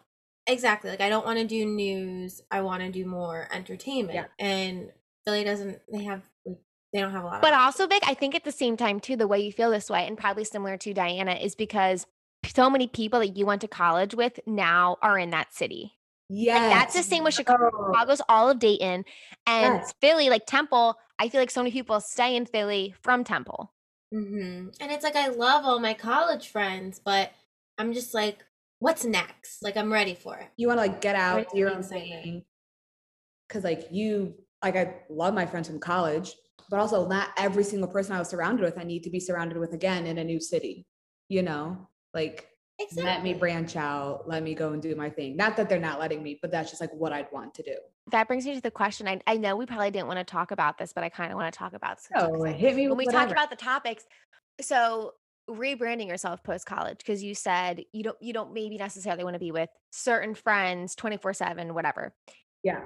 exactly 0.47 0.89
like 0.89 1.01
i 1.01 1.09
don't 1.09 1.25
want 1.25 1.37
to 1.37 1.45
do 1.45 1.65
news 1.65 2.41
i 2.51 2.61
want 2.61 2.81
to 2.81 2.89
do 2.89 3.05
more 3.05 3.47
entertainment 3.51 4.15
Yeah. 4.15 4.25
and 4.39 4.91
philly 5.25 5.43
doesn't 5.43 5.79
they 5.91 6.03
have 6.03 6.21
like 6.45 6.57
they 6.93 6.99
don't 6.99 7.11
have 7.11 7.23
a 7.23 7.27
lot 7.27 7.41
But 7.41 7.53
also, 7.53 7.87
Vic, 7.87 8.03
I 8.05 8.13
think 8.15 8.35
at 8.35 8.43
the 8.43 8.51
same 8.51 8.75
time 8.75 8.99
too, 8.99 9.15
the 9.15 9.27
way 9.27 9.39
you 9.39 9.53
feel 9.53 9.71
this 9.71 9.89
way, 9.89 10.05
and 10.05 10.17
probably 10.17 10.43
similar 10.43 10.75
to 10.75 10.93
Diana, 10.93 11.35
is 11.35 11.55
because 11.55 12.05
so 12.53 12.69
many 12.69 12.87
people 12.87 13.19
that 13.21 13.37
you 13.37 13.45
went 13.45 13.61
to 13.61 13.69
college 13.69 14.13
with 14.13 14.41
now 14.45 14.97
are 15.01 15.17
in 15.17 15.29
that 15.29 15.53
city. 15.53 15.93
Yeah. 16.27 16.55
Like 16.57 16.69
that's 16.71 16.93
the 16.95 17.03
same 17.03 17.23
with 17.23 17.33
Chicago. 17.33 17.69
Oh. 17.73 17.93
Chicago's 17.93 18.21
all 18.27 18.49
of 18.49 18.59
Dayton, 18.59 19.05
and 19.47 19.75
Yes. 19.75 19.93
Philly, 20.01 20.29
like 20.29 20.45
Temple. 20.45 20.97
I 21.17 21.29
feel 21.29 21.39
like 21.39 21.49
so 21.51 21.61
many 21.61 21.71
people 21.71 22.01
stay 22.01 22.35
in 22.35 22.45
Philly 22.45 22.93
from 23.01 23.23
Temple. 23.23 23.71
hmm 24.11 24.67
and 24.81 24.91
it's 24.91 25.03
like 25.05 25.15
i 25.15 25.27
love 25.29 25.63
all 25.63 25.79
my 25.79 25.93
college 25.93 26.49
friends 26.49 26.99
but 26.99 27.31
i'm 27.77 27.93
just 27.93 28.13
like 28.13 28.43
what's 28.81 29.05
next 29.05 29.63
like 29.63 29.77
i'm 29.77 29.91
ready 29.93 30.13
for 30.13 30.37
it 30.37 30.49
you 30.57 30.67
want 30.67 30.77
to 30.77 30.85
like 30.85 30.99
get 31.01 31.15
out, 31.15 31.51
do 31.51 31.57
your 31.57 31.69
own 31.71 31.79
excited. 31.79 32.23
thing. 32.23 32.43
Cause 33.49 33.63
like 33.63 33.87
you, 33.91 34.35
like 34.63 34.75
I 34.77 35.01
love 35.09 35.33
my 35.33 35.45
friends 35.45 35.67
from 35.67 35.79
college, 35.79 36.33
but 36.69 36.79
also 36.79 37.05
not 37.07 37.29
every 37.37 37.63
single 37.65 37.89
person 37.89 38.15
I 38.15 38.19
was 38.19 38.29
surrounded 38.29 38.63
with, 38.63 38.77
I 38.77 38.83
need 38.83 39.03
to 39.03 39.09
be 39.09 39.19
surrounded 39.19 39.57
with 39.57 39.73
again 39.73 40.05
in 40.05 40.17
a 40.17 40.23
new 40.23 40.39
city. 40.39 40.87
You 41.27 41.43
know, 41.43 41.89
like 42.13 42.47
exactly. 42.79 43.03
let 43.11 43.23
me 43.23 43.33
branch 43.33 43.75
out, 43.75 44.23
let 44.27 44.41
me 44.41 44.53
go 44.55 44.71
and 44.71 44.81
do 44.81 44.95
my 44.95 45.09
thing. 45.09 45.35
Not 45.35 45.57
that 45.57 45.67
they're 45.67 45.79
not 45.79 45.99
letting 45.99 46.23
me, 46.23 46.39
but 46.41 46.49
that's 46.49 46.69
just 46.69 46.79
like 46.81 46.93
what 46.93 47.11
I'd 47.11 47.27
want 47.33 47.53
to 47.55 47.63
do. 47.63 47.75
That 48.11 48.27
brings 48.27 48.45
me 48.45 48.55
to 48.55 48.61
the 48.61 48.71
question. 48.71 49.07
I, 49.07 49.19
I 49.27 49.35
know 49.35 49.57
we 49.57 49.65
probably 49.65 49.91
didn't 49.91 50.07
want 50.07 50.19
to 50.19 50.23
talk 50.23 50.51
about 50.51 50.77
this, 50.77 50.93
but 50.93 51.03
I 51.03 51.09
kind 51.09 51.31
of 51.31 51.37
want 51.37 51.53
to 51.53 51.57
talk 51.57 51.73
about 51.73 51.97
this 51.97 52.07
So 52.15 52.27
because 52.27 52.45
I- 52.45 52.51
hit 52.53 52.75
me 52.75 52.87
when 52.87 52.97
with 52.97 53.07
we 53.07 53.11
talked 53.11 53.31
about 53.31 53.49
the 53.49 53.57
topics. 53.57 54.05
So 54.61 55.13
rebranding 55.49 56.07
yourself 56.07 56.43
post 56.43 56.65
college 56.65 56.99
because 56.99 57.23
you 57.23 57.35
said 57.35 57.83
you 57.91 58.03
don't 58.03 58.17
you 58.21 58.31
don't 58.31 58.53
maybe 58.53 58.77
necessarily 58.77 59.23
want 59.23 59.33
to 59.33 59.39
be 59.39 59.51
with 59.51 59.69
certain 59.91 60.33
friends 60.35 60.95
24 60.95 61.33
7 61.33 61.73
whatever 61.73 62.13
yeah. 62.63 62.81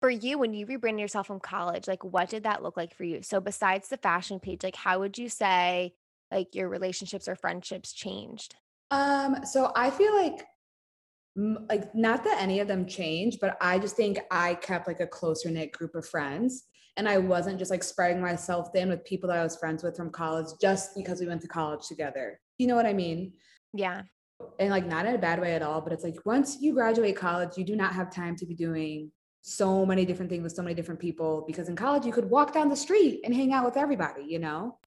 for 0.00 0.10
you 0.10 0.38
when 0.38 0.54
you 0.54 0.66
rebranded 0.66 1.00
yourself 1.00 1.26
from 1.26 1.38
college 1.38 1.86
like 1.86 2.02
what 2.02 2.28
did 2.28 2.44
that 2.44 2.62
look 2.62 2.76
like 2.76 2.94
for 2.94 3.04
you 3.04 3.22
so 3.22 3.40
besides 3.40 3.88
the 3.88 3.96
fashion 3.98 4.40
page 4.40 4.62
like 4.62 4.76
how 4.76 4.98
would 4.98 5.16
you 5.18 5.28
say 5.28 5.92
like 6.32 6.54
your 6.54 6.68
relationships 6.68 7.28
or 7.28 7.36
friendships 7.36 7.92
changed 7.92 8.56
Um, 8.90 9.44
so 9.44 9.72
I 9.76 9.90
feel 9.90 10.14
like 10.14 10.44
like 11.36 11.94
not 11.94 12.24
that 12.24 12.42
any 12.42 12.60
of 12.60 12.68
them 12.68 12.86
changed, 12.86 13.38
but 13.40 13.56
I 13.60 13.78
just 13.78 13.96
think 13.96 14.18
I 14.30 14.54
kept 14.54 14.86
like 14.86 15.00
a 15.00 15.06
closer 15.06 15.50
knit 15.50 15.72
group 15.72 15.94
of 15.94 16.06
friends. 16.06 16.64
And 16.96 17.08
I 17.08 17.18
wasn't 17.18 17.58
just 17.58 17.70
like 17.70 17.82
spreading 17.82 18.20
myself 18.20 18.68
thin 18.72 18.88
with 18.88 19.04
people 19.04 19.28
that 19.28 19.38
I 19.38 19.42
was 19.42 19.56
friends 19.56 19.82
with 19.82 19.96
from 19.96 20.10
college 20.10 20.46
just 20.60 20.94
because 20.94 21.20
we 21.20 21.26
went 21.26 21.40
to 21.42 21.48
college 21.48 21.88
together. 21.88 22.38
You 22.58 22.66
know 22.66 22.76
what 22.76 22.86
I 22.86 22.92
mean? 22.92 23.32
yeah 23.72 24.02
And 24.58 24.70
like 24.70 24.86
not 24.86 25.06
in 25.06 25.14
a 25.14 25.18
bad 25.18 25.40
way 25.40 25.54
at 25.54 25.62
all, 25.62 25.80
but 25.80 25.92
it's 25.92 26.04
like 26.04 26.26
once 26.26 26.58
you 26.60 26.74
graduate 26.74 27.16
college, 27.16 27.56
you 27.56 27.64
do 27.64 27.76
not 27.76 27.94
have 27.94 28.14
time 28.14 28.36
to 28.36 28.46
be 28.46 28.54
doing 28.54 29.10
so 29.40 29.84
many 29.84 30.04
different 30.04 30.30
things 30.30 30.42
with 30.42 30.52
so 30.52 30.62
many 30.62 30.74
different 30.74 31.00
people 31.00 31.44
because 31.46 31.68
in 31.68 31.76
college 31.76 32.06
you 32.06 32.12
could 32.12 32.30
walk 32.30 32.52
down 32.52 32.68
the 32.68 32.76
street 32.76 33.20
and 33.24 33.34
hang 33.34 33.52
out 33.52 33.64
with 33.64 33.76
everybody, 33.76 34.24
you 34.24 34.38
know? 34.38 34.78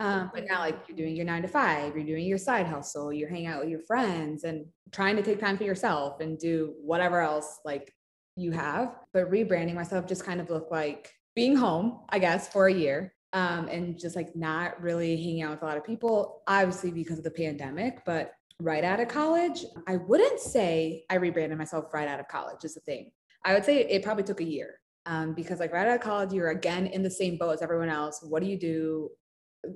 Um, 0.00 0.30
but 0.32 0.44
now, 0.48 0.60
like 0.60 0.78
you're 0.86 0.96
doing 0.96 1.16
your 1.16 1.24
nine 1.24 1.42
to 1.42 1.48
five, 1.48 1.96
you're 1.96 2.06
doing 2.06 2.24
your 2.24 2.38
side 2.38 2.66
hustle, 2.66 3.12
you're 3.12 3.28
hanging 3.28 3.48
out 3.48 3.60
with 3.60 3.68
your 3.68 3.80
friends 3.80 4.44
and 4.44 4.66
trying 4.92 5.16
to 5.16 5.22
take 5.22 5.40
time 5.40 5.56
for 5.56 5.64
yourself 5.64 6.20
and 6.20 6.38
do 6.38 6.74
whatever 6.80 7.20
else 7.20 7.58
like 7.64 7.92
you 8.36 8.52
have. 8.52 8.94
But 9.12 9.30
rebranding 9.30 9.74
myself 9.74 10.06
just 10.06 10.24
kind 10.24 10.40
of 10.40 10.50
looked 10.50 10.70
like 10.70 11.12
being 11.38 11.54
home, 11.54 12.00
I 12.08 12.18
guess, 12.18 12.48
for 12.48 12.66
a 12.66 12.74
year 12.74 13.14
um, 13.32 13.68
and 13.68 13.96
just 13.96 14.16
like 14.16 14.34
not 14.34 14.82
really 14.82 15.16
hanging 15.16 15.42
out 15.42 15.52
with 15.52 15.62
a 15.62 15.66
lot 15.66 15.76
of 15.76 15.84
people, 15.84 16.42
obviously 16.48 16.90
because 16.90 17.16
of 17.16 17.22
the 17.22 17.30
pandemic. 17.30 18.00
But 18.04 18.32
right 18.60 18.82
out 18.82 18.98
of 18.98 19.06
college, 19.06 19.64
I 19.86 19.98
wouldn't 19.98 20.40
say 20.40 21.04
I 21.08 21.14
rebranded 21.14 21.56
myself 21.56 21.94
right 21.94 22.08
out 22.08 22.18
of 22.18 22.26
college, 22.26 22.64
is 22.64 22.74
the 22.74 22.80
thing. 22.80 23.12
I 23.44 23.54
would 23.54 23.64
say 23.64 23.84
it 23.84 24.02
probably 24.02 24.24
took 24.24 24.40
a 24.40 24.44
year 24.44 24.80
um, 25.06 25.32
because, 25.32 25.60
like, 25.60 25.72
right 25.72 25.86
out 25.86 25.94
of 25.94 26.00
college, 26.00 26.32
you're 26.32 26.50
again 26.50 26.88
in 26.88 27.04
the 27.04 27.10
same 27.10 27.38
boat 27.38 27.52
as 27.52 27.62
everyone 27.62 27.88
else. 27.88 28.18
What 28.20 28.42
do 28.42 28.48
you 28.48 28.58
do? 28.58 29.10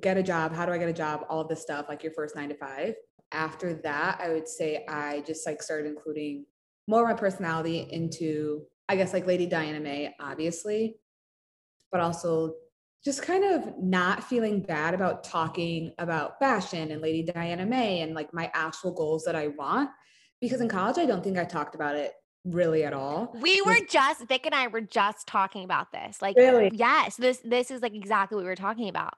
Get 0.01 0.17
a 0.17 0.23
job. 0.25 0.53
How 0.53 0.67
do 0.67 0.73
I 0.73 0.79
get 0.79 0.89
a 0.89 0.93
job? 0.93 1.27
All 1.29 1.43
of 1.43 1.49
this 1.49 1.63
stuff, 1.63 1.87
like 1.89 2.03
your 2.03 2.13
first 2.13 2.35
nine 2.35 2.49
to 2.49 2.57
five. 2.57 2.95
After 3.31 3.73
that, 3.85 4.21
I 4.21 4.31
would 4.31 4.49
say 4.49 4.85
I 4.89 5.21
just 5.29 5.47
like 5.47 5.63
started 5.63 5.87
including 5.87 6.45
more 6.89 7.03
of 7.03 7.09
my 7.09 7.15
personality 7.15 7.87
into, 7.89 8.63
I 8.89 8.97
guess, 8.97 9.13
like 9.13 9.29
Lady 9.29 9.47
Diana 9.47 9.79
May, 9.79 10.13
obviously, 10.19 10.97
but 11.93 12.01
also 12.01 12.55
just 13.05 13.23
kind 13.23 13.45
of 13.45 13.75
not 13.79 14.25
feeling 14.25 14.61
bad 14.61 14.95
about 14.95 15.25
talking 15.25 15.93
about 15.99 16.39
fashion 16.39 16.91
and 16.91 17.03
Lady 17.03 17.23
Diana 17.23 17.67
May 17.67 18.01
and 18.01 18.15
like 18.15 18.33
my 18.33 18.51
actual 18.55 18.93
goals 18.93 19.25
that 19.25 19.37
I 19.37 19.49
want. 19.49 19.91
Because 20.41 20.61
in 20.61 20.69
college, 20.69 20.99
I 20.99 21.07
don't 21.07 21.23
think 21.23 21.39
I 21.39 21.45
talked 21.45 21.75
about 21.75 21.95
it 21.95 22.13
really 22.45 22.85
at 22.85 22.93
all. 22.93 23.35
We 23.41 23.61
were 23.63 23.79
just 23.89 24.27
Vic 24.27 24.47
and 24.47 24.55
I 24.55 24.69
were 24.69 24.81
just 24.81 25.27
talking 25.27 25.65
about 25.65 25.93
this. 25.93 26.21
Like 26.21 26.37
Really? 26.37 26.71
yes, 26.73 27.17
this 27.17 27.39
this 27.45 27.71
is 27.71 27.83
like 27.83 27.95
exactly 27.95 28.37
what 28.37 28.43
we 28.43 28.49
were 28.49 28.57
talking 28.57 28.89
about. 28.89 29.15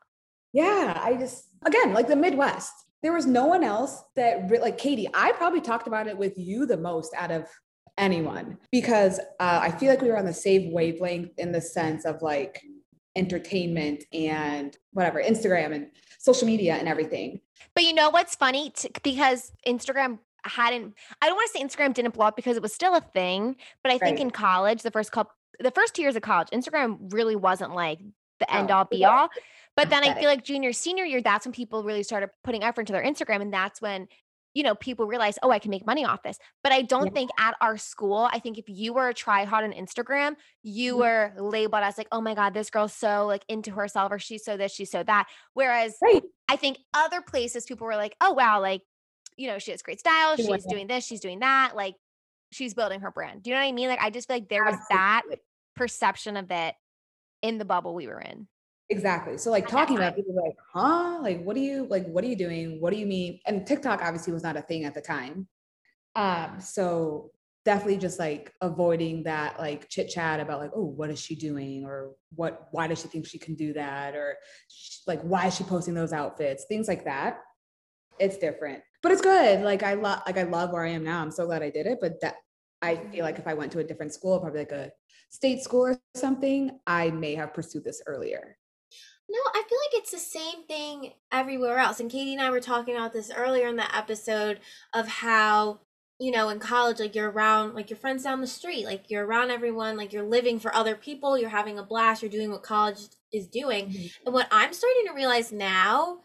Yeah, 0.53 0.99
I 1.03 1.17
just 1.17 1.45
again 1.65 1.93
like 1.95 2.09
the 2.09 2.17
Midwest. 2.17 2.73
There 3.03 3.13
was 3.13 3.27
no 3.27 3.47
one 3.47 3.65
else 3.65 4.03
that 4.17 4.51
like 4.61 4.79
Katie. 4.79 5.09
I 5.13 5.33
probably 5.33 5.61
talked 5.61 5.87
about 5.87 6.07
it 6.07 6.17
with 6.17 6.39
you 6.39 6.67
the 6.67 6.77
most 6.77 7.15
out 7.17 7.31
of 7.31 7.47
anyone 7.97 8.59
because 8.73 9.19
uh, 9.41 9.61
I 9.63 9.71
feel 9.71 9.89
like 9.89 10.03
we 10.03 10.09
were 10.09 10.19
on 10.19 10.25
the 10.25 10.33
same 10.33 10.73
wavelength 10.73 11.39
in 11.39 11.53
the 11.53 11.61
sense 11.61 12.05
of 12.05 12.23
like 12.23 12.63
entertainment 13.17 14.05
and 14.13 14.77
whatever 14.93 15.23
Instagram 15.23 15.73
and 15.75 15.87
social 16.19 16.47
media 16.47 16.75
and 16.75 16.89
everything. 16.89 17.41
But 17.75 17.85
you 17.85 17.95
know 17.95 18.11
what's 18.11 18.35
funny? 18.35 18.71
T- 18.71 18.91
because 19.03 19.53
Instagram 19.67 20.19
hadn't, 20.45 20.95
I 21.23 21.27
don't 21.27 21.37
want 21.37 21.51
to 21.53 21.59
say 21.59 21.65
Instagram 21.65 21.95
didn't 21.95 22.15
blow 22.15 22.27
up 22.27 22.37
because 22.37 22.57
it 22.57 22.63
was 22.63 22.75
still 22.75 22.95
a 22.95 23.01
thing. 23.01 23.57
But 23.83 23.93
I 23.93 23.99
think 23.99 24.21
in 24.21 24.31
college, 24.31 24.83
the 24.83 24.91
first 24.91 25.13
couple, 25.13 25.33
the 25.61 25.71
first 25.71 25.95
two 25.95 26.03
years 26.03 26.17
of 26.17 26.23
college, 26.23 26.49
Instagram 26.53 27.13
really 27.13 27.37
wasn't 27.37 27.75
like 27.75 28.01
the 28.41 28.53
end 28.53 28.69
No, 28.69 28.79
all 28.79 28.85
be 28.85 29.01
wasn't. 29.01 29.19
all. 29.19 29.29
But 29.77 29.91
then 29.91 30.05
I 30.05 30.15
feel 30.15 30.29
like 30.29 30.45
junior, 30.45 30.73
senior 30.73 31.05
year, 31.05 31.21
that's 31.21 31.47
when 31.47 31.53
people 31.53 31.83
really 31.83 32.05
started 32.05 32.31
putting 32.45 32.63
effort 32.63 32.83
into 32.83 32.93
their 32.93 33.05
Instagram. 33.05 33.43
And 33.43 33.53
that's 33.53 33.81
when, 33.81 34.07
you 34.55 34.63
know, 34.63 34.75
people 34.75 35.07
realize, 35.07 35.39
oh, 35.43 35.51
I 35.51 35.59
can 35.59 35.71
make 35.71 35.87
money 35.87 36.05
off 36.05 36.23
this. 36.23 36.39
But 36.63 36.73
I 36.73 36.83
don't 36.83 37.07
Yeah. 37.07 37.13
think 37.13 37.31
at 37.39 37.57
our 37.61 37.77
school, 37.77 38.29
I 38.33 38.39
think 38.39 38.57
if 38.59 38.65
you 38.69 38.93
were 38.95 39.09
a 39.09 39.15
try 39.15 39.45
hard 39.45 39.65
on 39.65 39.73
Instagram, 39.73 40.37
you 40.63 40.97
Mhm. 40.97 40.99
were 40.99 41.33
labeled 41.39 41.83
as 41.83 41.99
like, 41.99 42.09
oh 42.13 42.21
my 42.21 42.35
God, 42.35 42.55
this 42.55 42.71
girl's 42.71 42.95
so 42.95 43.27
like 43.27 43.45
into 43.49 43.73
herself 43.73 44.13
or 44.13 44.19
she's 44.19 44.45
so 44.45 44.57
this, 44.57 44.73
she's 44.73 44.91
so 44.91 45.03
that. 45.03 45.29
Whereas 45.55 46.03
Right. 46.03 46.25
I 46.49 46.57
think 46.57 46.79
other 46.95 47.21
places 47.23 47.65
people 47.67 47.87
were 47.87 47.97
like, 47.97 48.17
oh 48.21 48.33
wow, 48.33 48.61
like, 48.61 48.83
you 49.37 49.49
know, 49.49 49.59
she 49.59 49.73
has 49.73 49.83
great 49.83 50.01
style, 50.01 50.37
She 50.37 50.43
she's 50.45 50.65
in. 50.65 50.65
doing 50.67 50.87
this, 50.87 51.05
she's 51.05 51.21
doing 51.21 51.41
that, 51.41 51.73
like 51.75 51.97
she's 52.53 52.75
building 52.75 53.01
her 53.01 53.11
brand. 53.11 53.43
Do 53.43 53.51
you 53.51 53.57
know 53.57 53.63
what 53.63 53.69
I 53.69 53.73
mean? 53.73 53.89
Like 53.89 54.01
I 54.01 54.11
just 54.11 54.29
feel 54.29 54.37
like 54.37 54.49
there 54.49 54.65
was 54.65 54.79
that 54.91 55.23
perception 55.77 56.37
of 56.37 56.51
it 56.51 56.75
in 57.43 57.59
the 57.59 57.65
bubble 57.65 57.95
we 57.95 58.07
were 58.07 58.21
in. 58.21 58.49
Exactly. 58.95 59.39
So 59.39 59.51
like 59.51 59.67
talking 59.67 59.97
about 59.97 60.15
people 60.15 60.35
like, 60.35 60.57
huh? 60.73 61.19
Like, 61.21 61.43
what 61.43 61.57
are 61.57 61.61
you 61.61 61.87
like? 61.91 62.07
What 62.07 62.23
are 62.23 62.29
you 62.29 62.37
doing? 62.37 62.81
What 62.81 62.93
do 62.93 62.99
you 62.99 63.07
mean? 63.07 63.41
And 63.47 63.67
TikTok 63.67 64.01
obviously 64.03 64.33
was 64.33 64.45
not 64.45 64.57
a 64.57 64.63
thing 64.63 64.85
at 64.85 64.95
the 64.95 65.01
time. 65.01 65.49
Um, 66.15 66.61
so 66.61 67.33
definitely 67.65 67.97
just 67.97 68.19
like 68.19 68.53
avoiding 68.61 69.25
that 69.25 69.59
like 69.59 69.89
chit 69.89 70.11
chat 70.11 70.39
about 70.39 70.61
like, 70.61 70.71
oh, 70.77 70.85
what 70.85 71.11
is 71.11 71.21
she 71.21 71.35
doing? 71.35 71.85
Or 71.85 72.13
what 72.37 72.69
why 72.71 72.87
does 72.87 73.01
she 73.01 73.09
think 73.09 73.27
she 73.27 73.39
can 73.39 73.57
do 73.57 73.73
that? 73.73 74.15
Or 74.15 74.37
like 75.09 75.23
why 75.23 75.49
is 75.49 75.57
she 75.57 75.65
posting 75.65 75.95
those 75.95 76.13
outfits? 76.13 76.67
Things 76.69 76.87
like 76.87 77.05
that. 77.05 77.41
It's 78.21 78.39
different. 78.39 78.83
But 79.03 79.11
it's 79.11 79.23
good. 79.23 79.63
Like 79.63 79.83
I 79.83 79.95
love 79.95 80.23
like 80.25 80.39
I 80.39 80.45
love 80.45 80.71
where 80.71 80.85
I 80.85 80.91
am 80.91 81.03
now. 81.03 81.21
I'm 81.21 81.33
so 81.33 81.47
glad 81.47 81.63
I 81.63 81.71
did 81.71 81.87
it. 81.87 81.99
But 82.01 82.21
that 82.21 82.37
I 82.81 82.97
feel 82.97 83.25
like 83.25 83.41
if 83.41 83.49
I 83.49 83.55
went 83.55 83.73
to 83.73 83.81
a 83.81 83.85
different 83.85 84.15
school, 84.15 84.39
probably 84.39 84.61
like 84.61 84.73
a 84.73 84.93
state 85.31 85.63
school 85.63 85.89
or 85.89 86.01
something, 86.15 86.79
I 86.87 87.11
may 87.11 87.35
have 87.35 87.55
pursued 87.55 87.83
this 87.83 88.01
earlier. 88.07 88.57
No, 89.29 89.39
I 89.39 89.63
feel 89.69 89.79
like 89.79 90.03
it's 90.03 90.11
the 90.11 90.19
same 90.19 90.65
thing 90.67 91.13
everywhere 91.33 91.79
else. 91.79 91.99
And 91.99 92.11
Katie 92.11 92.35
and 92.35 92.43
I 92.43 92.51
were 92.51 92.61
talking 92.61 92.95
about 92.95 93.13
this 93.13 93.33
earlier 93.35 93.69
in 93.69 93.77
the 93.77 93.97
episode 93.97 94.61
of 94.93 95.09
how, 95.09 95.81
you 96.21 96.31
know, 96.31 96.51
in 96.51 96.59
college, 96.59 97.01
like 97.01 97.15
you're 97.15 97.31
around, 97.31 97.75
like 97.75 97.89
your 97.89 97.97
friends 97.97 98.25
down 98.25 98.41
the 98.41 98.47
street, 98.47 98.85
like 98.85 99.11
you're 99.11 99.25
around 99.25 99.51
everyone, 99.51 99.97
like 99.97 100.13
you're 100.13 100.23
living 100.23 100.59
for 100.59 100.75
other 100.75 100.95
people, 100.95 101.39
you're 101.39 101.49
having 101.49 101.79
a 101.79 101.83
blast, 101.83 102.23
you're 102.23 102.31
doing 102.31 102.51
what 102.51 102.63
college 102.63 102.99
is 103.33 103.47
doing. 103.47 103.89
Mm-hmm. 103.89 104.27
And 104.27 104.35
what 104.35 104.49
I'm 104.51 104.73
starting 104.73 105.07
to 105.07 105.15
realize 105.15 105.51
now 105.51 106.19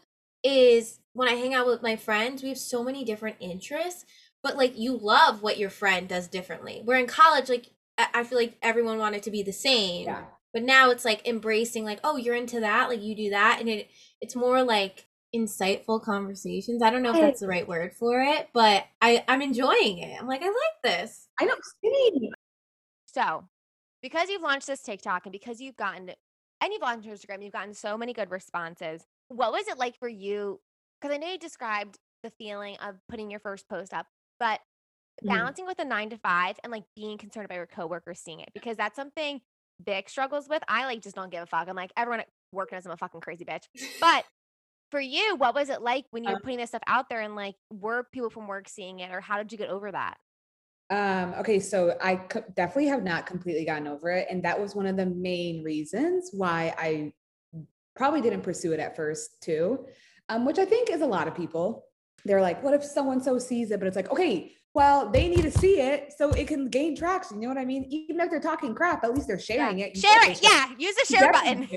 is 0.44 1.00
when 1.12 1.28
I 1.28 1.32
hang 1.32 1.54
out 1.54 1.66
with 1.66 1.82
my 1.82 1.96
friends, 1.96 2.42
we 2.42 2.50
have 2.50 2.58
so 2.58 2.84
many 2.84 3.02
different 3.02 3.36
interests, 3.40 4.04
but 4.42 4.56
like 4.56 4.78
you 4.78 4.96
love 4.96 5.42
what 5.42 5.58
your 5.58 5.70
friend 5.70 6.06
does 6.06 6.28
differently. 6.28 6.82
Where 6.84 6.98
in 6.98 7.06
college, 7.06 7.48
like 7.48 7.70
I 7.98 8.08
I 8.14 8.24
feel 8.24 8.38
like 8.38 8.56
everyone 8.62 8.98
wanted 8.98 9.22
to 9.24 9.30
be 9.30 9.42
the 9.42 9.52
same 9.52 10.06
Yeah. 10.06 10.24
But 10.52 10.62
now 10.62 10.90
it's 10.90 11.04
like 11.04 11.26
embracing 11.26 11.84
like 11.84 12.00
oh 12.04 12.16
you're 12.16 12.34
into 12.34 12.60
that 12.60 12.88
like 12.88 13.02
you 13.02 13.14
do 13.14 13.30
that 13.30 13.58
and 13.60 13.68
it 13.68 13.88
it's 14.20 14.34
more 14.36 14.62
like 14.62 15.06
insightful 15.34 16.02
conversations 16.02 16.82
i 16.82 16.90
don't 16.90 17.02
know 17.02 17.12
if 17.12 17.20
that's 17.20 17.40
the 17.40 17.46
right 17.46 17.68
word 17.68 17.92
for 17.94 18.20
it 18.20 18.48
but 18.52 18.84
i 19.00 19.22
i'm 19.28 19.42
enjoying 19.42 19.98
it 19.98 20.20
i'm 20.20 20.26
like 20.26 20.42
i 20.42 20.46
like 20.46 20.82
this 20.82 21.28
I 21.40 21.44
know. 21.44 21.54
Same. 21.82 22.30
So 23.06 23.44
because 24.02 24.28
you've 24.28 24.42
launched 24.42 24.66
this 24.66 24.82
TikTok 24.82 25.26
and 25.26 25.32
because 25.32 25.60
you've 25.60 25.76
gotten 25.76 26.10
and 26.60 26.72
you've 26.72 26.82
launched 26.82 27.08
Instagram, 27.08 27.42
you've 27.42 27.52
gotten 27.52 27.74
so 27.74 27.96
many 27.96 28.12
good 28.12 28.30
responses. 28.30 29.02
What 29.28 29.52
was 29.52 29.66
it 29.68 29.78
like 29.78 29.98
for 29.98 30.08
you? 30.08 30.60
Because 31.00 31.14
I 31.14 31.18
know 31.18 31.32
you 31.32 31.38
described 31.38 31.98
the 32.22 32.30
feeling 32.30 32.76
of 32.76 32.96
putting 33.08 33.30
your 33.30 33.40
first 33.40 33.68
post 33.68 33.94
up, 33.94 34.06
but 34.38 34.60
Mhm. 35.24 35.28
balancing 35.28 35.66
with 35.66 35.78
a 35.78 35.84
nine 35.84 36.10
to 36.10 36.18
five 36.18 36.58
and 36.62 36.70
like 36.70 36.84
being 36.94 37.18
concerned 37.18 37.46
about 37.46 37.56
your 37.56 37.66
coworkers 37.66 38.20
seeing 38.20 38.40
it 38.40 38.50
because 38.54 38.76
that's 38.76 38.96
something 38.96 39.40
Vic 39.84 40.08
struggles 40.08 40.48
with. 40.48 40.62
I 40.68 40.86
like 40.86 41.02
just 41.02 41.16
don't 41.16 41.30
give 41.30 41.42
a 41.42 41.46
fuck. 41.46 41.68
I'm 41.68 41.76
like 41.76 41.92
everyone 41.96 42.20
at 42.20 42.28
work 42.52 42.72
knows 42.72 42.86
I'm 42.86 42.92
a 42.92 42.96
fucking 42.96 43.20
crazy 43.20 43.44
bitch. 43.44 43.64
But 44.00 44.24
for 44.90 45.00
you, 45.00 45.36
what 45.36 45.54
was 45.54 45.68
it 45.68 45.82
like 45.82 46.04
when 46.10 46.24
you 46.24 46.30
were 46.30 46.36
Um, 46.36 46.42
putting 46.42 46.58
this 46.58 46.70
stuff 46.70 46.82
out 46.86 47.08
there 47.08 47.20
and 47.20 47.36
like 47.36 47.54
were 47.72 48.06
people 48.12 48.30
from 48.30 48.46
work 48.48 48.68
seeing 48.68 49.00
it 49.00 49.12
or 49.12 49.20
how 49.20 49.38
did 49.38 49.52
you 49.52 49.58
get 49.58 49.70
over 49.70 49.90
that? 49.92 50.16
Um, 50.90 51.34
okay, 51.38 51.60
so 51.60 51.96
I 52.02 52.16
co- 52.16 52.44
definitely 52.56 52.88
have 52.88 53.04
not 53.04 53.24
completely 53.26 53.64
gotten 53.64 53.86
over 53.86 54.10
it. 54.10 54.26
And 54.28 54.42
that 54.42 54.60
was 54.60 54.74
one 54.74 54.86
of 54.86 54.96
the 54.96 55.06
main 55.06 55.62
reasons 55.62 56.30
why 56.32 56.74
I 56.76 57.12
probably 57.94 58.20
didn't 58.20 58.42
pursue 58.42 58.72
it 58.72 58.80
at 58.80 58.96
first, 58.96 59.40
too. 59.40 59.86
Um, 60.28 60.44
which 60.44 60.58
I 60.58 60.64
think 60.64 60.90
is 60.90 61.00
a 61.00 61.06
lot 61.06 61.28
of 61.28 61.34
people. 61.34 61.84
They're 62.24 62.40
like, 62.40 62.62
what 62.62 62.74
if 62.74 62.84
someone 62.84 63.20
so 63.22 63.38
sees 63.38 63.70
it? 63.70 63.78
But 63.78 63.86
it's 63.86 63.96
like, 63.96 64.10
okay, 64.10 64.52
well, 64.74 65.10
they 65.10 65.28
need 65.28 65.42
to 65.42 65.50
see 65.50 65.80
it 65.80 66.12
so 66.16 66.30
it 66.30 66.46
can 66.46 66.68
gain 66.68 66.96
traction. 66.96 67.42
You 67.42 67.48
know 67.48 67.54
what 67.54 67.60
I 67.60 67.64
mean? 67.64 67.86
Even 67.90 68.20
if 68.20 68.30
they're 68.30 68.40
talking 68.40 68.74
crap, 68.74 69.02
at 69.02 69.12
least 69.12 69.26
they're 69.26 69.38
sharing 69.38 69.80
it. 69.80 69.96
You 69.96 70.02
Share 70.02 70.30
it. 70.30 70.40
Yeah. 70.42 70.66
Use 70.78 70.94
the 70.94 71.16
share 71.16 71.32
button. 71.32 71.68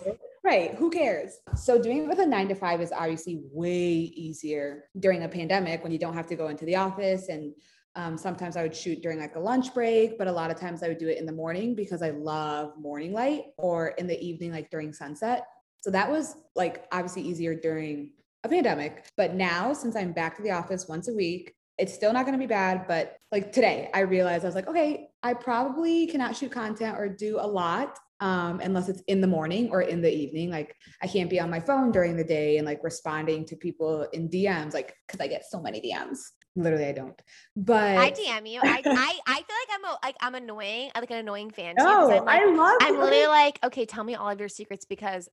Right. 0.44 0.76
Who 0.76 0.92
cares? 0.92 1.40
So 1.56 1.82
doing 1.82 2.04
it 2.04 2.08
with 2.08 2.20
a 2.20 2.26
nine 2.26 2.48
to 2.50 2.56
five 2.56 2.82
is 2.82 2.92
obviously 2.92 3.42
way 3.52 3.82
easier 3.82 4.86
during 5.00 5.24
a 5.24 5.30
pandemic 5.30 5.82
when 5.82 5.92
you 5.92 5.98
don't 5.98 6.14
have 6.14 6.28
to 6.28 6.36
go 6.36 6.50
into 6.50 6.66
the 6.66 6.76
office. 6.76 7.30
And 7.30 7.54
um, 7.96 8.18
sometimes 8.18 8.58
I 8.58 8.64
would 8.64 8.76
shoot 8.76 9.02
during 9.02 9.20
like 9.20 9.36
a 9.36 9.40
lunch 9.40 9.74
break, 9.74 10.18
but 10.18 10.28
a 10.28 10.32
lot 10.32 10.52
of 10.52 10.60
times 10.60 10.84
I 10.84 10.88
would 10.88 10.98
do 10.98 11.08
it 11.08 11.18
in 11.18 11.26
the 11.26 11.32
morning 11.32 11.76
because 11.76 12.02
I 12.02 12.12
love 12.12 12.74
morning 12.78 13.14
light 13.14 13.46
or 13.58 13.90
in 13.90 14.06
the 14.06 14.20
evening, 14.24 14.52
like 14.52 14.70
during 14.70 14.94
sunset. 14.94 15.46
So 15.80 15.90
that 15.92 16.10
was 16.10 16.36
like 16.56 16.86
obviously 16.92 17.24
easier 17.24 17.56
during 17.56 18.12
a 18.44 18.50
pandemic. 18.50 19.06
But 19.18 19.34
now, 19.34 19.74
since 19.74 19.96
I'm 19.96 20.12
back 20.12 20.36
to 20.38 20.44
the 20.44 20.52
office 20.52 20.88
once 20.88 21.08
a 21.08 21.14
week, 21.14 21.56
it's 21.78 21.94
still 21.94 22.14
not 22.14 22.26
going 22.26 22.38
to 22.38 22.44
be 22.44 22.48
bad. 22.48 22.88
But 22.88 23.18
like 23.32 23.52
today, 23.52 23.90
I 23.94 24.02
realized 24.02 24.44
I 24.46 24.48
was 24.48 24.56
like, 24.56 24.68
okay, 24.68 25.10
I 25.24 25.34
probably 25.34 26.08
cannot 26.08 26.36
shoot 26.36 26.52
content 26.52 26.98
or 26.98 27.10
do 27.10 27.40
a 27.40 27.48
lot 27.48 27.98
um, 28.20 28.60
unless 28.62 28.90
it's 28.90 29.02
in 29.08 29.22
the 29.22 29.28
morning 29.28 29.70
or 29.72 29.82
in 29.82 30.02
the 30.02 30.14
evening. 30.14 30.50
Like 30.50 30.76
I 31.02 31.08
can't 31.08 31.30
be 31.30 31.40
on 31.40 31.50
my 31.50 31.60
phone 31.60 31.92
during 31.92 32.16
the 32.16 32.24
day 32.24 32.58
and 32.58 32.66
like 32.66 32.80
responding 32.84 33.46
to 33.48 33.56
people 33.56 34.04
in 34.14 34.30
DMs, 34.30 34.74
like 34.74 34.96
because 35.08 35.20
I 35.20 35.28
get 35.28 35.46
so 35.46 35.62
many 35.62 35.82
DMs. 35.82 36.20
Literally, 36.56 36.86
I 36.86 36.92
don't. 36.92 37.20
But 37.56 37.98
I 37.98 38.12
DM 38.12 38.46
you. 38.48 38.62
I, 38.62 38.84
I 38.96 39.20
I 39.26 39.36
feel 39.36 39.56
like 39.68 39.70
I'm 39.72 39.86
a, 39.86 39.98
like 40.04 40.16
I'm 40.22 40.36
annoying. 40.36 40.92
I'm 40.94 41.02
like 41.02 41.10
an 41.12 41.18
annoying 41.18 41.50
fan. 41.50 41.76
to 41.78 41.82
you 41.82 41.88
'cause 41.98 42.10
no, 42.10 42.18
I'm 42.20 42.26
like, 42.26 42.42
I 42.42 42.46
love. 42.46 42.78
I'm 42.82 42.94
it. 42.94 43.00
literally 43.00 43.26
like, 43.28 43.60
okay, 43.64 43.86
tell 43.88 44.04
me 44.04 44.14
all 44.16 44.30
of 44.30 44.40
your 44.40 44.50
secrets 44.50 44.86
because 44.86 45.30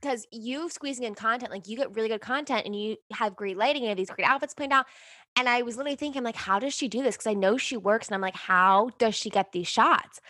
because 0.00 0.26
you 0.32 0.70
squeezing 0.70 1.04
in 1.04 1.14
content, 1.14 1.50
like 1.52 1.68
you 1.68 1.76
get 1.76 1.94
really 1.94 2.08
good 2.08 2.22
content 2.22 2.64
and 2.64 2.74
you 2.74 2.96
have 3.12 3.36
great 3.36 3.58
lighting, 3.58 3.82
you 3.82 3.88
have 3.88 3.98
these 3.98 4.08
great 4.08 4.26
outfits 4.26 4.54
planned 4.54 4.72
out. 4.72 4.86
And 5.36 5.48
I 5.48 5.62
was 5.62 5.76
literally 5.76 5.96
thinking, 5.96 6.22
like, 6.22 6.36
how 6.36 6.58
does 6.58 6.74
she 6.74 6.88
do 6.88 7.02
this? 7.02 7.16
Because 7.16 7.28
I 7.28 7.34
know 7.34 7.56
she 7.56 7.76
works, 7.76 8.08
and 8.08 8.14
I'm 8.14 8.20
like, 8.20 8.36
how 8.36 8.90
does 8.98 9.14
she 9.14 9.30
get 9.30 9.52
these 9.52 9.68
shots? 9.68 10.20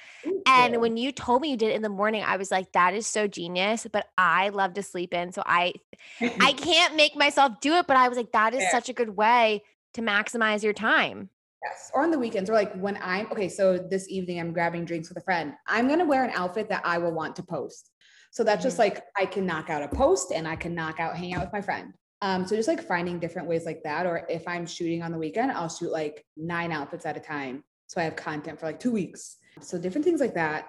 And 0.47 0.81
when 0.81 0.97
you 0.97 1.11
told 1.11 1.43
me 1.43 1.51
you 1.51 1.57
did 1.57 1.71
it 1.71 1.77
in 1.77 1.83
the 1.83 1.89
morning, 1.89 2.23
I 2.25 2.37
was 2.37 2.51
like, 2.51 2.73
that 2.73 2.95
is 2.95 3.07
so 3.07 3.27
genius. 3.27 3.87
But 3.91 4.07
I 4.17 4.51
love 4.51 4.75
to 4.75 4.83
sleep 4.83 5.15
in, 5.15 5.33
so 5.33 5.43
I 5.45 5.75
I 6.21 6.53
can't 6.57 6.97
make 6.97 7.17
myself 7.17 7.61
do 7.61 7.75
it. 7.75 7.87
But 7.87 7.97
I 7.97 8.09
was 8.09 8.17
like, 8.17 8.33
that 8.33 8.55
is 8.55 8.61
Fair. 8.61 8.71
such 8.71 8.89
a 8.89 8.93
good 8.93 9.17
way 9.17 9.63
to 9.95 10.03
maximize 10.03 10.63
your 10.63 10.73
time. 10.73 11.31
Yes. 11.65 11.91
Or 11.93 12.03
on 12.03 12.11
the 12.11 12.19
weekends, 12.19 12.49
or 12.49 12.55
like 12.55 12.75
when 12.75 12.99
I'm 13.03 13.27
okay. 13.33 13.49
So 13.49 13.79
this 13.79 14.09
evening, 14.09 14.39
I'm 14.39 14.53
grabbing 14.53 14.85
drinks 14.85 15.09
with 15.09 15.19
a 15.19 15.23
friend. 15.23 15.55
I'm 15.67 15.89
gonna 15.89 16.07
wear 16.07 16.25
an 16.25 16.31
outfit 16.35 16.69
that 16.69 16.83
I 16.85 16.99
will 16.99 17.13
want 17.13 17.37
to 17.37 17.43
post. 17.43 17.91
So 18.31 18.45
that's 18.45 18.63
just 18.63 18.79
mm-hmm. 18.79 18.95
like 18.95 19.05
I 19.17 19.27
can 19.27 19.45
knock 19.45 19.71
out 19.71 19.83
a 19.83 19.89
post 19.89 20.33
and 20.33 20.47
I 20.47 20.57
can 20.57 20.75
knock 20.75 21.01
out 21.01 21.17
hang 21.17 21.35
out 21.35 21.43
with 21.43 21.53
my 21.53 21.61
friend. 21.61 21.95
Um, 22.23 22.47
so 22.47 22.55
just 22.57 22.69
like 22.69 22.83
finding 22.87 23.19
different 23.19 23.49
ways 23.49 23.65
like 23.65 23.83
that. 23.85 24.07
Or 24.07 24.27
if 24.29 24.47
I'm 24.47 24.67
shooting 24.67 25.03
on 25.03 25.11
the 25.13 25.19
weekend, 25.19 25.53
I'll 25.53 25.69
shoot 25.69 25.91
like 25.91 26.25
nine 26.37 26.71
outfits 26.73 27.07
at 27.07 27.17
a 27.17 27.21
time. 27.21 27.65
So 27.87 28.01
I 28.01 28.05
have 28.05 28.17
content 28.17 28.61
for 28.61 28.67
like 28.67 28.79
two 28.79 28.93
weeks. 28.93 29.37
So 29.61 29.79
different 29.79 30.05
things 30.05 30.21
like 30.21 30.35
that. 30.35 30.67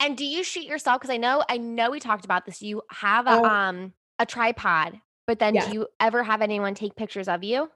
And 0.00 0.16
do 0.16 0.24
you 0.24 0.42
shoot 0.42 0.64
yourself? 0.64 1.00
Because 1.00 1.12
I 1.14 1.16
know, 1.16 1.44
I 1.48 1.58
know 1.58 1.90
we 1.90 2.00
talked 2.00 2.24
about 2.24 2.44
this. 2.44 2.60
You 2.60 2.82
have 2.90 3.26
a 3.26 3.38
Oh. 3.40 3.44
um 3.44 3.94
a 4.18 4.26
tripod, 4.26 5.00
but 5.26 5.38
then 5.38 5.54
Yes. 5.54 5.66
do 5.66 5.72
you 5.72 5.86
ever 6.00 6.22
have 6.22 6.42
anyone 6.42 6.74
take 6.74 6.94
pictures 6.96 7.28
of 7.28 7.42
you? 7.42 7.70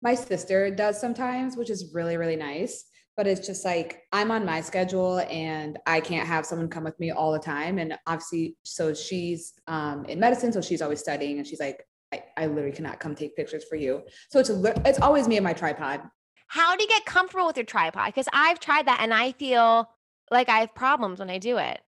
My 0.00 0.14
sister 0.14 0.70
does 0.70 0.98
sometimes, 1.00 1.56
which 1.56 1.68
is 1.70 1.92
really, 1.92 2.16
really 2.16 2.36
nice. 2.36 2.86
but 3.16 3.28
it's 3.28 3.46
just 3.46 3.64
like 3.64 4.02
I'm 4.10 4.32
on 4.32 4.44
my 4.44 4.60
schedule 4.60 5.20
and 5.30 5.78
I 5.86 6.00
can't 6.00 6.26
have 6.26 6.44
someone 6.44 6.68
come 6.68 6.82
with 6.82 6.98
me 6.98 7.12
all 7.12 7.30
the 7.32 7.38
time. 7.38 7.78
And 7.78 7.96
obviously, 8.08 8.56
so 8.64 8.92
she's 8.92 9.54
um, 9.68 10.04
in 10.06 10.18
medicine, 10.18 10.52
so 10.52 10.60
she's 10.60 10.82
always 10.82 10.98
studying, 10.98 11.38
and 11.38 11.46
she's 11.46 11.60
like, 11.60 11.86
I, 12.14 12.44
I 12.44 12.46
literally 12.46 12.72
cannot 12.72 13.00
come 13.00 13.14
take 13.14 13.36
pictures 13.36 13.64
for 13.64 13.76
you. 13.76 14.02
So 14.30 14.38
it's 14.38 14.50
a, 14.50 14.74
it's 14.86 15.00
always 15.00 15.26
me 15.26 15.36
and 15.36 15.44
my 15.44 15.52
tripod. 15.52 16.02
How 16.46 16.76
do 16.76 16.82
you 16.82 16.88
get 16.88 17.04
comfortable 17.04 17.46
with 17.46 17.56
your 17.56 17.64
tripod? 17.64 18.06
Because 18.06 18.28
I've 18.32 18.60
tried 18.60 18.86
that 18.86 19.00
and 19.00 19.12
I 19.12 19.32
feel 19.32 19.88
like 20.30 20.48
I 20.48 20.60
have 20.60 20.74
problems 20.74 21.18
when 21.18 21.30
I 21.30 21.38
do 21.38 21.58
it. 21.58 21.80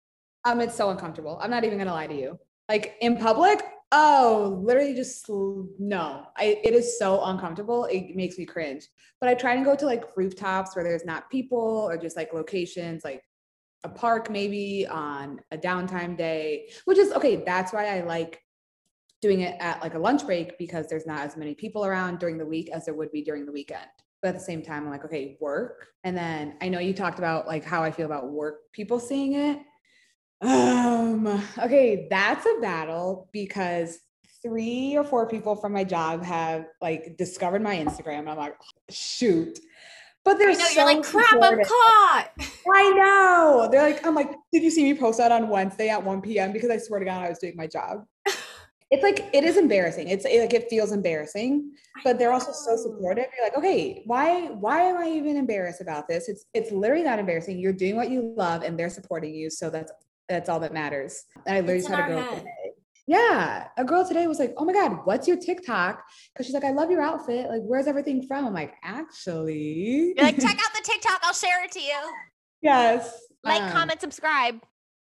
Um, 0.46 0.62
it's 0.62 0.76
so 0.76 0.90
uncomfortable. 0.90 1.40
I'm 1.42 1.52
not 1.52 1.64
even 1.64 1.78
gonna 1.78 1.94
lie 1.94 2.08
to 2.08 2.16
you. 2.16 2.40
Like 2.70 2.96
in 3.02 3.18
public, 3.18 3.64
oh, 3.92 4.60
literally 4.64 4.96
just 4.96 5.30
no. 5.30 6.26
I 6.38 6.60
it 6.64 6.74
is 6.74 6.98
so 6.98 7.24
uncomfortable. 7.24 7.86
It 7.86 8.16
makes 8.16 8.38
me 8.38 8.46
cringe. 8.46 8.88
But 9.20 9.30
I 9.30 9.36
try 9.36 9.54
and 9.54 9.66
go 9.66 9.76
to 9.76 9.86
like 9.86 10.06
rooftops 10.16 10.76
where 10.76 10.84
there's 10.84 11.06
not 11.06 11.30
people 11.30 11.88
or 11.90 11.98
just 11.98 12.16
like 12.16 12.34
locations 12.34 13.04
like 13.04 13.24
a 13.84 13.90
park 13.90 14.30
maybe 14.32 14.88
on 14.88 15.40
a 15.52 15.58
downtime 15.58 16.18
day, 16.18 16.70
which 16.86 16.98
is 16.98 17.12
okay. 17.14 17.44
That's 17.46 17.72
why 17.72 17.98
I 17.98 18.02
like 18.02 18.42
doing 19.26 19.42
it 19.42 19.56
at 19.60 19.82
like 19.82 19.96
a 19.96 20.00
lunch 20.00 20.24
break 20.24 20.56
because 20.60 20.88
there's 20.88 21.08
not 21.08 21.22
as 21.22 21.36
many 21.36 21.56
people 21.56 21.84
around 21.84 22.20
during 22.20 22.38
the 22.38 22.46
week 22.46 22.70
as 22.70 22.86
there 22.86 22.94
would 22.94 23.12
be 23.12 23.24
during 23.24 23.44
the 23.44 23.52
weekend. 23.52 23.88
But 24.22 24.28
at 24.30 24.36
the 24.36 24.40
same 24.40 24.62
time, 24.62 24.84
I'm 24.84 24.92
like, 24.92 25.04
okay, 25.04 25.36
work. 25.42 25.88
And 26.04 26.16
then 26.16 26.58
I 26.62 26.70
know 26.70 26.78
you 26.78 26.94
talked 26.94 27.18
about 27.18 27.48
like 27.48 27.66
how 27.66 27.82
I 27.82 27.90
feel 27.90 28.06
about 28.06 28.30
work 28.30 28.72
people 28.72 29.00
seeing 29.00 29.34
it. 29.34 29.60
Um, 30.42 31.42
okay, 31.58 32.08
that's 32.08 32.46
a 32.46 32.62
battle 32.62 33.30
because 33.34 33.98
three 34.44 34.96
or 34.96 35.04
four 35.04 35.28
people 35.28 35.56
from 35.56 35.74
my 35.74 35.84
job 35.84 36.24
have 36.24 36.68
like 36.80 37.18
discovered 37.18 37.64
my 37.64 37.78
Instagram. 37.78 38.30
I'm 38.30 38.38
like, 38.38 38.56
shoot. 38.92 39.58
But 40.24 40.38
they're 40.38 40.54
so 40.54 40.72
you're 40.72 40.86
like 40.86 41.04
crap. 41.04 41.34
I'm 41.42 41.64
caught. 41.64 42.30
I 42.72 42.92
know. 42.92 43.70
They're 43.72 43.82
like, 43.82 44.06
I'm 44.06 44.14
like, 44.14 44.30
did 44.54 44.62
you 44.62 44.70
see 44.70 44.84
me 44.84 44.94
post 44.94 45.18
that 45.18 45.32
on 45.32 45.50
Wednesday 45.50 45.90
at 45.90 46.04
1 46.04 46.22
p.m? 46.22 46.52
Because 46.52 46.70
I 46.70 46.78
swear 46.78 47.00
to 47.00 47.06
God, 47.06 47.24
I 47.24 47.30
was 47.30 47.40
doing 47.40 47.56
my 47.56 47.66
job. 47.66 48.06
It's 48.92 49.02
like 49.02 49.30
it 49.34 49.44
is 49.44 49.58
embarrassing. 49.58 50.10
It's 50.10 50.26
it, 50.26 50.40
like 50.40 50.54
it 50.54 50.70
feels 50.70 50.92
embarrassing, 50.92 51.72
but 52.04 52.20
they're 52.20 52.32
also 52.32 52.52
so 52.52 52.78
supportive. 52.78 53.26
You're 53.36 53.48
like, 53.48 53.58
okay, 53.58 54.04
why 54.06 54.48
why 54.48 54.82
am 54.82 54.98
I 54.98 55.10
even 55.10 55.38
embarrassed 55.38 55.82
about 55.82 56.08
this? 56.08 56.30
It's 56.30 56.46
it's 56.54 56.72
literally 56.72 57.04
not 57.04 57.18
embarrassing. 57.18 57.58
You're 57.58 57.74
doing 57.74 57.96
what 57.96 58.12
you 58.12 58.34
love, 58.38 58.62
and 58.62 58.78
they're 58.78 58.92
supporting 58.92 59.34
you. 59.34 59.50
So 59.50 59.72
that's 59.72 59.92
that's 60.30 60.50
all 60.50 60.60
that 60.60 60.74
matters. 60.74 61.24
And 61.48 61.58
I 61.58 61.60
literally 61.62 61.80
It's 61.80 61.88
just 61.88 62.00
in 62.00 62.06
had 62.06 62.12
a 62.12 62.14
girl 62.14 62.38
today. 62.38 62.72
Yeah, 63.08 63.68
a 63.78 63.84
girl 63.84 64.08
today 64.08 64.28
was 64.28 64.40
like, 64.40 64.54
"Oh 64.58 64.66
my 64.66 64.74
god, 64.74 65.00
what's 65.06 65.28
your 65.28 65.38
TikTok?" 65.38 66.04
Because 66.34 66.46
she's 66.46 66.54
like, 66.54 66.64
"I 66.64 66.72
love 66.72 66.92
your 66.92 67.02
outfit. 67.02 67.50
Like, 67.50 67.62
where's 67.64 67.88
everything 67.88 68.28
from?" 68.28 68.46
I'm 68.46 68.54
like, 68.54 68.76
"Actually, 68.84 70.14
You're 70.16 70.26
like, 70.26 70.40
check 70.40 70.58
out 70.60 70.74
the 70.76 70.82
TikTok. 70.84 71.20
I'll 71.24 71.34
share 71.34 71.64
it 71.64 71.72
to 71.72 71.80
you. 71.80 72.14
yes, 72.62 73.12
Like, 73.44 73.62
Um, 73.62 73.72
comment, 73.72 74.02
subscribe. 74.02 74.60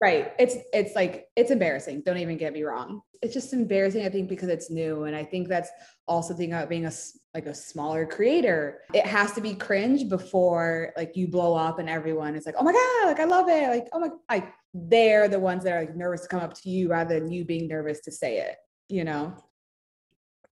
Right. 0.01 0.33
It's 0.39 0.57
it's 0.75 0.95
like 0.95 1.29
it's 1.37 1.51
embarrassing. 1.51 2.03
Don't 2.05 2.19
even 2.19 2.37
get 2.37 2.53
me 2.53 2.63
wrong. 2.63 3.01
It's 3.23 3.35
just 3.35 3.53
embarrassing, 3.53 4.05
I 4.05 4.09
think, 4.09 4.29
because 4.29 4.49
it's 4.49 4.71
new. 4.71 5.05
And 5.05 5.17
I 5.17 5.25
think 5.25 5.49
that's 5.49 5.71
also 6.07 6.33
the 6.33 6.39
thing 6.39 6.53
about 6.53 6.69
being 6.69 6.87
a 6.87 6.93
like 7.35 7.47
a 7.47 7.55
smaller 7.55 8.07
creator. 8.07 8.81
It 8.95 9.07
has 9.07 9.33
to 9.33 9.41
be 9.41 9.55
cringe 9.55 10.09
before 10.09 10.93
like 10.97 11.17
you 11.17 11.29
blow 11.29 11.55
up 11.55 11.79
and 11.79 11.89
everyone 11.89 12.35
is 12.35 12.47
like, 12.47 12.55
oh 12.59 12.65
my 12.65 12.73
God, 12.73 13.07
like 13.07 13.21
I 13.21 13.25
love 13.25 13.49
it. 13.49 13.69
Like, 13.69 13.89
oh 13.93 14.01
my 14.01 14.09
like 14.29 14.53
they're 14.75 15.29
the 15.29 15.41
ones 15.41 15.65
that 15.65 15.73
are 15.73 15.81
like 15.81 15.97
nervous 15.97 16.23
to 16.23 16.29
come 16.29 16.41
up 16.41 16.55
to 16.55 16.69
you 16.69 16.89
rather 16.89 17.19
than 17.19 17.31
you 17.31 17.45
being 17.45 17.69
nervous 17.69 18.01
to 18.01 18.13
say 18.13 18.39
it, 18.39 18.57
you 18.89 19.05
know? 19.05 19.35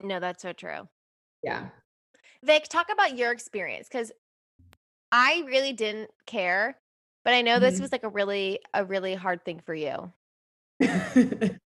No, 0.03 0.21
that's 0.21 0.43
so 0.43 0.53
true. 0.53 0.89
Yeah. 1.43 1.69
Vic, 2.43 2.69
talk 2.69 2.89
about 2.93 3.17
your 3.17 3.33
experience 3.33 3.89
because 3.89 4.13
I 5.13 5.43
really 5.47 5.73
didn't 5.73 6.11
care, 6.27 6.79
but 7.25 7.35
I 7.35 7.43
know 7.43 7.59
this 7.59 7.79
Mhm. 7.79 7.81
was 7.83 7.93
like 7.93 8.05
a 8.05 8.09
really, 8.09 8.61
a 8.75 8.85
really 8.85 9.15
hard 9.15 9.45
thing 9.45 9.61
for 9.61 9.75
you. 9.75 10.13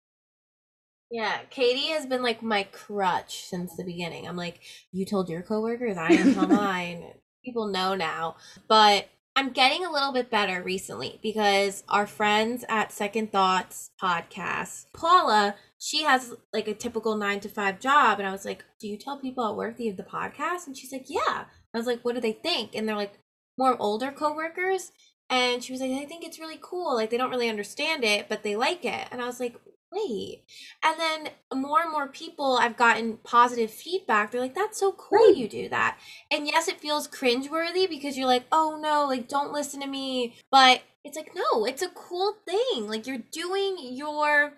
Yeah, 1.11 1.39
Katie 1.51 1.89
has 1.89 2.07
been 2.07 2.23
like 2.23 2.43
my 2.43 2.65
crutch 2.65 3.45
since 3.45 3.75
the 3.77 3.85
beginning. 3.85 4.29
I'm 4.29 4.37
like, 4.37 4.61
you 4.93 5.05
told 5.05 5.29
your 5.29 5.43
coworkers, 5.43 5.97
I 5.97 6.17
tell 6.35 6.47
mine. 6.47 7.15
People 7.45 7.69
know 7.69 7.95
now. 7.95 8.37
But 8.69 9.09
I'm 9.35 9.51
getting 9.51 9.85
a 9.85 9.91
little 9.91 10.13
bit 10.13 10.31
better 10.31 10.63
recently 10.63 11.19
because 11.23 11.83
our 11.89 12.07
friends 12.07 12.65
at 12.69 12.93
Second 12.93 13.33
Thoughts 13.33 13.91
podcast, 14.01 14.87
Paula, 14.93 15.57
she 15.79 16.03
has 16.05 16.35
like 16.53 16.69
a 16.69 16.75
typical 16.75 17.17
nine 17.17 17.41
to 17.41 17.49
five 17.49 17.81
job. 17.81 18.19
And 18.19 18.29
I 18.29 18.33
was 18.33 18.45
like, 18.45 18.65
Do 18.81 18.87
you 18.87 18.99
tell 18.99 19.19
people 19.19 19.45
at 19.49 19.57
work 19.57 19.77
that 19.77 19.83
you 19.83 19.91
have 19.91 19.97
the 19.97 20.03
podcast? 20.05 20.67
And 20.67 20.77
she's 20.77 20.93
like, 20.93 21.07
Yeah. 21.09 21.45
I 21.75 21.79
was 21.79 21.87
like, 21.87 22.05
What 22.05 22.15
do 22.15 22.21
they 22.21 22.33
think? 22.33 22.75
And 22.75 22.89
they're 22.89 22.97
like, 22.97 23.19
more 23.61 23.77
older 23.79 24.11
coworkers. 24.11 24.91
And 25.29 25.63
she 25.63 25.73
was 25.73 25.81
like, 25.81 25.93
I 25.93 26.07
think 26.07 26.25
it's 26.25 26.41
really 26.41 26.59
cool. 26.61 26.95
Like, 26.95 27.11
they 27.11 27.17
don't 27.17 27.31
really 27.31 27.49
understand 27.49 28.03
it, 28.03 28.29
but 28.29 28.43
they 28.43 28.57
like 28.57 28.85
it. 28.85 29.07
And 29.13 29.23
I 29.23 29.27
was 29.27 29.39
like, 29.39 29.55
wait. 29.93 30.43
And 30.83 30.99
then 31.01 31.29
more 31.61 31.81
and 31.83 31.91
more 31.91 32.09
people 32.09 32.57
I've 32.61 32.77
gotten 32.77 33.17
positive 33.19 33.71
feedback. 33.71 34.31
They're 34.31 34.41
like, 34.41 34.55
that's 34.55 34.79
so 34.79 34.93
cool 34.93 35.19
Right. 35.29 35.37
you 35.37 35.49
do 35.49 35.69
that. 35.69 35.99
And 36.31 36.47
yes, 36.47 36.69
it 36.69 36.81
feels 36.81 37.09
cringeworthy 37.09 37.89
because 37.89 38.17
you're 38.17 38.27
like, 38.27 38.45
oh 38.53 38.79
no, 38.81 39.07
like 39.07 39.29
don't 39.29 39.53
listen 39.53 39.81
to 39.81 39.87
me. 39.87 40.35
But 40.51 40.83
it's 41.05 41.17
like, 41.17 41.33
no, 41.35 41.65
it's 41.65 41.83
a 41.83 41.89
cool 41.89 42.35
thing. 42.47 42.87
Like 42.89 43.07
you're 43.07 43.23
doing 43.33 43.77
your 43.81 44.53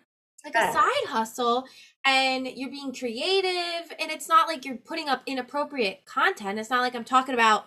like 0.44 0.54
a 0.56 0.72
side 0.72 1.06
hustle 1.06 1.64
and 2.04 2.48
you're 2.48 2.68
being 2.70 2.92
creative 2.92 3.92
and 4.00 4.10
it's 4.10 4.28
not 4.28 4.48
like 4.48 4.64
you're 4.64 4.76
putting 4.76 5.08
up 5.08 5.22
inappropriate 5.26 6.04
content. 6.04 6.58
It's 6.58 6.68
not 6.68 6.80
like 6.80 6.96
I'm 6.96 7.04
talking 7.04 7.34
about 7.34 7.66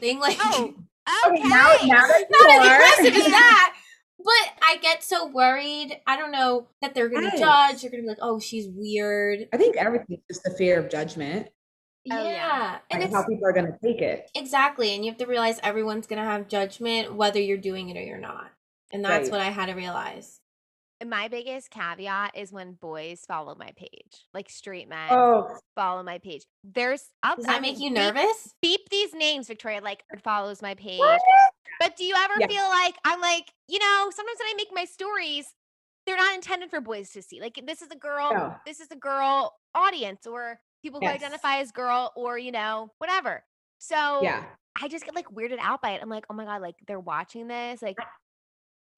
thing 0.00 0.18
like 0.18 0.36
Oh, 0.40 0.74
Okay, 1.26 1.38
okay. 1.40 1.48
now, 1.48 1.76
now 1.84 2.06
that 2.06 2.20
you 2.20 2.26
not 2.30 2.50
as 2.50 2.68
are- 2.68 2.74
aggressive 2.74 3.16
as 3.26 3.30
that. 3.32 3.74
But 4.18 4.62
I 4.62 4.78
get 4.82 5.02
so 5.04 5.26
worried. 5.28 6.00
I 6.06 6.16
don't 6.16 6.32
know 6.32 6.66
that 6.82 6.94
they're 6.94 7.08
going 7.08 7.30
to 7.30 7.38
judge. 7.38 7.82
They're 7.82 7.90
going 7.90 8.02
to 8.02 8.06
be 8.06 8.08
like, 8.08 8.18
"Oh, 8.20 8.40
she's 8.40 8.66
weird." 8.68 9.48
I 9.52 9.56
think 9.56 9.76
everything's 9.76 10.22
just 10.28 10.42
the 10.42 10.50
fear 10.50 10.78
of 10.78 10.90
judgment 10.90 11.48
Oh, 12.10 12.24
yeah. 12.24 12.30
yeah. 12.30 12.78
and 12.90 13.02
and 13.02 13.12
how 13.12 13.24
people 13.26 13.46
are 13.46 13.52
going 13.52 13.66
to 13.66 13.78
take 13.82 14.00
it. 14.00 14.30
exactly, 14.34 14.94
and 14.94 15.04
you 15.04 15.10
have 15.10 15.18
to 15.18 15.26
realize 15.26 15.60
everyone's 15.62 16.06
going 16.06 16.18
to 16.20 16.24
have 16.28 16.48
judgment 16.48 17.14
whether 17.14 17.38
you're 17.40 17.58
doing 17.58 17.90
it 17.90 17.96
or 17.96 18.02
you're 18.02 18.18
not. 18.18 18.50
And 18.92 19.04
that's 19.04 19.28
Right. 19.30 19.32
what 19.38 19.40
I 19.40 19.50
had 19.50 19.66
to 19.66 19.74
realize. 19.74 20.40
My 21.06 21.28
biggest 21.28 21.70
caveat 21.70 22.36
is 22.36 22.50
when 22.52 22.72
boys 22.72 23.20
follow 23.28 23.54
my 23.54 23.70
page, 23.76 24.26
like 24.34 24.50
straight 24.50 24.88
men 24.88 25.06
Oh, 25.10 25.46
follow 25.76 26.02
my 26.02 26.18
page. 26.18 26.44
There's, 26.64 27.04
I'll, 27.22 27.36
Does 27.36 27.44
I 27.44 27.52
that 27.52 27.62
mean, 27.62 27.72
make 27.74 27.80
you 27.80 27.90
beep- 27.90 27.98
nervous? 27.98 28.54
Beep 28.60 28.80
these 28.90 29.14
names, 29.14 29.46
Victoria. 29.46 29.80
Like 29.80 30.02
it 30.10 30.20
follows 30.24 30.60
my 30.60 30.74
page. 30.74 30.98
What? 30.98 31.20
But 31.78 31.96
do 31.96 32.04
you 32.04 32.14
ever 32.16 32.34
Yeah. 32.40 32.46
feel 32.46 32.68
like 32.68 32.96
I'm 33.04 33.20
like, 33.20 33.52
you 33.68 33.78
know, 33.78 34.10
sometimes 34.14 34.38
when 34.40 34.48
I 34.48 34.54
make 34.56 34.68
my 34.72 34.84
stories, 34.84 35.54
they're 36.06 36.16
not 36.16 36.34
intended 36.34 36.70
for 36.70 36.80
boys 36.80 37.10
to 37.10 37.22
see. 37.22 37.40
Like 37.40 37.60
this 37.66 37.82
is 37.82 37.90
a 37.90 37.96
girl, 37.96 38.30
No. 38.32 38.54
this 38.66 38.80
is 38.80 38.88
a 38.90 38.96
girl 38.96 39.54
audience 39.74 40.26
or 40.26 40.60
people 40.82 41.00
who 41.00 41.06
Yes. 41.06 41.14
identify 41.16 41.58
as 41.58 41.70
girl 41.72 42.12
or, 42.16 42.38
you 42.38 42.50
know, 42.52 42.90
whatever. 42.98 43.44
So 43.78 43.94
yeah. 44.24 44.44
I 44.80 44.88
just 44.88 45.04
get 45.04 45.14
like 45.14 45.26
weirded 45.28 45.58
out 45.60 45.82
by 45.82 45.90
it. 45.92 46.02
I'm 46.02 46.08
like, 46.08 46.24
oh 46.30 46.34
my 46.34 46.44
God, 46.44 46.62
like 46.62 46.76
they're 46.86 47.00
watching 47.00 47.48
this. 47.48 47.82
Like 47.82 47.96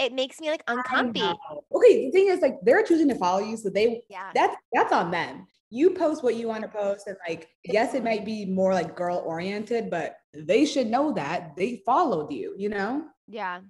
it 0.01 0.15
makes 0.15 0.41
me 0.41 0.51
like 0.51 0.65
uncomfy. 0.67 1.21
Okay, 1.21 2.07
the 2.07 2.11
thing 2.11 2.29
is, 2.29 2.41
like, 2.41 2.57
they're 2.63 2.83
choosing 2.83 3.09
to 3.09 3.15
follow 3.15 3.41
you, 3.41 3.57
so 3.57 3.69
they 3.69 4.03
Yeah. 4.09 4.31
that's 4.35 4.57
that's 4.73 4.93
on 4.93 5.11
them. 5.11 5.47
You 5.69 5.91
post 5.91 6.25
what 6.25 6.35
you 6.35 6.49
want 6.49 6.63
to 6.63 6.69
post, 6.69 7.07
and 7.07 7.17
like, 7.29 7.49
yes, 7.65 7.95
it 7.95 8.03
might 8.03 8.25
be 8.25 8.47
more 8.47 8.73
like 8.73 8.97
girl 8.97 9.19
oriented, 9.19 9.91
but 9.91 10.17
they 10.33 10.65
should 10.65 10.89
know 10.89 11.13
that 11.13 11.55
they 11.57 11.83
followed 11.87 12.33
you, 12.33 12.55
you 12.57 12.71
know. 12.71 13.05
Yeah. 13.29 13.61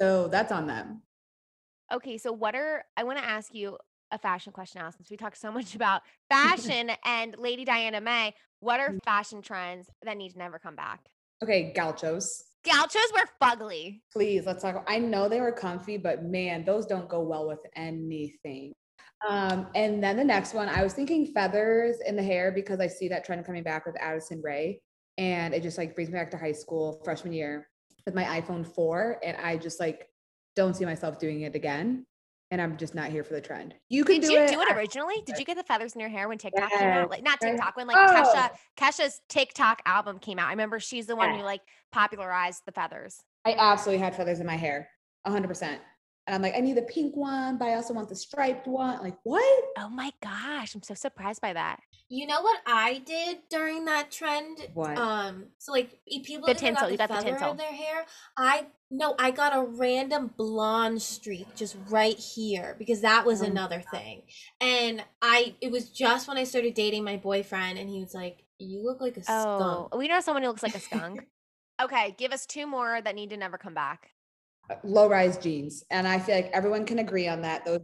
So 0.00 0.28
that's 0.28 0.50
on 0.50 0.66
them. 0.66 1.02
Okay. 1.92 2.18
So 2.18 2.32
what 2.32 2.56
are 2.56 2.84
I 2.96 3.04
want 3.04 3.18
to 3.18 3.24
ask 3.24 3.54
you 3.54 3.78
a 4.10 4.18
fashion 4.18 4.52
question 4.52 4.80
now 4.80 4.90
since 4.90 5.10
we 5.10 5.16
talked 5.16 5.38
so 5.38 5.52
much 5.58 5.74
about 5.74 6.02
fashion 6.30 6.90
and 7.04 7.36
Lady 7.38 7.64
Diana 7.64 8.00
May. 8.00 8.34
What 8.60 8.80
are 8.80 8.88
mm-hmm. 8.88 8.98
fashion 9.04 9.42
trends 9.42 9.90
that 10.02 10.16
need 10.16 10.30
to 10.32 10.38
never 10.38 10.58
come 10.58 10.74
back? 10.74 11.00
Okay, 11.42 11.72
gauchos. 11.74 12.45
Gauchos 12.66 13.12
were 13.14 13.28
fugly. 13.40 14.00
Please, 14.12 14.44
let's 14.44 14.62
talk. 14.62 14.84
I 14.88 14.98
know 14.98 15.28
they 15.28 15.40
were 15.40 15.52
comfy, 15.52 15.96
but 15.96 16.24
man, 16.24 16.64
those 16.64 16.86
don't 16.86 17.08
go 17.08 17.20
well 17.20 17.46
with 17.46 17.60
anything. 17.76 18.72
Um, 19.26 19.68
and 19.74 20.02
then 20.02 20.16
the 20.16 20.24
next 20.24 20.52
one, 20.52 20.68
I 20.68 20.82
was 20.82 20.92
thinking 20.92 21.26
feathers 21.32 21.96
in 22.06 22.16
the 22.16 22.22
hair 22.22 22.52
because 22.52 22.80
I 22.80 22.86
see 22.86 23.08
that 23.08 23.24
trend 23.24 23.46
coming 23.46 23.62
back 23.62 23.86
with 23.86 23.96
Addison 24.00 24.42
Rae. 24.42 24.80
And 25.16 25.54
it 25.54 25.62
just 25.62 25.78
like 25.78 25.94
brings 25.94 26.10
me 26.10 26.18
back 26.18 26.30
to 26.32 26.36
high 26.36 26.52
school, 26.52 27.00
freshman 27.04 27.32
year 27.32 27.68
with 28.04 28.14
my 28.14 28.24
iPhone 28.24 28.66
4. 28.66 29.20
And 29.24 29.36
I 29.38 29.56
just 29.56 29.80
like 29.80 30.08
don't 30.54 30.74
see 30.74 30.84
myself 30.84 31.18
doing 31.18 31.42
it 31.42 31.54
again. 31.54 32.04
And 32.52 32.60
I'm 32.62 32.76
just 32.76 32.94
not 32.94 33.10
here 33.10 33.24
for 33.24 33.34
the 33.34 33.40
trend. 33.40 33.74
You 33.88 34.04
could 34.04 34.20
Did 34.20 34.28
do 34.28 34.32
you 34.34 34.40
it. 34.42 34.50
do 34.50 34.60
it 34.60 34.68
originally? 34.76 35.16
Did 35.26 35.36
you 35.38 35.44
get 35.44 35.56
the 35.56 35.64
feathers 35.64 35.94
in 35.94 36.00
your 36.00 36.10
hair 36.10 36.28
when 36.28 36.38
TikTok 36.38 36.70
came 36.70 36.88
out? 36.88 37.10
Like 37.10 37.24
not. 37.24 37.40
TikTok, 37.40 37.76
when 37.76 37.88
like 37.88 37.96
Oh. 37.98 38.12
Kesha 38.12 38.50
Kesha's 38.76 39.20
TikTok 39.28 39.82
album 39.84 40.18
came 40.20 40.38
out. 40.38 40.46
I 40.46 40.50
remember 40.50 40.78
she's 40.78 41.06
the 41.06 41.16
one 41.16 41.34
who 41.36 41.42
like 41.42 41.62
popularized 41.90 42.62
the 42.64 42.72
feathers. 42.72 43.20
I 43.44 43.54
absolutely 43.58 44.02
had 44.04 44.14
feathers 44.14 44.38
in 44.38 44.46
my 44.46 44.56
hair. 44.56 44.88
100%. 45.26 45.78
And 46.26 46.34
I'm 46.34 46.42
like, 46.42 46.56
I 46.56 46.60
need 46.60 46.76
the 46.76 46.82
pink 46.82 47.14
one, 47.16 47.56
but 47.56 47.68
I 47.68 47.74
also 47.74 47.94
want 47.94 48.08
the 48.08 48.16
striped 48.16 48.66
one. 48.66 49.00
Like, 49.00 49.16
what? 49.22 49.64
Oh 49.78 49.88
my 49.88 50.12
gosh, 50.20 50.74
I'm 50.74 50.82
so 50.82 50.94
surprised 50.94 51.40
by 51.40 51.52
that. 51.52 51.80
You 52.08 52.26
know 52.26 52.40
what 52.42 52.60
I 52.66 52.98
did 53.04 53.38
during 53.48 53.84
that 53.84 54.10
trend? 54.10 54.58
What? 54.74 54.96
Um, 54.98 55.46
so 55.58 55.72
like 55.72 55.98
if 56.06 56.24
people 56.24 56.46
The 56.46 56.52
either 56.52 56.60
tinsel, 56.60 56.82
got 56.82 56.90
you 56.92 56.96
the 56.96 57.06
got 57.06 57.08
the 57.08 57.14
feather 57.16 57.28
tinsel. 57.30 57.50
in 57.52 57.56
their 57.56 57.72
hair. 57.72 58.06
I 58.36 58.66
no, 58.90 59.14
I 59.18 59.32
got 59.32 59.56
a 59.56 59.62
random 59.62 60.30
blonde 60.36 61.02
streak 61.02 61.54
just 61.56 61.76
right 61.90 62.16
here 62.16 62.76
because 62.78 63.00
that 63.00 63.26
was 63.26 63.42
Oh 63.42 63.46
another 63.46 63.82
thing. 63.90 64.22
And 64.60 65.04
I 65.22 65.54
it 65.60 65.70
was 65.72 65.90
just 65.90 66.28
when 66.28 66.36
I 66.38 66.44
started 66.44 66.74
dating 66.74 67.02
my 67.04 67.16
boyfriend 67.16 67.78
and 67.78 67.88
he 67.90 68.00
was 68.00 68.14
like, 68.14 68.44
You 68.58 68.84
look 68.84 69.00
like 69.00 69.16
a 69.16 69.22
Oh, 69.28 69.88
skunk. 69.88 69.94
we 69.96 70.06
know 70.08 70.20
someone 70.20 70.42
who 70.42 70.48
looks 70.48 70.62
like 70.62 70.76
a 70.76 70.80
skunk. 70.80 71.26
okay, 71.82 72.14
give 72.18 72.32
us 72.32 72.46
two 72.46 72.66
more 72.66 73.00
that 73.00 73.14
need 73.16 73.30
to 73.30 73.36
never 73.36 73.58
come 73.58 73.74
back. 73.74 74.10
Low 74.84 75.08
rise 75.08 75.38
jeans. 75.38 75.84
And 75.90 76.06
I 76.06 76.18
feel 76.18 76.34
like 76.34 76.50
everyone 76.52 76.84
can 76.86 76.98
agree 76.98 77.28
on 77.28 77.42
that. 77.42 77.64
Those 77.64 77.80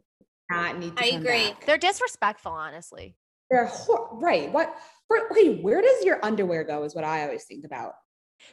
not 0.50 0.78
need 0.78 0.96
to 0.96 1.04
I 1.04 1.10
come 1.10 1.20
agree. 1.20 1.48
back. 1.48 1.66
They're 1.66 1.78
disrespectful, 1.78 2.52
honestly. 2.52 3.16
They're 3.50 3.66
hor- 3.66 4.08
right. 4.18 4.50
What? 4.52 4.74
For, 5.08 5.30
okay, 5.30 5.60
where 5.60 5.82
does 5.82 6.04
your 6.04 6.24
underwear 6.24 6.64
go? 6.64 6.82
Is 6.84 6.94
what 6.94 7.04
I 7.04 7.24
always 7.24 7.44
think 7.44 7.64
about. 7.64 7.94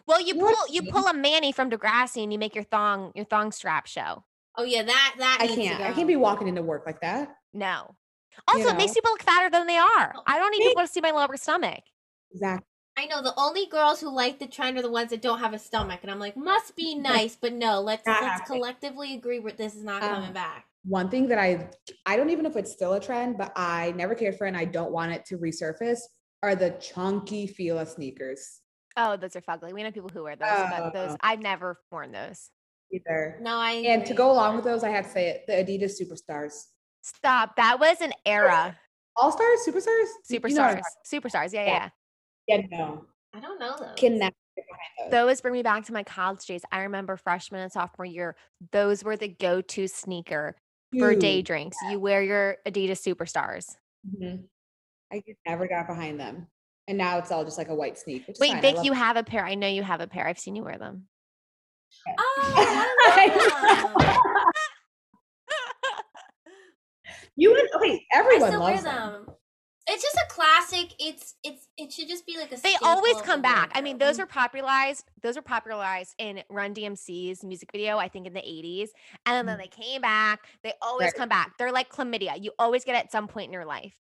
Well, 0.07 0.21
you 0.21 0.35
You 0.35 0.41
what 0.41 0.55
pull 0.55 0.75
you 0.75 0.83
pull 0.83 1.07
a 1.07 1.13
Manny 1.13 1.51
from 1.51 1.69
Degrassi 1.69 2.23
and 2.23 2.31
you 2.31 2.39
make 2.39 2.53
your 2.53 2.63
thong 2.63 3.11
your 3.15 3.25
thong 3.25 3.51
strap 3.51 3.87
show. 3.87 4.23
Oh 4.55 4.63
yeah, 4.63 4.83
that 4.83 5.15
that 5.17 5.37
I 5.41 5.47
can't. 5.47 5.81
I 5.81 5.93
can't 5.93 6.07
be 6.07 6.15
walking 6.15 6.47
into 6.47 6.61
work 6.61 6.83
like 6.85 7.01
that. 7.01 7.35
No. 7.53 7.95
Also, 8.47 8.69
it 8.69 8.77
makes 8.77 8.93
people 8.93 9.11
look 9.11 9.23
fatter 9.23 9.49
than 9.49 9.67
they 9.67 9.77
are. 9.77 10.13
Oh, 10.15 10.23
I 10.25 10.37
don't 10.37 10.53
even 10.53 10.73
want 10.75 10.87
to 10.87 10.93
see 10.93 11.01
my 11.01 11.11
lower 11.11 11.35
stomach. 11.35 11.81
Exactly. 12.31 12.65
I 12.99 13.05
know 13.05 13.21
the 13.21 13.33
only 13.37 13.65
girls 13.65 14.01
who 14.01 14.09
like 14.13 14.39
the 14.39 14.47
trend 14.47 14.77
are 14.77 14.81
the 14.81 14.91
ones 14.91 15.11
that 15.11 15.21
don't 15.21 15.39
have 15.39 15.53
a 15.53 15.59
stomach, 15.59 15.99
and 16.01 16.11
I'm 16.11 16.19
like, 16.19 16.35
must 16.35 16.75
be 16.75 16.95
nice, 16.95 17.37
but 17.39 17.53
no. 17.53 17.79
Let's 17.79 18.05
Not 18.05 18.21
let's 18.21 18.41
happening. 18.41 18.59
collectively 18.59 19.13
agree 19.15 19.39
with 19.39 19.55
this 19.55 19.73
is 19.73 19.85
not 19.85 20.03
Um, 20.03 20.09
coming 20.09 20.33
back. 20.33 20.65
One 20.83 21.09
thing 21.09 21.29
that 21.29 21.37
I 21.39 21.69
I 22.05 22.17
don't 22.17 22.29
even 22.29 22.43
know 22.43 22.49
if 22.49 22.57
it's 22.57 22.73
still 22.73 22.93
a 22.93 22.99
trend, 22.99 23.37
but 23.37 23.53
I 23.55 23.93
never 23.95 24.15
cared 24.15 24.37
for 24.37 24.47
and 24.47 24.57
I 24.57 24.65
don't 24.65 24.91
want 24.91 25.13
it 25.13 25.23
to 25.27 25.37
resurface 25.37 25.99
are 26.43 26.55
the 26.55 26.71
chunky 26.71 27.47
Fila 27.47 27.85
sneakers. 27.85 28.59
Oh, 28.97 29.15
those 29.15 29.33
are 29.37 29.41
fugly. 29.41 29.71
We 29.71 29.81
know 29.81 29.91
people 29.91 30.09
who 30.13 30.23
wear 30.23 30.35
those, 30.35 30.49
but 30.69 30.91
those 30.93 31.11
Oh. 31.11 31.17
I've 31.21 31.39
never 31.39 31.79
worn 31.91 32.11
those. 32.11 32.49
Either. 32.91 33.39
No, 33.41 33.55
I 33.59 33.71
And 33.71 34.05
to 34.07 34.13
go 34.13 34.29
along 34.29 34.57
with 34.57 34.65
those, 34.65 34.83
I 34.83 34.89
have 34.89 35.05
to 35.05 35.11
say 35.11 35.29
it, 35.29 35.47
the 35.47 35.53
Adidas 35.53 35.93
Superstars. 36.01 36.65
Stop. 37.01 37.55
That 37.55 37.79
was 37.79 38.01
an 38.01 38.11
era. 38.25 38.77
All 39.15 39.31
stars, 39.31 39.59
superstars, 39.65 40.07
You 40.27 40.39
know 40.39 40.49
Superstars. 40.49 40.81
Superstars. 41.05 41.53
Yeah, 41.53 41.65
Yeah. 41.65 41.67
yeah. 41.67 41.89
About. 42.49 42.69
Yeah, 42.71 42.77
no, 42.77 43.05
I 43.33 43.39
don't 43.39 43.59
know 43.59 43.75
those. 43.79 43.95
can 43.97 44.19
never 44.19 44.35
get 44.55 44.65
those. 44.99 45.11
Those 45.11 45.41
bring 45.41 45.53
me 45.53 45.63
back 45.63 45.85
to 45.85 45.93
my 45.93 46.03
college 46.03 46.45
days. 46.45 46.61
I 46.71 46.81
remember 46.81 47.17
freshman 47.17 47.61
and 47.61 47.71
sophomore 47.71 48.05
year, 48.05 48.35
those 48.71 49.03
were 49.03 49.15
the 49.17 49.27
go-to 49.27 49.87
sneaker 49.87 50.55
for 50.97 51.15
day 51.15 51.37
Huge. 51.37 51.45
drinks. 51.47 51.77
You 51.89 51.99
wear 51.99 52.23
your 52.23 52.57
Adidas 52.67 52.99
Superstars. 53.01 53.75
Mhm. 54.07 54.45
I 55.11 55.23
just 55.27 55.39
never 55.47 55.67
got 55.67 55.87
behind 55.87 56.19
them, 56.19 56.47
and 56.87 56.97
now 56.97 57.17
it's 57.17 57.31
all 57.31 57.43
just 57.43 57.57
like 57.57 57.69
a 57.69 57.75
white 57.75 57.97
sneak. 57.97 58.27
Which 58.27 58.35
is 58.35 58.39
Wait, 58.39 58.51
fine. 58.53 58.61
Vic, 58.61 58.75
love 58.75 58.85
you 58.85 58.93
have 58.93 59.17
a 59.17 59.23
pair. 59.23 59.45
I 59.45 59.55
know 59.55 59.67
you 59.67 59.83
have 59.83 60.01
a 60.01 60.07
pair. 60.07 60.27
I've 60.27 60.39
seen 60.39 60.55
you 60.55 60.63
wear 60.63 60.77
them. 60.77 61.07
Oh, 62.07 62.53
I 63.01 63.91
love 63.93 64.03
them. 64.03 64.43
you 67.35 67.51
would 67.51 67.75
okay. 67.75 68.05
I 68.13 68.19
Everyone 68.19 68.49
still 68.49 68.61
wear 68.61 68.71
loves 68.73 68.83
them. 68.83 69.25
them. 69.25 69.35
It's 69.91 70.03
just 70.03 70.15
a 70.17 70.27
classic. 70.29 70.93
It's 70.99 71.35
it's 71.43 71.67
it 71.77 71.91
should 71.91 72.07
just 72.07 72.25
be 72.27 72.37
like 72.37 72.51
a. 72.51 72.57
They 72.61 72.75
always 72.83 73.15
come 73.21 73.41
back. 73.41 73.71
I 73.73 73.81
mean, 73.81 73.97
those 73.97 74.19
were 74.19 74.27
popularized. 74.27 75.09
Those 75.23 75.35
were 75.35 75.41
popularized 75.41 76.13
in 76.19 76.43
Run 76.49 76.75
DMC's 76.75 77.43
music 77.43 77.71
video, 77.71 77.97
I 77.97 78.07
think 78.07 78.27
in 78.27 78.33
the 78.33 78.41
80s. 78.41 78.89
And 79.25 79.47
then 79.47 79.57
Mm. 79.57 79.61
they 79.61 79.67
came 79.67 80.01
back. 80.01 80.45
They 80.63 80.73
always 80.81 81.07
Right. 81.07 81.15
come 81.15 81.29
back. 81.29 81.57
They're 81.57 81.71
like 81.71 81.89
chlamydia. 81.89 82.41
You 82.41 82.51
always 82.59 82.85
get 82.85 82.95
it 82.95 83.05
at 83.05 83.11
some 83.11 83.27
point 83.27 83.47
in 83.47 83.53
your 83.53 83.65
life. 83.65 83.95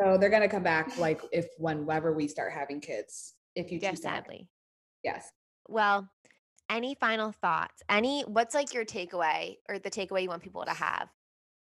So 0.00 0.18
they're 0.18 0.30
gonna 0.30 0.48
come 0.48 0.62
back 0.62 0.96
like 0.98 1.22
if 1.32 1.48
whenever 1.58 2.12
we 2.12 2.28
start 2.28 2.52
having 2.52 2.80
kids. 2.80 3.34
If 3.54 3.70
you 3.72 3.78
Yeah, 3.80 3.90
choose 3.90 4.00
to 4.00 4.08
sadly. 4.08 4.50
yes. 5.02 5.30
Well, 5.68 6.10
any 6.68 6.94
final 6.96 7.32
thoughts? 7.32 7.82
Any 7.88 8.22
what's 8.22 8.54
like 8.54 8.74
your 8.74 8.84
takeaway 8.84 9.56
or 9.68 9.78
the 9.78 9.90
takeaway 9.90 10.22
you 10.22 10.28
want 10.28 10.42
people 10.42 10.64
to 10.64 10.72
have 10.72 11.08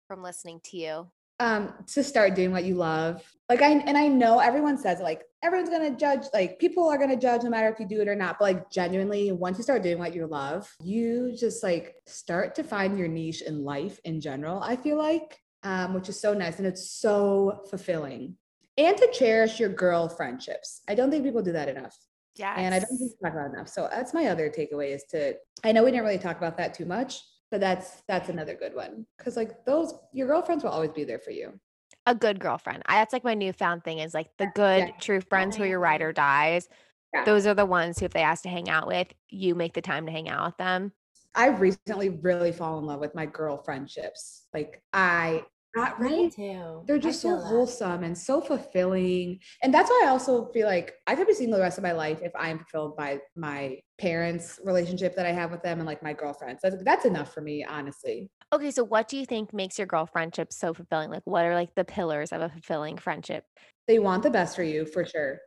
from 0.08 0.22
listening 0.22 0.60
to 0.64 0.76
you? 0.76 1.10
Um 1.42 1.74
to 1.86 2.02
start 2.04 2.34
doing 2.34 2.52
what 2.52 2.64
you 2.64 2.74
love 2.76 3.22
like 3.48 3.62
i 3.62 3.70
and 3.70 3.98
i 3.98 4.06
know 4.06 4.38
everyone 4.38 4.78
says 4.78 5.00
like 5.00 5.22
everyone's 5.42 5.68
gonna 5.70 5.94
judge 5.96 6.24
like 6.32 6.58
people 6.60 6.88
are 6.88 6.96
gonna 6.98 7.16
judge 7.16 7.42
no 7.42 7.50
matter 7.50 7.68
if 7.68 7.80
you 7.80 7.86
do 7.86 8.00
it 8.00 8.06
or 8.08 8.14
not 8.14 8.38
but 8.38 8.44
like 8.44 8.70
genuinely 8.70 9.32
once 9.32 9.58
you 9.58 9.64
start 9.64 9.82
doing 9.82 9.98
what 9.98 10.14
you 10.14 10.26
love 10.26 10.70
you 10.80 11.34
just 11.36 11.62
like 11.62 11.96
start 12.06 12.54
to 12.54 12.62
find 12.62 12.96
your 12.98 13.08
niche 13.08 13.42
in 13.42 13.64
life 13.64 13.98
in 14.04 14.20
general 14.20 14.62
i 14.62 14.76
feel 14.76 14.96
like 14.96 15.40
um 15.64 15.94
which 15.94 16.08
is 16.08 16.20
so 16.20 16.32
nice 16.32 16.58
and 16.58 16.66
it's 16.66 16.90
so 16.90 17.62
fulfilling 17.68 18.36
and 18.78 18.96
to 18.96 19.08
cherish 19.12 19.58
your 19.58 19.68
girl 19.68 20.08
friendships 20.08 20.80
i 20.88 20.94
don't 20.94 21.10
think 21.10 21.24
people 21.24 21.42
do 21.42 21.52
that 21.52 21.68
enough 21.68 21.96
Yeah. 22.36 22.54
and 22.56 22.72
I 22.74 22.78
don't 22.78 22.88
think 22.98 23.10
we 23.12 23.28
talk 23.28 23.34
about 23.36 23.52
enough. 23.54 23.68
So 23.68 23.88
that's 23.92 24.14
my 24.14 24.24
other 24.32 24.48
takeaway 24.48 24.94
is 24.96 25.04
to 25.10 25.34
I 25.66 25.72
know 25.72 25.84
we 25.84 25.90
didn't 25.90 26.06
really 26.08 26.24
talk 26.26 26.38
about 26.38 26.56
that 26.56 26.72
too 26.78 26.86
much, 26.86 27.20
but 27.52 27.60
that's 27.60 28.02
that's 28.08 28.28
another 28.30 28.56
good 28.56 28.74
one. 28.74 29.06
Cause 29.18 29.36
like 29.36 29.64
those 29.64 29.94
your 30.12 30.26
girlfriends 30.26 30.64
will 30.64 30.70
always 30.72 30.90
be 30.90 31.04
there 31.04 31.20
for 31.20 31.30
you. 31.30 31.60
a 32.06 32.14
good 32.16 32.40
girlfriend. 32.40 32.82
I, 32.86 32.96
that's 32.96 33.12
like 33.12 33.22
my 33.22 33.34
newfound 33.34 33.84
thing 33.84 33.98
is 34.00 34.12
like 34.14 34.30
the 34.38 34.48
good 34.56 34.78
Yeah. 34.88 34.96
true 34.98 35.20
friends 35.20 35.54
who 35.54 35.62
your 35.64 35.78
ride 35.78 36.02
or 36.02 36.12
dies. 36.12 36.68
Yeah. 37.14 37.24
Those 37.24 37.46
are 37.46 37.54
the 37.54 37.66
ones 37.66 37.98
who, 37.98 38.06
if 38.06 38.12
they 38.12 38.22
ask 38.22 38.42
to 38.44 38.48
hang 38.48 38.68
out 38.70 38.88
with, 38.88 39.06
you 39.28 39.54
make 39.54 39.74
the 39.74 39.82
time 39.82 40.06
to 40.06 40.12
hang 40.12 40.28
out 40.30 40.46
with 40.46 40.56
them. 40.56 40.92
I 41.34 41.48
recently 41.48 42.08
really 42.08 42.50
fall 42.52 42.78
in 42.78 42.86
love 42.86 43.00
with 43.00 43.14
my 43.14 43.26
girl 43.26 43.58
friendships. 43.58 44.46
Like 44.54 44.82
I 44.92 45.44
right. 45.76 46.32
too. 46.32 46.82
They're 46.86 46.98
just 46.98 47.22
so 47.22 47.36
that. 47.36 47.46
wholesome 47.46 48.04
and 48.04 48.16
so 48.16 48.40
fulfilling. 48.40 49.40
And 49.62 49.72
that's 49.72 49.90
why 49.90 50.02
I 50.04 50.08
also 50.08 50.50
feel 50.52 50.66
like 50.66 50.94
I 51.06 51.14
could 51.14 51.26
be 51.26 51.34
single 51.34 51.58
the 51.58 51.62
rest 51.62 51.78
of 51.78 51.84
my 51.84 51.92
life 51.92 52.20
if 52.22 52.32
I 52.36 52.50
am 52.50 52.58
fulfilled 52.58 52.96
by 52.96 53.20
my 53.36 53.78
parents' 53.98 54.60
relationship 54.64 55.16
that 55.16 55.26
I 55.26 55.32
have 55.32 55.50
with 55.50 55.62
them 55.62 55.78
and 55.78 55.86
like 55.86 56.02
my 56.02 56.12
girlfriends. 56.12 56.60
That's, 56.62 56.76
that's 56.84 57.04
enough 57.04 57.32
for 57.32 57.40
me, 57.40 57.64
honestly. 57.64 58.30
Okay, 58.52 58.70
so 58.70 58.84
what 58.84 59.08
do 59.08 59.16
you 59.16 59.24
think 59.24 59.54
makes 59.54 59.78
your 59.78 59.86
girl 59.86 60.06
friendship 60.06 60.52
so 60.52 60.74
fulfilling? 60.74 61.10
Like, 61.10 61.22
what 61.24 61.44
are 61.46 61.54
like 61.54 61.74
the 61.74 61.84
pillars 61.84 62.32
of 62.32 62.42
a 62.42 62.50
fulfilling 62.50 62.98
friendship? 62.98 63.44
they 63.88 63.98
want 63.98 64.22
the 64.22 64.30
best 64.30 64.56
for 64.56 64.62
you 64.62 64.86
for 64.86 65.04
sure. 65.04 65.40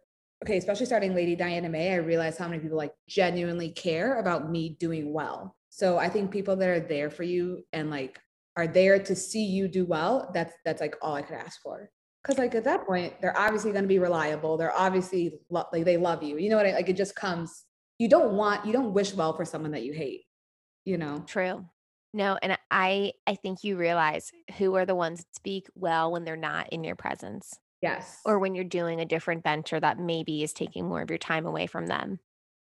Okay, 0.43 0.57
especially 0.57 0.85
starting 0.85 1.15
Lady 1.15 1.35
Diana 1.35 1.69
May, 1.69 1.93
I 1.93 1.97
realized 1.97 2.37
how 2.37 2.47
many 2.47 2.61
people 2.61 2.77
like 2.77 2.93
genuinely 3.07 3.71
care 3.71 4.19
about 4.19 4.51
me 4.51 4.75
doing 4.79 5.13
well. 5.13 5.55
So 5.69 5.97
I 5.97 6.09
think 6.09 6.31
people 6.31 6.55
that 6.57 6.69
are 6.69 6.79
there 6.79 7.09
for 7.09 7.23
you 7.23 7.63
and 7.73 7.89
like 7.89 8.19
are 8.57 8.67
there 8.67 8.99
to 8.99 9.15
see 9.15 9.43
you 9.45 9.67
do 9.67 9.85
well, 9.85 10.29
that's 10.33 10.53
that's 10.63 10.81
like 10.81 10.95
all 11.01 11.13
I 11.15 11.21
could 11.21 11.35
ask 11.37 11.61
for. 11.61 11.89
Cause 12.23 12.37
like 12.39 12.55
at 12.55 12.63
that 12.63 12.87
point, 12.87 13.13
they're 13.21 13.37
obviously 13.37 13.71
going 13.71 13.83
to 13.83 13.87
be 13.87 13.99
reliable. 13.99 14.57
They're 14.57 14.73
obviously 14.75 15.39
lo- 15.49 15.65
like 15.71 15.85
they 15.85 15.97
love 15.97 16.23
you. 16.23 16.37
You 16.37 16.49
know 16.49 16.57
what 16.57 16.65
I 16.65 16.71
like? 16.73 16.89
It 16.89 16.97
just 16.97 17.15
comes. 17.15 17.65
You 17.99 18.09
don't 18.09 18.33
want 18.33 18.65
you 18.65 18.73
don't 18.73 18.93
wish 18.93 19.13
well 19.13 19.33
for 19.35 19.45
someone 19.45 19.71
that 19.71 19.83
you 19.83 19.93
hate. 19.93 20.21
You 20.85 20.97
know. 20.97 21.23
True. 21.27 21.65
No, 22.13 22.37
and 22.41 22.57
I 22.71 23.11
I 23.27 23.35
think 23.35 23.63
you 23.63 23.77
realize 23.77 24.31
who 24.57 24.75
are 24.75 24.85
the 24.85 24.95
ones 24.95 25.19
that 25.19 25.35
speak 25.35 25.67
well 25.75 26.11
when 26.11 26.23
they're 26.23 26.35
not 26.37 26.69
in 26.71 26.83
your 26.83 26.95
presence 26.95 27.53
Yes. 27.81 28.21
or 28.25 28.39
when 28.39 28.55
you're 28.55 28.63
doing 28.63 28.99
a 29.01 29.05
different 29.05 29.43
venture 29.43 29.79
that 29.79 29.99
maybe 29.99 30.41
is 30.41 30.53
taking 30.53 30.87
more 30.87 31.01
of 31.01 31.09
your 31.11 31.19
time 31.19 31.45
away 31.45 31.67
from 31.67 31.87
them. 31.87 32.19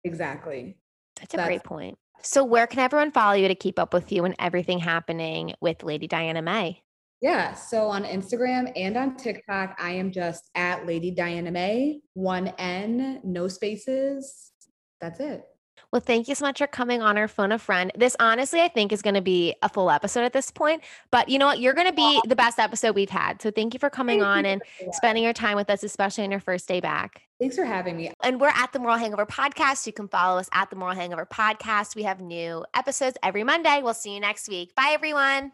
exactly. 0.04 0.76
That's 1.16 1.34
a 1.34 1.36
That's- 1.36 1.48
great 1.48 1.64
point. 1.64 1.98
So 2.22 2.44
where 2.44 2.66
can 2.66 2.80
everyone 2.80 3.12
follow 3.12 3.34
you 3.34 3.46
to 3.46 3.54
keep 3.54 3.78
up 3.78 3.94
with 3.94 4.10
you 4.10 4.24
and 4.24 4.34
everything 4.38 4.78
happening 4.78 5.54
with 5.60 5.84
Lady 5.84 6.08
Diana 6.08 6.42
May? 6.42 6.82
Yeah. 7.20 7.54
So 7.54 7.88
on 7.88 8.04
Instagram 8.04 8.72
and 8.74 8.96
on 8.96 9.16
TikTok, 9.16 9.76
I 9.78 9.92
am 9.92 10.10
just 10.10 10.50
at 10.54 10.86
Lady 10.86 11.10
Diana 11.10 11.50
May, 11.50 12.00
one 12.14 12.48
N, 12.58 13.20
no 13.22 13.48
spaces. 13.48 14.52
That's 15.00 15.20
it. 15.20 15.44
Well, 15.92 16.00
thank 16.00 16.26
you 16.28 16.34
so 16.34 16.44
much 16.44 16.58
for 16.58 16.66
coming 16.66 17.00
on 17.00 17.16
our 17.16 17.28
phone 17.28 17.52
a 17.52 17.58
friend. 17.58 17.92
This 17.94 18.16
honestly, 18.18 18.60
I 18.60 18.68
think, 18.68 18.92
is 18.92 19.02
going 19.02 19.14
to 19.14 19.22
be 19.22 19.54
a 19.62 19.68
full 19.68 19.90
episode 19.90 20.24
at 20.24 20.32
this 20.32 20.50
point. 20.50 20.82
But 21.10 21.28
you 21.28 21.38
know 21.38 21.46
what? 21.46 21.60
You're 21.60 21.74
going 21.74 21.86
to 21.86 21.92
be 21.92 22.20
the 22.26 22.36
best 22.36 22.58
episode 22.58 22.94
we've 22.94 23.08
had. 23.08 23.40
So 23.40 23.50
thank 23.50 23.72
you 23.72 23.80
for 23.80 23.88
coming 23.88 24.20
Thank 24.20 24.28
on 24.28 24.46
and 24.46 24.62
spending 24.92 25.22
your 25.22 25.32
time 25.32 25.56
with 25.56 25.70
us, 25.70 25.82
especially 25.82 26.24
on 26.24 26.30
your 26.30 26.40
first 26.40 26.66
day 26.66 26.80
back. 26.80 27.22
Thanks 27.38 27.56
for 27.56 27.64
having 27.64 27.96
me. 27.96 28.12
And 28.22 28.40
we're 28.40 28.48
at 28.48 28.72
the 28.72 28.78
Moral 28.78 28.96
Hangover 28.96 29.26
Podcast. 29.26 29.86
You 29.86 29.92
can 29.92 30.08
follow 30.08 30.38
us 30.38 30.48
at 30.52 30.70
the 30.70 30.76
Moral 30.76 30.94
Hangover 30.94 31.26
Podcast. 31.26 31.94
We 31.94 32.04
have 32.04 32.20
new 32.20 32.64
episodes 32.74 33.18
every 33.22 33.44
Monday. 33.44 33.82
We'll 33.82 33.94
see 33.94 34.14
you 34.14 34.20
next 34.20 34.48
week. 34.48 34.74
Bye, 34.74 34.92
everyone. 34.92 35.52